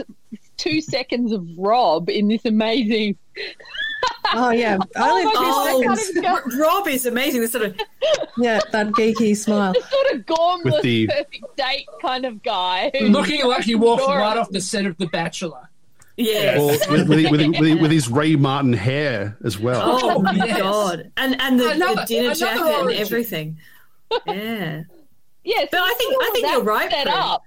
[0.58, 3.16] two seconds of Rob in this amazing.
[4.34, 6.56] Oh yeah, only oh two Oh, seconds.
[6.58, 7.40] Rob is amazing.
[7.40, 7.76] This sort of
[8.36, 9.72] Yeah, that geeky smile.
[9.74, 12.90] sort of gormless, the- perfect date kind of guy.
[13.00, 14.22] Looking like he walked Adorable.
[14.22, 15.68] right off the set of The Bachelor.
[16.16, 16.58] yeah.
[16.58, 19.80] Well, with, with, with, with, with his Ray Martin hair as well.
[19.82, 20.58] Oh, oh my Yes.
[20.60, 21.10] god!
[21.16, 23.56] And and the, Another- the dinner another jacket and everything.
[24.26, 24.82] Yeah.
[25.44, 26.90] Yeah, But I think I think you're right.
[26.90, 27.42] Set up.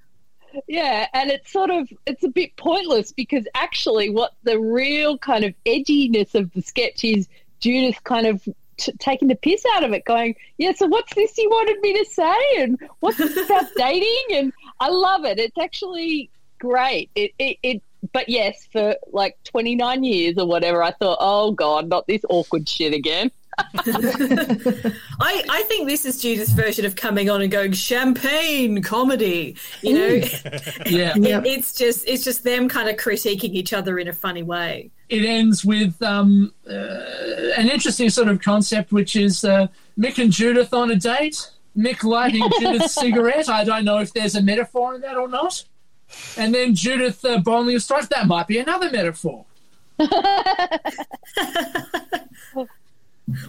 [0.68, 5.44] Yeah, and it's sort of it's a bit pointless because actually, what the real kind
[5.44, 7.28] of edginess of the sketch is,
[7.60, 8.48] Judith kind of
[8.78, 11.98] t- taking the piss out of it, going, "Yeah, so what's this you wanted me
[11.98, 15.40] to say, and what's this about dating?" And I love it.
[15.40, 16.30] It's actually
[16.60, 17.10] great.
[17.16, 17.82] It, it, it
[18.14, 22.68] but yes, for like 29 years or whatever, I thought, oh god, not this awkward
[22.68, 23.32] shit again.
[25.20, 29.56] I, I think this is Judith's version of coming on and going champagne comedy.
[29.82, 30.08] You know,
[30.86, 31.14] Yeah.
[31.16, 34.92] It- it's just it's just them kind of critiquing each other in a funny way.
[35.10, 36.74] It ends with um, uh,
[37.58, 39.68] an interesting sort of concept, which is uh,
[40.00, 41.50] Mick and Judith on a date.
[41.78, 43.50] Mick lighting Judith's cigarette.
[43.50, 45.64] I don't know if there's a metaphor in that or not.
[46.38, 48.10] And then Judith uh, boiling a strife.
[48.10, 49.46] That might be another metaphor.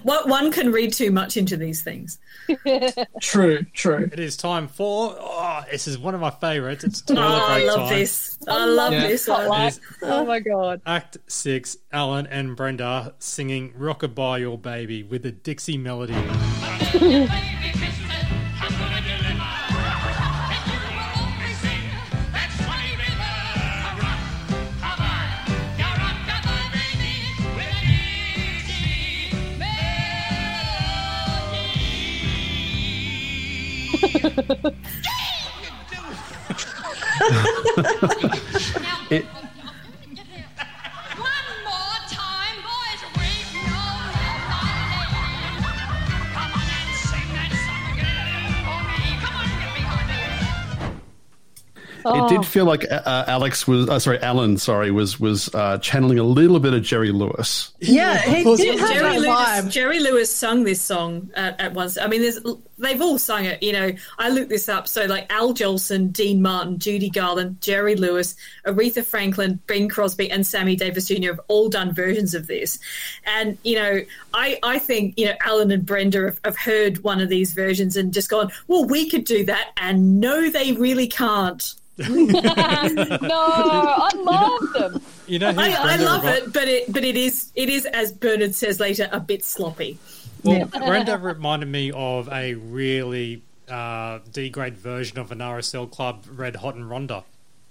[0.03, 2.19] What one can read too much into these things.
[3.21, 4.09] True, true.
[4.13, 5.15] It is time for.
[5.19, 6.83] Oh, this is one of my favourites.
[6.85, 7.99] It's Oh, toilet I love time.
[7.99, 8.39] this.
[8.49, 9.07] I love Yeah.
[9.09, 9.41] this one.
[9.41, 9.81] Spotlight.
[10.03, 10.81] Oh my god.
[10.85, 11.77] Act six.
[11.93, 16.15] Alan and Brenda singing "Rockabye Your Baby" with a Dixie melody.
[39.11, 39.27] It,
[52.05, 52.27] Oh.
[52.27, 56.19] it did feel like uh, Alex was, uh, sorry, Alan, sorry, was was uh, channeling
[56.19, 57.71] a little bit of Jerry Lewis.
[57.79, 59.71] Yeah, he did have Jerry that Lewis, vibe.
[59.71, 61.97] Jerry Lewis sung this song at, at once.
[61.99, 62.41] I mean, there's
[62.83, 63.63] they've all sung it.
[63.63, 64.87] You know, I looked this up.
[64.89, 68.37] So like Al Jolson, Dean Martin, Judy Garland, Jerry Lewis,
[68.67, 71.29] Aretha Franklin, Bing Crosby, and Sammy Davis Jr.
[71.29, 72.79] have all done versions of this.
[73.25, 74.01] And you know,
[74.35, 77.97] I I think you know Alan and Brenda have, have heard one of these versions
[77.97, 81.75] and just gone, well, we could do that, and no, they really can't.
[81.99, 82.41] no,
[83.29, 85.03] I love them.
[85.33, 88.13] You know, I, I love remi- it, but it but it is it is as
[88.13, 89.99] Bernard says later a bit sloppy.
[90.45, 96.57] Well, Brenda reminded me of a really uh, D-grade version of an RSL club, Red
[96.57, 97.25] Hot and Ronda.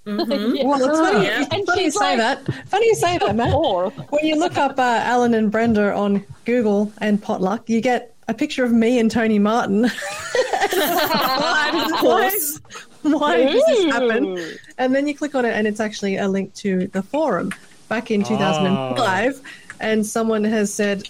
[0.07, 0.65] Mm-hmm.
[0.67, 1.41] Well, it's funny, Yeah.
[1.43, 2.67] it's And funny you say like- that.
[2.69, 3.53] Funny you say that, Matt.
[3.53, 8.15] Or When you look up uh, Alan and Brenda on Google and Potluck, you get
[8.27, 9.83] a picture of me and Tony Martin.
[10.71, 12.59] why, Of course.
[13.03, 14.57] why does this happen?
[14.81, 17.51] And then you click on it, and it's actually a link to the forum
[17.87, 19.41] back in 2005.
[19.43, 19.49] Ah.
[19.79, 21.07] And someone has said,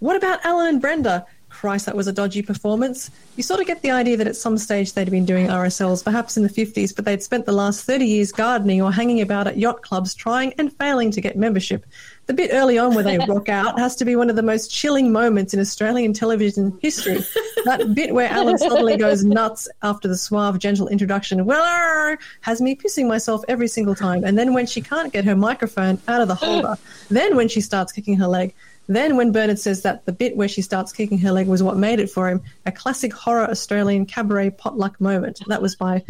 [0.00, 1.24] What about Alan and Brenda?
[1.48, 3.12] Christ, that was a dodgy performance.
[3.36, 6.36] You sort of get the idea that at some stage they'd been doing RSLs, perhaps
[6.36, 9.56] in the 50s, but they'd spent the last 30 years gardening or hanging about at
[9.56, 11.86] yacht clubs trying and failing to get membership.
[12.26, 14.70] The bit early on where they rock out has to be one of the most
[14.70, 17.18] chilling moments in Australian television history.
[17.64, 22.74] That bit where Alan suddenly goes nuts after the suave, gentle introduction, well, has me
[22.76, 24.24] pissing myself every single time.
[24.24, 26.76] And then when she can't get her microphone out of the holder,
[27.10, 28.54] then when she starts kicking her leg,
[28.86, 31.76] Then, when Bernard says that the bit where she starts kicking her leg was what
[31.78, 35.40] made it for him, a classic horror Australian cabaret potluck moment.
[35.46, 36.04] That was by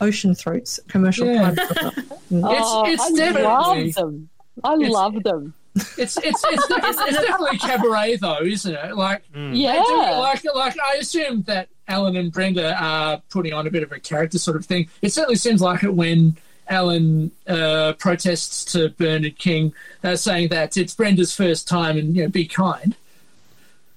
[0.00, 1.26] Ocean Throats commercial.
[1.28, 1.52] Yeah.
[1.54, 1.94] private hookup.
[2.32, 4.28] Oh, it's I definitely- love them.
[4.64, 5.54] I It's- love them.
[5.76, 8.96] It's it's it's, it's, it's definitely cabaret though, isn't it?
[8.96, 9.56] Like Mm.
[9.56, 9.80] Yeah.
[9.86, 13.92] do like like I assume that Alan and Brenda are putting on a bit of
[13.92, 14.88] a character sort of thing.
[15.00, 16.36] It certainly seems like it when
[16.68, 19.72] Alan uh, protests to Bernard King,
[20.04, 22.96] uh, saying that it's Brenda's first time and you know be kind.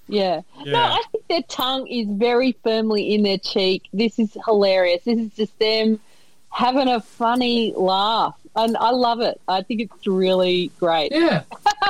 [0.07, 0.41] Yeah.
[0.65, 3.83] No, I think their tongue is very firmly in their cheek.
[3.93, 5.03] This is hilarious.
[5.05, 5.99] This is just them
[6.49, 8.35] having a funny laugh.
[8.55, 9.41] And I love it.
[9.47, 11.11] I think it's really great.
[11.11, 11.43] Yeah,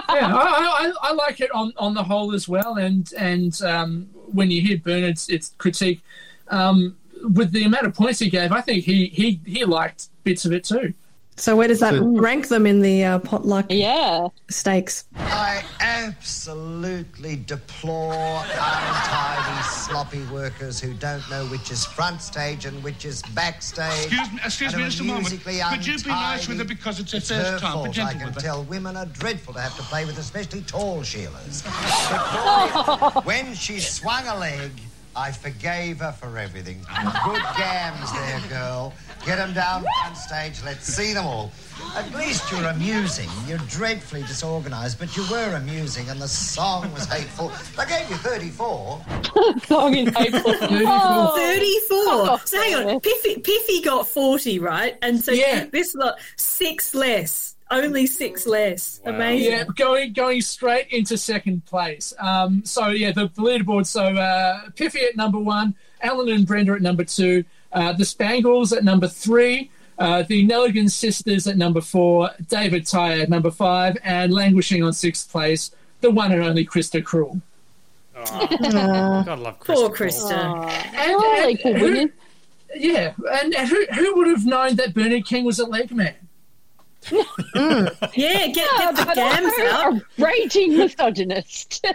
[0.10, 2.78] yeah, I, I, I like it on, on the whole as well.
[2.78, 6.02] And and um, when you hear Bernard's its critique,
[6.48, 10.46] um, with the amount of points he gave, I think he he, he liked bits
[10.46, 10.94] of it too.
[11.36, 14.28] So, where does that So- rank them in the uh, potluck yeah.
[14.50, 15.06] stakes?
[15.16, 23.04] I absolutely deplore untidy, sloppy workers who don't know which is front stage and which
[23.06, 24.06] is backstage.
[24.14, 25.22] Excuse me- excuse me just a moment.
[25.30, 27.74] musically Could you be nice with her because it's her It's first her time?
[27.74, 31.02] Fault, gentle I can tell women are dreadful to have to play with, especially tall
[31.02, 31.64] Sheilas.
[33.26, 34.72] When she swung a leg,
[35.16, 36.80] I forgave her for everything.
[37.24, 38.94] Good gams there, girl.
[39.26, 40.62] Get them down on stage.
[40.66, 41.52] Let's see them all.
[41.96, 43.30] At least you're amusing.
[43.48, 47.52] You're dreadfully disorganized, but you were amusing, and the song was hateful.
[47.78, 49.06] I gave you 34.
[49.66, 50.56] song is hateful.
[50.62, 52.40] Oh, 34.
[52.46, 54.98] So hang on, Piffy, Piffy got 40, right?
[55.02, 55.66] And so yeah.
[55.72, 57.53] this lot, six less.
[57.72, 59.02] Only six less.
[59.06, 59.52] Amazing.
[59.52, 62.14] Yeah, going going straight into second place.
[62.20, 63.86] Um, so yeah, the, the leaderboard.
[63.86, 68.74] So uh, Piffy at number one, Alan and Brenda at number two, uh, the Spangles
[68.74, 73.98] at number three, uh, the Nelligan sisters at number four, David Tyre at number five,
[74.04, 75.72] and languishing on sixth place,
[76.02, 77.42] the one and only Krista Cruel.
[78.14, 79.66] Gotta love Krista.
[79.66, 79.90] Poor Cole.
[79.90, 80.70] Krista.
[80.94, 82.12] And, and who,
[82.76, 86.16] yeah, and, and who, who would have known that Bernard King was a leg man?
[87.12, 89.94] Yeah, get, get the but gams out.
[89.94, 91.86] a raging misogynist.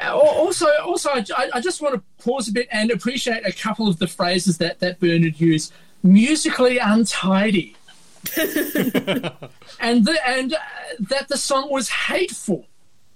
[0.00, 3.52] Uh, Also, also, I, I- I just want to pause a bit and appreciate a
[3.52, 5.72] couple of the phrases that, that Bernard used.
[6.02, 7.76] Musically untidy,
[8.36, 10.58] and the, and uh,
[10.98, 12.66] that the song was hateful.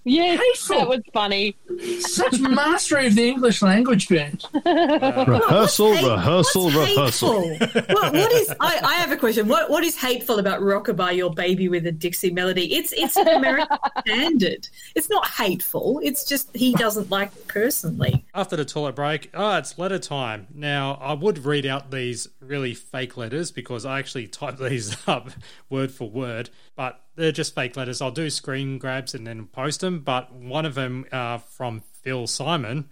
[0.08, 0.76] Yes, hateful.
[0.78, 1.56] that was funny.
[1.98, 4.44] Such mastery of the English language, Bernard.
[4.64, 7.56] rehearsal, rehearsal, rehearsal.
[7.58, 8.48] What, what is?
[8.60, 9.48] I, I have a question.
[9.48, 12.72] What what is hateful about "Rockabye Your Baby" with a Dixie melody?
[12.74, 14.68] It's it's an American standard.
[14.94, 16.00] It's not hateful.
[16.04, 18.24] It's just he doesn't like it personally.
[18.32, 20.46] After the toilet break, oh, it's letter time.
[20.54, 25.30] Now, I would read out these really fake letters because I actually typed these up
[25.68, 28.00] word for word, but they're just fake letters.
[28.00, 30.00] I'll do screen grabs and then post them.
[30.00, 32.88] But one of them uh, from Phil Simon,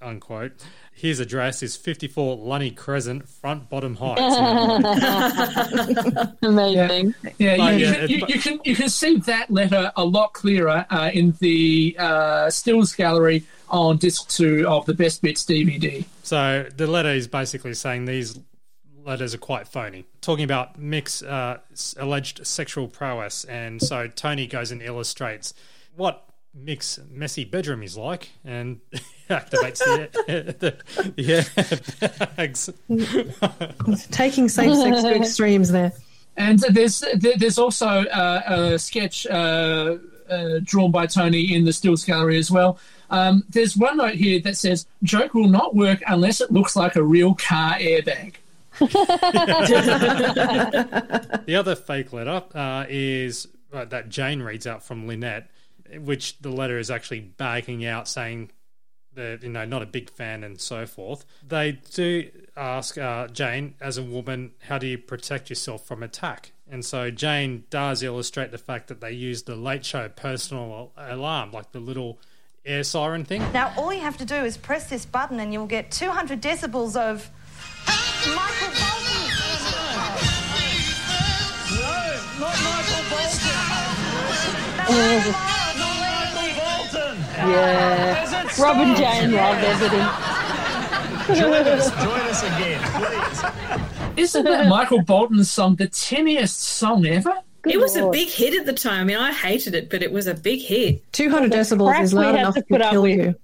[0.00, 0.52] unquote.
[0.92, 4.20] His address is 54 Lunny Crescent, Front Bottom Heights.
[6.42, 7.14] Amazing.
[7.38, 10.04] Yeah, But you, yeah, can, it- you, you can you can see that letter a
[10.04, 15.44] lot clearer uh, in the uh, stills gallery on disc two of the Best Bits
[15.44, 16.04] DVD.
[16.22, 18.38] So the letter is basically saying these
[19.04, 21.58] letters are quite phony, talking about Mick's uh,
[21.96, 25.54] alleged sexual prowess, and so Tony goes and illustrates
[25.96, 28.80] what Mick's messy bedroom is like, and
[29.30, 30.10] activates the,
[30.58, 30.76] the,
[31.16, 32.70] the bags.
[34.10, 35.92] Taking safe sex to extremes there.
[36.36, 39.98] And there's there's also uh, a sketch uh,
[40.28, 42.78] uh, drawn by Tony in the Stills Gallery as well.
[43.10, 46.96] Um, there's one note here that says, "Joke will not work unless it looks like
[46.96, 48.34] a real car airbag."
[51.46, 55.50] the other fake letter uh, is uh, that Jane reads out from Lynette,
[55.98, 58.50] which the letter is actually bagging out, saying
[59.12, 61.24] they're you know not a big fan and so forth.
[61.46, 66.52] They do ask uh, Jane, as a woman, how do you protect yourself from attack?
[66.70, 71.50] And so Jane does illustrate the fact that they use the Late Show personal alarm,
[71.50, 72.20] like the little
[72.64, 73.40] air siren thing.
[73.52, 76.96] Now, all you have to do is press this button and you'll get 200 decibels
[76.96, 77.28] of
[78.28, 79.24] Michael Bolton.
[81.76, 81.96] No,
[82.38, 83.56] not Michael Bolton.
[84.88, 85.50] Oh.
[87.38, 88.30] Yeah.
[88.58, 90.06] Rob and Jane love everything.
[91.36, 93.42] Join us, join us again, please.
[94.16, 97.34] Isn't that Michael Bolton's song the tiniest song ever?
[97.64, 99.02] it was a big hit at the time.
[99.02, 101.10] I mean, I hated it, but it was a big hit.
[101.12, 103.34] 200 decibels is loud enough to kill you.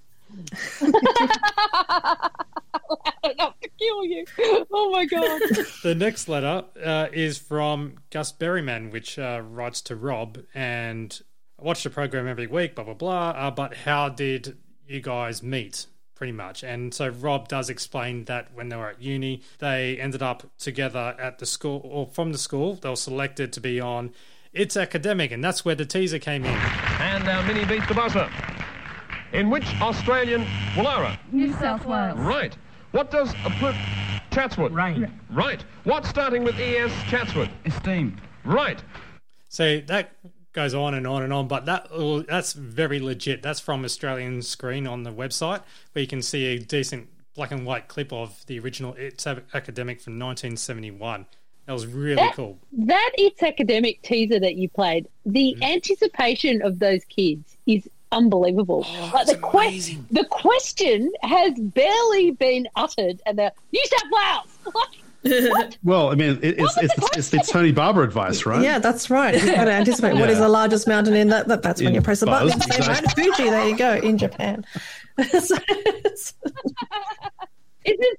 [3.25, 4.25] enough to kill you.
[4.73, 5.41] Oh my god.
[5.83, 11.21] the next letter uh, is from Gus Berryman, which uh, writes to Rob, and
[11.61, 13.31] I watch the program every week, blah blah blah.
[13.31, 14.57] Uh, but how did
[14.87, 15.87] you guys meet?
[16.15, 20.23] Pretty much, and so Rob does explain that when they were at uni, they ended
[20.23, 22.77] up together at the school or from the school.
[22.77, 24.13] They were selected to be on
[24.51, 26.55] It's Academic, and that's where the teaser came in.
[26.55, 28.31] And our mini beat the buzzer.
[29.35, 31.19] In which Australian Wallara?
[31.33, 32.19] New South Wales.
[32.19, 32.57] Right.
[32.97, 33.75] What does a put
[34.33, 34.73] Chatswood?
[34.73, 35.13] Rain.
[35.29, 35.63] Right.
[35.85, 37.51] What's starting with ES Chatswood?
[37.67, 38.19] Esteem.
[38.43, 38.83] Right.
[39.51, 40.13] So that
[40.55, 41.89] goes on and on and on, but that
[42.27, 43.43] that's very legit.
[43.43, 45.61] That's from Australian Screen on the website,
[45.93, 50.01] where you can see a decent black and white clip of the original It's Academic
[50.01, 51.27] from 1971.
[51.67, 52.59] That was really That- cool.
[52.73, 55.63] That It's Academic teaser that you played, the Mm-hmm.
[55.65, 58.85] anticipation of those kids is unbelievable.
[58.87, 64.75] Oh, like the, que- the question has barely been uttered, and they're New South Wales.
[64.75, 64.99] Like,
[65.83, 68.63] Well, I mean, it, it's, it's, it's, it's Tony Barber advice, right?
[68.63, 69.35] Yeah, that's right.
[69.35, 71.49] You've got to anticipate what is the largest mountain in that.
[71.49, 72.49] that that's when In you press the button.
[72.49, 73.25] Buzz, It's the exactly.
[73.27, 73.37] right?
[73.37, 74.65] Fuji, there you go, in Japan.
[75.19, 75.61] isn't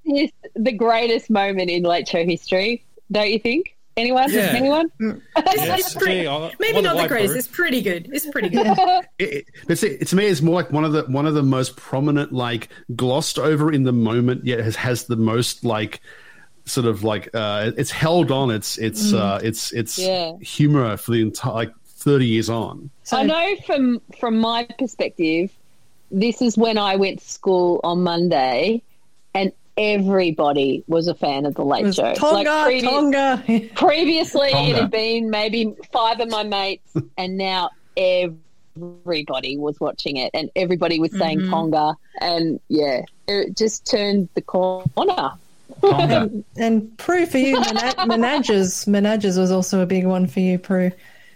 [0.06, 2.84] this the greatest moment in late show history?
[3.12, 3.77] Don't you think?
[3.98, 4.32] Anyone?
[4.32, 4.54] Yeah.
[4.56, 4.92] Anyone?
[5.56, 7.34] Yes, gee, I- Maybe what a not the white greatest.
[7.34, 7.38] bird.
[7.40, 8.10] It's pretty good.
[8.14, 8.68] It's pretty good.
[9.20, 11.42] It, it, but see, to me, it's more like one of the one of the
[11.44, 16.00] most prominent, like glossed over in the moment, yet has has the most like
[16.66, 18.52] sort of like uh, it's held on.
[18.52, 19.20] It's it's Mm.
[19.20, 20.38] uh, it's it's Yeah.
[20.40, 22.92] humor for the entire like thirty years on.
[23.04, 25.50] So, I know from from my perspective,
[26.12, 28.84] this is when I went to school on Monday,
[29.34, 32.14] and everybody was a fan of the Late Show.
[32.16, 33.70] Tonga, previ- Tonga.
[33.76, 34.70] Previously, Tonga.
[34.72, 37.70] it had been maybe five of my mates, and now
[38.76, 41.50] everybody was watching it, and everybody was saying Mhm.
[41.50, 45.32] Tonga, and yeah, it just turned the corner.
[45.84, 48.88] and, and Prue for you, Mena- Menages.
[48.88, 50.92] Menages was also a big one for you, Prue.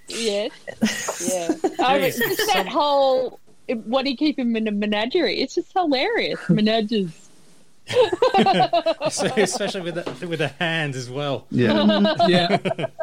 [0.08, 0.52] Yes,
[1.32, 1.70] yeah.
[1.86, 3.40] I mean, just that whole.
[3.86, 5.40] What do you keep him in a menagerie?
[5.40, 6.40] It's just hilarious.
[6.50, 7.12] Menages.
[9.12, 11.48] So, especially with the, with the hands as well.
[11.50, 12.58] Yeah.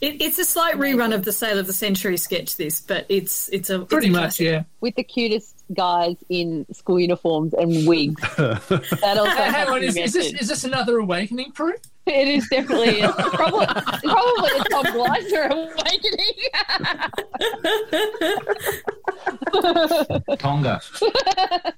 [0.00, 2.56] It, it's a slight rerun of the Sale of the Century sketch.
[2.56, 4.64] This, but it's it's a Pretty it's a much, yeah.
[4.80, 8.20] with the cutest guys in school uniforms and wigs.
[8.36, 11.74] That also Hang has to on, is, is this is this another awakening, Prue?
[12.04, 16.34] It is definitely it's probably, probably a Tom Gleisner awakening.
[20.38, 20.80] Tonga.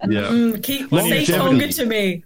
[0.08, 1.24] Yeah, Mm, keep Longevity.
[1.26, 2.24] say Tonga to me.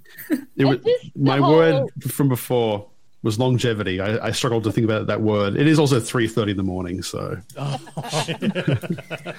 [0.57, 0.79] it was,
[1.17, 2.89] my whole- word from before
[3.23, 4.01] was longevity.
[4.01, 5.57] I, I struggled to think about that word.
[5.57, 7.37] It is also three thirty in the morning, so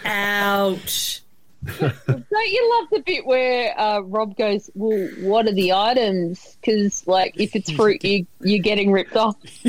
[0.05, 1.21] Ouch.
[1.65, 7.05] Don't you love the bit where uh, Rob goes, "Well, what are the items?" Because
[7.05, 9.35] like, if it's fruit, you you're getting ripped off.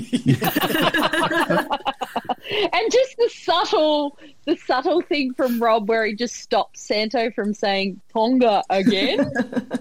[2.50, 7.54] and just the subtle, the subtle thing from Rob where he just stops Santo from
[7.54, 9.30] saying Tonga again.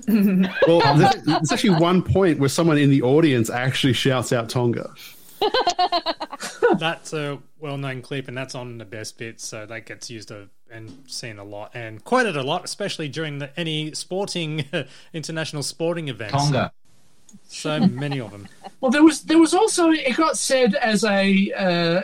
[0.67, 4.93] well, there's, there's actually one point where someone in the audience actually shouts out Tonga.
[6.77, 10.49] that's a well-known clip, and that's on the best bits, so that gets used a,
[10.71, 14.65] and seen a lot and quoted a lot, especially during the, any sporting
[15.13, 16.33] international sporting events.
[16.33, 16.71] Tonga.
[17.47, 18.47] So many of them.
[18.81, 22.01] Well, there was there was also it got said as a uh,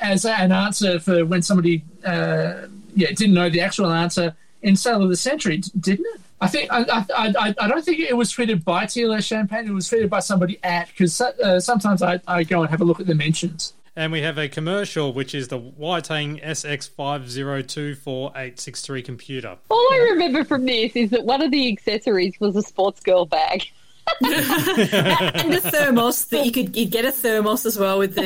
[0.00, 2.66] as an answer for when somebody uh,
[2.96, 6.20] yeah didn't know the actual answer in Sale of the Century, didn't it?
[6.40, 9.68] I think I, I, I, I don't think it was tweeted by TLS Champagne.
[9.68, 12.84] It was tweeted by somebody at because uh, sometimes I, I go and have a
[12.84, 13.72] look at the mentions.
[13.98, 19.56] And we have a commercial, which is the Whiting SX50248863 computer.
[19.70, 23.24] All I remember from this is that one of the accessories was a sports girl
[23.24, 23.70] bag.
[24.22, 28.22] and the thermos that you could you get a thermos as well with the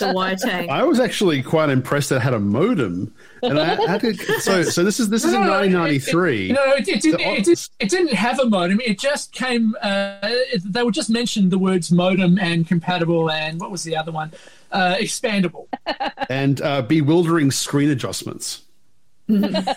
[0.00, 0.70] the white tank.
[0.70, 4.14] I was actually quite impressed that it had a modem, and I had to.
[4.40, 6.50] So, so this is this is in No, no, 1993.
[6.50, 8.80] it- No, it, it, didn't, it, did, it didn't have a modem.
[8.80, 9.74] It just came.
[9.82, 10.30] Uh,
[10.64, 14.32] they were just mentioned the words modem and compatible, and what was the other one?
[14.70, 15.66] Uh, expandable.
[16.30, 18.62] and uh, bewildering screen adjustments.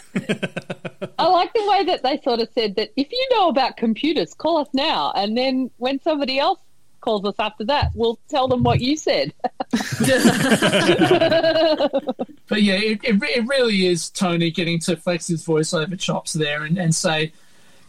[1.17, 4.33] I like the way that they sort of said that if you know about computers,
[4.33, 5.11] call us now.
[5.15, 6.59] And then when somebody else
[7.01, 9.33] calls us after that, we'll tell them what you said.
[12.47, 16.63] But yeah, it, it, it really is Tony getting to flex his voiceover chops there
[16.63, 17.33] and, and say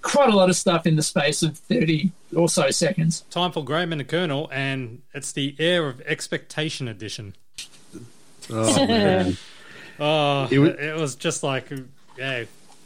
[0.01, 3.21] quite a lot of stuff in the space of 30 or so seconds.
[3.31, 7.35] Time for Graham and the Colonel, and it's the Air of Expectation edition.
[8.49, 9.37] Oh man.
[9.99, 11.71] Oh, It wa- it was just like,
[12.19, 12.45] yeah,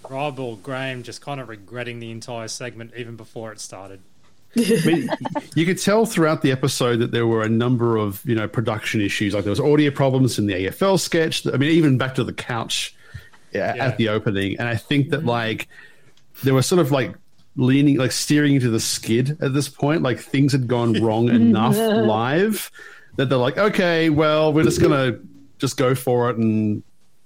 [0.09, 4.01] Rob or Graham just kind of regretting the entire segment even before it started.
[4.57, 5.09] I mean,
[5.55, 9.01] you could tell throughout the episode that there were a number of you know production
[9.01, 9.33] issues.
[9.33, 11.47] Like there was audio problems in the AFL sketch.
[11.47, 12.95] I mean, even back to the couch
[13.53, 13.87] yeah, Yeah.
[13.87, 15.29] at the opening, and I think that mm-hmm.
[15.29, 15.69] like
[16.43, 17.15] there were sort of like
[17.57, 20.03] leaning, like steering into the skid at this point.
[20.03, 22.73] Like things had gone wrong enough live
[23.17, 25.19] that they're like, okay, well, we're just gonna
[25.59, 26.83] just go for it, and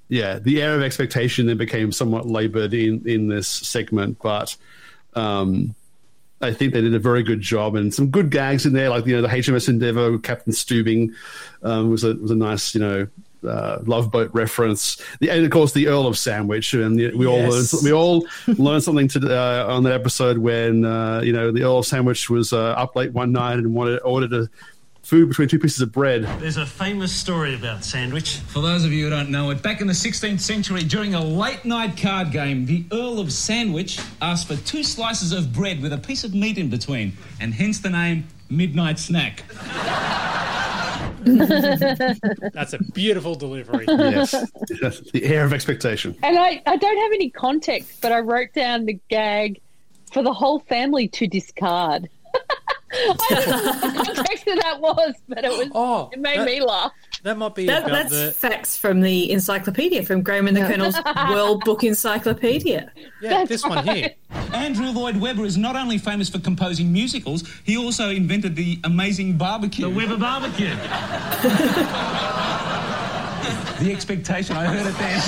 [0.09, 4.57] yeah, the air of expectation then became somewhat labored in in this segment, but.
[5.15, 5.75] um
[6.41, 9.07] I think they did a very good job and some good gags in there, like
[9.07, 11.15] you know the HMS Endeavour, Captain Stubing
[11.63, 13.07] um, was a was a nice you know
[13.47, 17.27] uh, love boat reference, the, and of course the Earl of Sandwich, and the, we
[17.27, 21.51] all learned we all learned something to, uh, on that episode when uh, you know
[21.51, 24.49] the Earl of Sandwich was uh, up late one night and wanted ordered a
[25.05, 26.25] food between two pieces of bread.
[26.41, 28.39] There's a famous story about Sandwich.
[28.39, 31.23] For those of you who don't know it, back in the 16th century, during a
[31.23, 35.93] late night card game, the Earl of Sandwich asked for two slices of bread with
[35.93, 39.45] a piece of meat in between, and hence the name Midnight Snack.
[41.25, 43.87] That's a beautiful delivery.
[43.89, 44.33] Yes,
[45.13, 46.17] the air of expectation.
[46.23, 49.61] And I, I don't have any context, but I wrote down the gag
[50.13, 52.09] for the whole family to discard.
[52.95, 56.39] I don't know what the context of that was, but it was Oh, it made
[56.39, 56.93] that- me laugh.
[57.23, 60.61] That might be That, about that's the facts from the encyclopedia, from Graham and the
[60.61, 60.97] Colonel's
[61.31, 62.93] World Book Encyclopedia.
[63.23, 64.11] yeah, this one here.
[64.53, 69.39] Andrew Lloyd Webber is not only famous for composing musicals, he also invented the amazing
[69.39, 69.89] barbecue.
[69.89, 70.75] The Weber barbecue.
[73.81, 75.21] The expectation, I heard it there.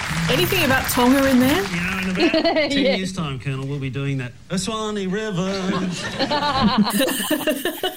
[0.28, 1.62] Anything about Tonga in there?
[1.62, 2.10] You know, in
[2.40, 2.94] about 10 Yeah.
[2.96, 4.32] years' time, Colonel, we'll be doing that.
[4.50, 5.50] A Swanee River.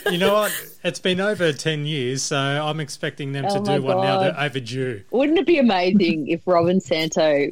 [0.11, 0.51] You know what?
[0.83, 4.17] It's been over 10 years, so I'm expecting them to Oh my do one now.
[4.19, 4.35] God.
[4.35, 5.01] They're overdue.
[5.09, 7.47] Wouldn't it be amazing if Rob and Santo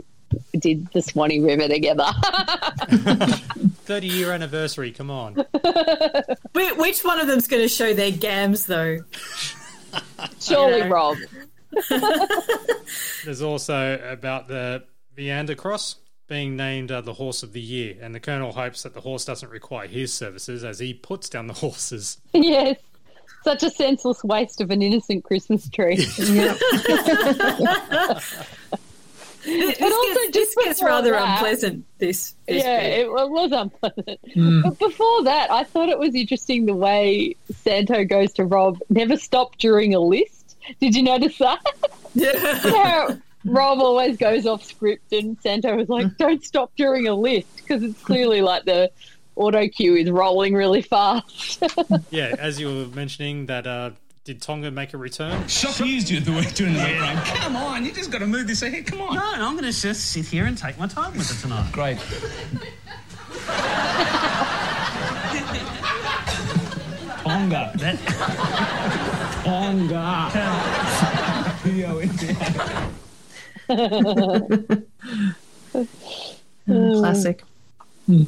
[0.60, 2.06] did the Swanee River together?
[3.85, 5.34] 30 year anniversary, come on.
[6.53, 8.99] Which one of them's going to show their gams, though?
[10.39, 10.88] Surely, Yeah.
[10.89, 11.18] Rob.
[13.26, 14.84] There's also about the
[15.18, 18.93] Viander Cross being named uh, the horse of the year, and the Colonel hopes that
[18.93, 22.18] the horse doesn't require his services as he puts down the horses.
[22.34, 22.77] Yes.
[23.43, 25.95] Such a senseless waste of an innocent Christmas tree.
[29.43, 31.84] This, But also gets, this just gets rather that- unpleasant.
[31.98, 32.99] This, this yeah, bit.
[32.99, 34.19] it was unpleasant.
[34.64, 38.77] But before that, I thought it was interesting the way Santo goes to Rob.
[38.89, 40.41] Never stop during a list.
[40.80, 41.60] Did you notice that?
[42.64, 47.56] How Rob always goes off script, and Santo was like, "Don't stop during a list,"
[47.57, 48.91] because it's clearly like the
[49.35, 51.64] auto cue is rolling really fast.
[52.11, 53.91] Yeah, as you were mentioning, that uh,
[54.26, 55.48] did Tonga make a return?
[55.48, 57.19] Shock used you at the work during the background.
[57.26, 58.85] Come on, you just got to move this ahead.
[58.85, 59.15] Come on.
[59.15, 61.72] No, I'm going to just sit here and take my time with it tonight.
[61.72, 61.98] Great.
[67.23, 67.72] Tonga.
[67.76, 67.98] That,
[69.52, 70.32] Tonga.
[76.65, 77.44] Classic.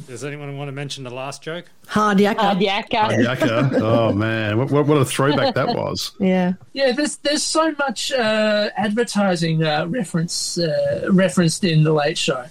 [0.06, 1.64] Does anyone want to mention the last joke?
[1.86, 2.38] Hard yakka.
[2.38, 3.22] Hard yakka.
[3.24, 3.70] Yaka.
[3.82, 6.12] Oh man, what, what, what a throwback that was.
[6.20, 6.52] Yeah.
[6.74, 12.44] Yeah, there's there's so much uh, advertising uh, reference uh, referenced in the Late Show,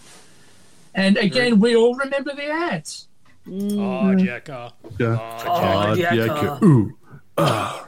[0.96, 3.08] and again, we all remember the ads.
[3.48, 4.74] Oh, Jacka.
[5.00, 5.18] Yeah.
[5.46, 6.64] Oh, Hard yakka.
[6.64, 6.98] Ooh.
[7.38, 7.88] Ah.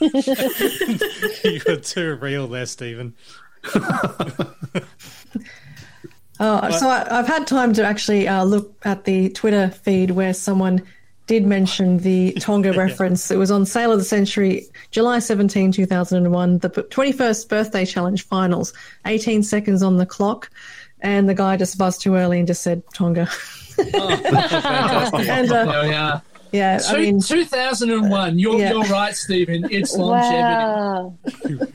[1.44, 3.14] You're too real there, Stephen.
[6.40, 10.32] Oh, so I, I've had time to actually uh, look at the Twitter feed where
[10.32, 10.82] someone
[11.26, 13.30] did mention the Tonga reference.
[13.30, 18.72] It was on Sale of the Century, July 17, 2001, the 21st Birthday Challenge Finals,
[19.04, 20.48] 18 seconds on the clock.
[21.00, 23.28] And the guy just buzzed too early and just said Tonga.
[23.78, 25.90] and, uh, There we
[26.52, 26.56] are.
[26.56, 28.38] yeah, I Two, mean, 2001.
[28.38, 28.70] You're, Yeah.
[28.72, 29.66] you're right, Stephen.
[29.70, 30.42] It's longevity.
[30.42, 31.14] wow.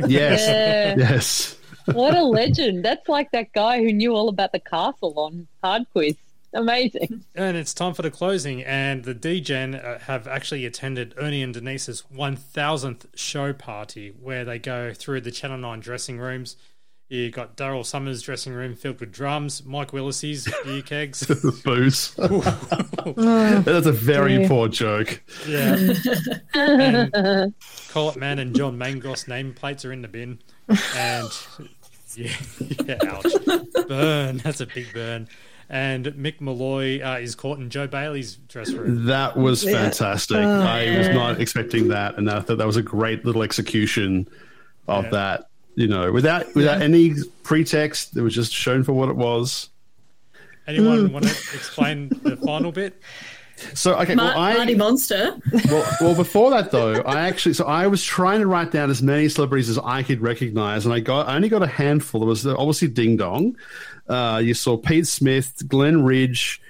[0.08, 0.42] Yes.
[0.48, 0.96] Yeah.
[0.98, 1.58] Yes.
[1.92, 2.86] What a legend.
[2.86, 6.16] That's like that guy who knew all about the castle on Hard Quiz.
[6.56, 7.24] Amazing.
[7.36, 11.52] And it's time for the closing, and the DGen uh, have actually attended Ernie and
[11.54, 16.56] Denise's 1000th show party where they go through the Channel 9 dressing rooms.
[17.14, 21.24] You got Daryl Somers' dressing room filled with drums, Mike Willesee's beer kegs.
[21.64, 22.16] Booze.
[22.18, 24.48] That's a very dear.
[24.48, 25.22] poor joke.
[25.48, 25.94] Yeah.
[26.56, 27.54] and
[27.92, 30.40] Collett Man and John Mangos nameplates are in the bin.
[30.96, 31.30] And
[32.16, 32.32] yeah,
[32.84, 33.88] yeah, ouch.
[33.88, 34.38] Burn.
[34.38, 35.28] That's a big burn.
[35.70, 39.06] And Mick Molloy uh, is caught in Joe Bailey's dress room.
[39.06, 39.84] That was Yeah.
[39.84, 40.38] fantastic.
[40.38, 44.28] Oh, I was not expecting that, and I thought that was a great little execution
[44.88, 45.10] of Yeah.
[45.12, 45.50] that.
[45.76, 49.70] You know, without without any pretext, it was just shown for what it was.
[50.68, 53.02] Anyone want to explain the final bit?
[53.74, 55.38] So okay, Mar- well, I Marty Monster.
[55.66, 59.02] well, well, before that though, I actually so I was trying to write down as
[59.02, 62.22] many celebrities as I could recognize, and I got I only got a handful.
[62.22, 63.56] There was obviously Ding Dong.
[64.08, 66.62] Uh, you saw Pete Smith, Glenn Ridge,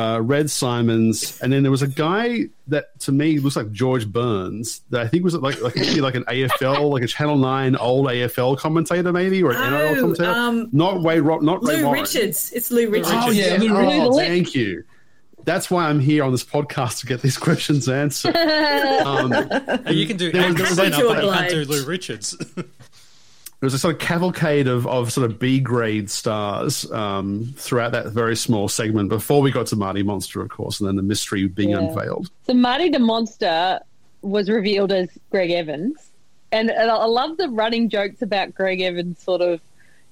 [0.00, 4.06] uh, Red Symons, and then there was a guy that to me looks like George
[4.10, 4.80] Burns.
[4.90, 8.56] That I think was like like like an AFL, like a Channel Nine old AFL
[8.58, 10.30] commentator, maybe or an NRL Oh, commentator.
[10.30, 12.00] um, not Ray, Ro- not Ray Lou Warren.
[12.02, 12.52] Richards.
[12.54, 13.10] It's Lou Richards.
[13.12, 14.84] Oh yeah, oh, thank you.
[15.44, 18.36] That's why I'm here on this podcast to get these questions answered.
[19.10, 21.84] Um, Hey, you can do there was- there was- Senna, but you can't do Lou
[21.86, 22.36] Richards.
[23.60, 27.92] There was a sort of cavalcade of, of sort of B grade stars um, throughout
[27.92, 31.02] that very small segment before we got to Marty Monster, of course, and then the
[31.02, 31.78] mystery being Yeah.
[31.78, 32.30] unveiled.
[32.46, 33.80] So Marty the Monster
[34.22, 36.10] was revealed as Greg Evans,
[36.52, 39.60] and, and I love the running jokes about Greg Evans sort of,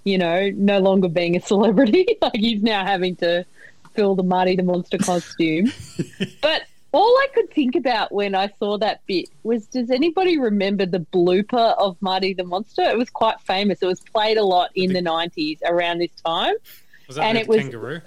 [0.05, 2.07] you know, no longer being a celebrity.
[2.23, 3.47] like he's now having to
[3.95, 5.73] fill the Marty the Monster costume.
[6.43, 10.87] but all I could think about when I saw that bit was, does anybody remember
[10.87, 12.83] the blooper of Marty the Monster?
[12.83, 13.83] It was quite famous.
[13.83, 16.55] It was played a lot in the nineties around this time.
[17.07, 18.01] Was that And the it was- kangaroo?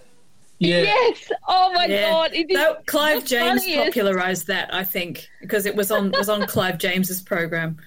[0.59, 1.31] Yes.
[1.47, 2.11] Oh my Yeah.
[2.11, 2.33] god!
[2.33, 3.83] It is That- Clive James funniest.
[3.85, 7.77] popularized that, I think, because it was on was on Clive James's program.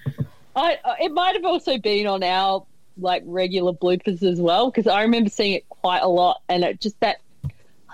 [0.57, 2.65] I uh, it might have also been on our
[2.97, 6.81] like regular bloopers as well because I remember seeing it quite a lot, and it
[6.81, 7.21] just that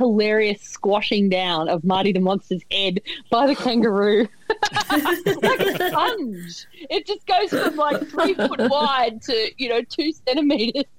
[0.02, 4.28] hilarious squashing down of Marty the Monster's head by the kangaroo,
[4.91, 6.65] like a sponge.
[6.90, 10.84] It just goes from like three foot wide to you know two centimeters.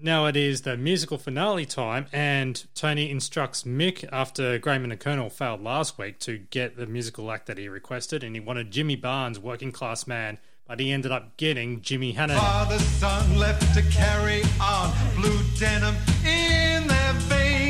[0.00, 4.96] Now it is the musical finale time, and Tony instructs Mick after Graham and the
[4.96, 8.70] Colonel failed last week to get the musical act that he requested, and he wanted
[8.70, 12.36] Jimmy Barnes, working class man, but he ended up getting Jimmy Hannan.
[12.38, 14.92] Father, son left to carry on.
[15.16, 15.94] Blue denim
[16.24, 17.63] in their veins.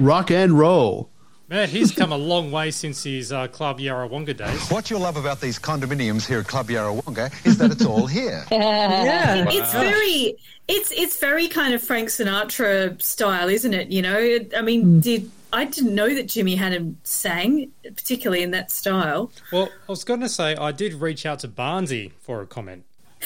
[0.00, 1.10] Rock and roll.
[1.48, 4.68] Man, he's come a long way since his uh, Club Yarrawonga days.
[4.70, 8.44] What you'll love about these condominiums here at Club Yarrawonga is that it's all here.
[8.50, 9.50] Yeah, Wow.
[9.50, 10.36] it's very
[10.68, 13.88] it's it's very kind of Frank Sinatra style, isn't it?
[13.90, 18.70] You know, I mean, did I didn't know that Jimmy Hannan sang particularly in that
[18.70, 19.32] style.
[19.52, 22.84] Well, I was going to say I did reach out to Barnsey for a comment,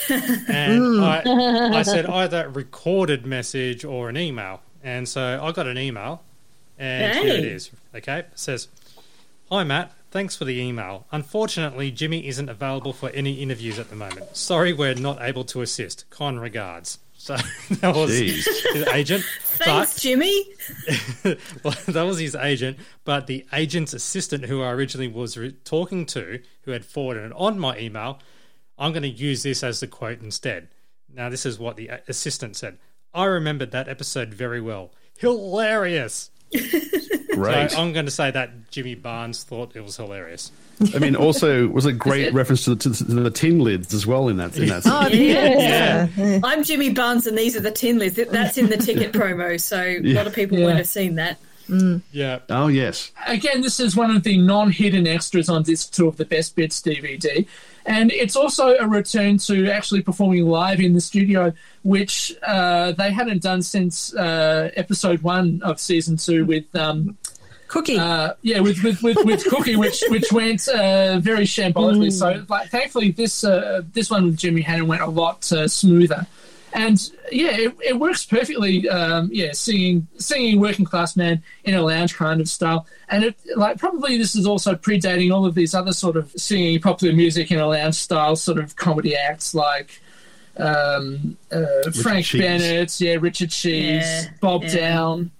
[0.09, 1.71] and Mm.
[1.73, 6.23] I, I said either recorded message or an email, and so I got an email,
[6.77, 7.49] and here it Hey.
[7.49, 7.71] is.
[7.95, 8.67] Okay, it says,
[9.49, 11.05] "Hi Matt, thanks for the email.
[11.11, 14.35] Unfortunately, Jimmy isn't available for any interviews at the moment.
[14.35, 16.09] Sorry, we're not able to assist.
[16.09, 17.35] Kind regards." So
[17.79, 18.45] that was Jeez.
[18.73, 19.23] his agent.
[19.41, 20.45] Thanks, Jimmy.
[21.63, 26.05] well, that was his agent, but the agent's assistant, who I originally was re- talking
[26.07, 28.19] to, who had forwarded it on my email,
[28.77, 30.67] I'm going to use this as the quote instead.
[31.13, 32.77] Now, this is what the assistant said.
[33.13, 34.91] I remembered that episode very well.
[35.17, 36.29] Hilarious.
[37.33, 37.71] Great.
[37.71, 40.51] So I'm going to say that Jimmy Barnes thought it was hilarious.
[40.93, 44.27] I mean, also was a great reference to the, to the tin lids as well
[44.29, 44.83] in that in that.
[44.85, 45.31] Oh, scene.
[45.31, 46.39] yeah.
[46.43, 48.15] I'm Jimmy Barnes, and these are the tin lids.
[48.15, 50.65] That's in the ticket promo, so a lot of people Yeah.
[50.65, 51.37] won't have seen that.
[51.69, 52.01] Mm.
[52.11, 52.39] Yeah.
[52.49, 53.11] Oh yes.
[53.25, 56.79] Again, this is one of the non-hidden extras on this two of the Best Bits
[56.81, 57.47] DVD,
[57.85, 61.53] and it's also a return to actually performing live in the studio,
[61.83, 67.17] which uh, they hadn't done since uh, episode one of season two with um,
[67.67, 67.97] Cookie.
[67.97, 72.07] Uh, yeah, with with, with, with Cookie, which which went uh, very shambolically.
[72.07, 72.11] Mm.
[72.11, 76.25] So, like, thankfully, this uh, this one with Jimmy Hannan went a lot uh, smoother.
[76.75, 76.99] And
[77.31, 78.87] yeah, it, it works perfectly.
[78.89, 83.37] Um, yeah, singing singing working class man in a lounge kind of style, and it
[83.55, 87.49] like probably this is also predating all of these other sort of singing popular music
[87.49, 90.01] in a lounge style sort of comedy acts like
[90.57, 92.41] um, uh, Frank Cheese.
[92.41, 94.75] Bennett, yeah, Richard Cheese, Yeah, Bob yeah.
[94.75, 95.31] Downe,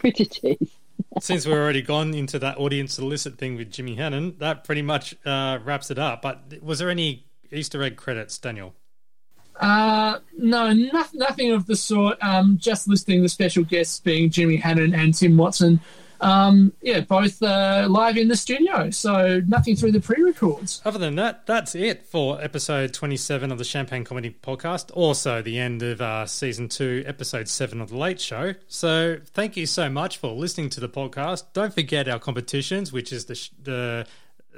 [0.00, 0.70] Richard Cheese.
[1.20, 5.16] Since we've already gone into that audience solicit thing with Jimmy Hannan, that pretty much
[5.26, 6.22] uh, wraps it up.
[6.22, 8.74] But was there any Easter egg credits, Daniel?
[9.62, 12.18] Uh, no, no, nothing of the sort.
[12.20, 15.80] Um, just listing the special guests being Jimmy Hannan and Tim Watson.
[16.20, 20.80] Um, yeah, both uh, live in the studio, so nothing through the pre-records.
[20.84, 24.90] Other than that, that's it for episode 27 of the Champagne Comedy Podcast.
[24.94, 28.54] Also, the end of uh, season two, episode seven of The Late Show.
[28.68, 31.44] So, thank you so much for listening to the podcast.
[31.54, 34.06] Don't forget our competitions, which is the, sh- the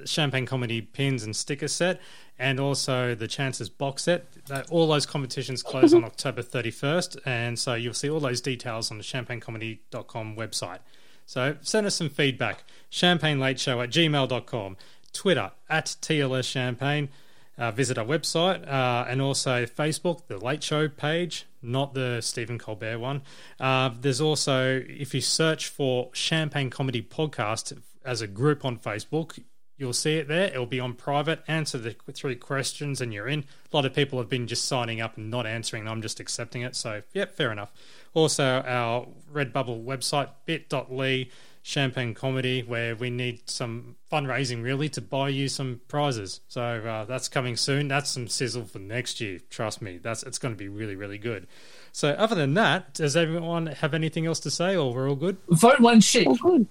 [0.04, 2.00] Champagne Comedy pins and sticker set,
[2.38, 4.26] and also the Chances box set.
[4.70, 8.98] All those competitions close on October 31st, and so you'll see all those details on
[8.98, 10.78] the champagnecomedy.com website.
[11.26, 12.64] So send us some feedback.
[12.90, 14.76] Champagnelateshow at gmail.com.
[15.12, 17.08] Twitter at TLS Champagne.
[17.56, 21.46] Uh, visit our website uh, and also Facebook, the Late Show page.
[21.62, 23.22] not the Stephen Colbert one.
[23.60, 29.38] Uh, there's also, if you search for Champagne Comedy Podcast as a group on Facebook,
[29.76, 30.46] you'll see it there.
[30.48, 31.42] It'll be on private.
[31.48, 33.44] Answer the three questions and you're in.
[33.72, 35.88] A lot of people have been just signing up and not answering.
[35.88, 36.76] I'm just accepting it.
[36.76, 37.72] So, yep, fair enough.
[38.14, 41.28] Also, our Redbubble website, bit.ly
[41.66, 46.40] Champagne Comedy, where we need some fundraising really to buy you some prizes.
[46.46, 47.88] So uh, that's coming soon.
[47.88, 49.40] That's some sizzle for next year.
[49.48, 51.46] Trust me, that's it's going to be really really good.
[51.90, 55.38] So other than that, does everyone have anything else to say, or we're all good?
[55.48, 56.28] Vote one chick.
[56.42, 56.66] Vote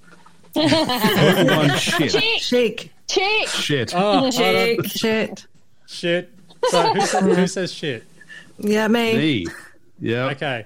[0.54, 2.12] one shit.
[2.12, 2.42] Chick.
[2.42, 2.90] Chick.
[3.08, 3.48] Chick.
[3.50, 3.94] Shit.
[3.96, 4.86] Oh, Chick.
[4.88, 5.46] Shit.
[5.88, 6.30] shit.
[6.70, 8.04] So who, says, who says shit?
[8.58, 9.18] Yeah, me.
[9.18, 9.48] Me.
[10.00, 10.26] Yeah.
[10.30, 10.66] Okay.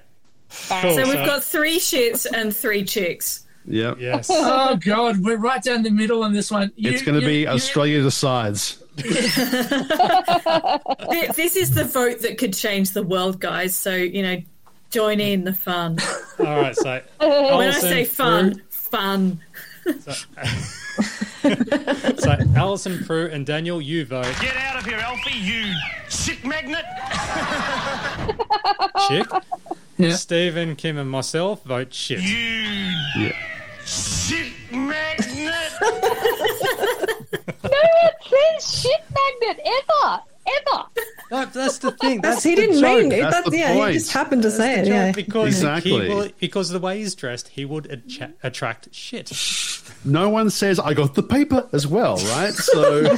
[0.69, 0.95] Cool.
[0.95, 3.45] So we've got three shits and three chicks.
[3.65, 3.97] Yep.
[3.99, 4.29] Yes.
[4.33, 6.71] Oh God, we're right down the middle on this one.
[6.75, 8.81] You- It's going to you- be you- Australia decides.
[11.35, 13.75] This is the vote that could change the world, guys.
[13.75, 14.37] So you know,
[14.89, 15.97] join in the fun.
[16.39, 16.75] All right.
[16.75, 19.39] So when I say fun, fun.
[22.17, 25.73] So Alison, Prue, and Daniel, you vote Get out of here, Alfie, you
[26.09, 26.83] shit magnet!
[29.07, 29.27] chick.
[29.97, 30.15] Yeah.
[30.15, 32.19] Stephen, Kim, and myself vote shit.
[32.19, 33.31] You Yeah.
[33.85, 35.71] shit magnet!
[37.63, 38.11] No one
[38.59, 40.83] says shit magnet ever, ever.
[41.31, 42.21] No, that's the thing.
[42.21, 43.01] That's, That's he the didn't joke.
[43.03, 43.21] mean it.
[43.21, 43.91] That's That's, the yeah, point.
[43.93, 44.87] he just happened to say it.
[44.87, 45.11] Yeah.
[45.11, 45.91] Because Exactly.
[45.91, 49.29] he will, because the way he's dressed, he would atcha- attract shit.
[50.07, 52.53] No one says I got the paper as well, right?
[52.53, 53.05] So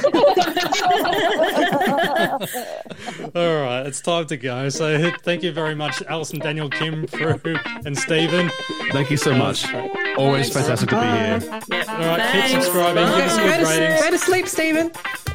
[3.34, 4.68] All right, it's time to go.
[4.68, 7.38] So thank you very much, Alison, Daniel, Kim, Prue,
[7.84, 8.50] and Stephen.
[8.90, 9.72] thank you so much.
[10.16, 11.40] Always fantastic to be here.
[11.88, 14.02] All right, keep subscribing, give us Go good to, ratings.
[14.02, 14.90] go to sleep, Stephen.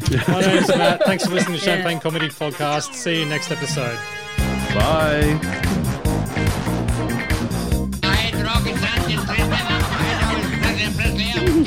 [0.27, 1.03] My name's Matt.
[1.06, 1.76] Thanks for listening to Yeah.
[1.76, 2.94] Champagne Comedy Podcast.
[2.94, 3.98] See you next episode.
[4.76, 5.72] Bye.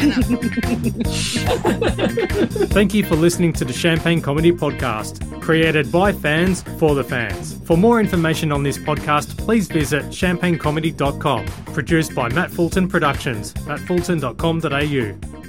[2.68, 7.60] Thank you for listening to the Champagne Comedy Podcast, created by fans for the fans.
[7.64, 11.44] For more information on this podcast, please visit champagnecomedy.com.
[11.74, 15.47] Produced by Matt Fulton Productions, mattfulton.com.au.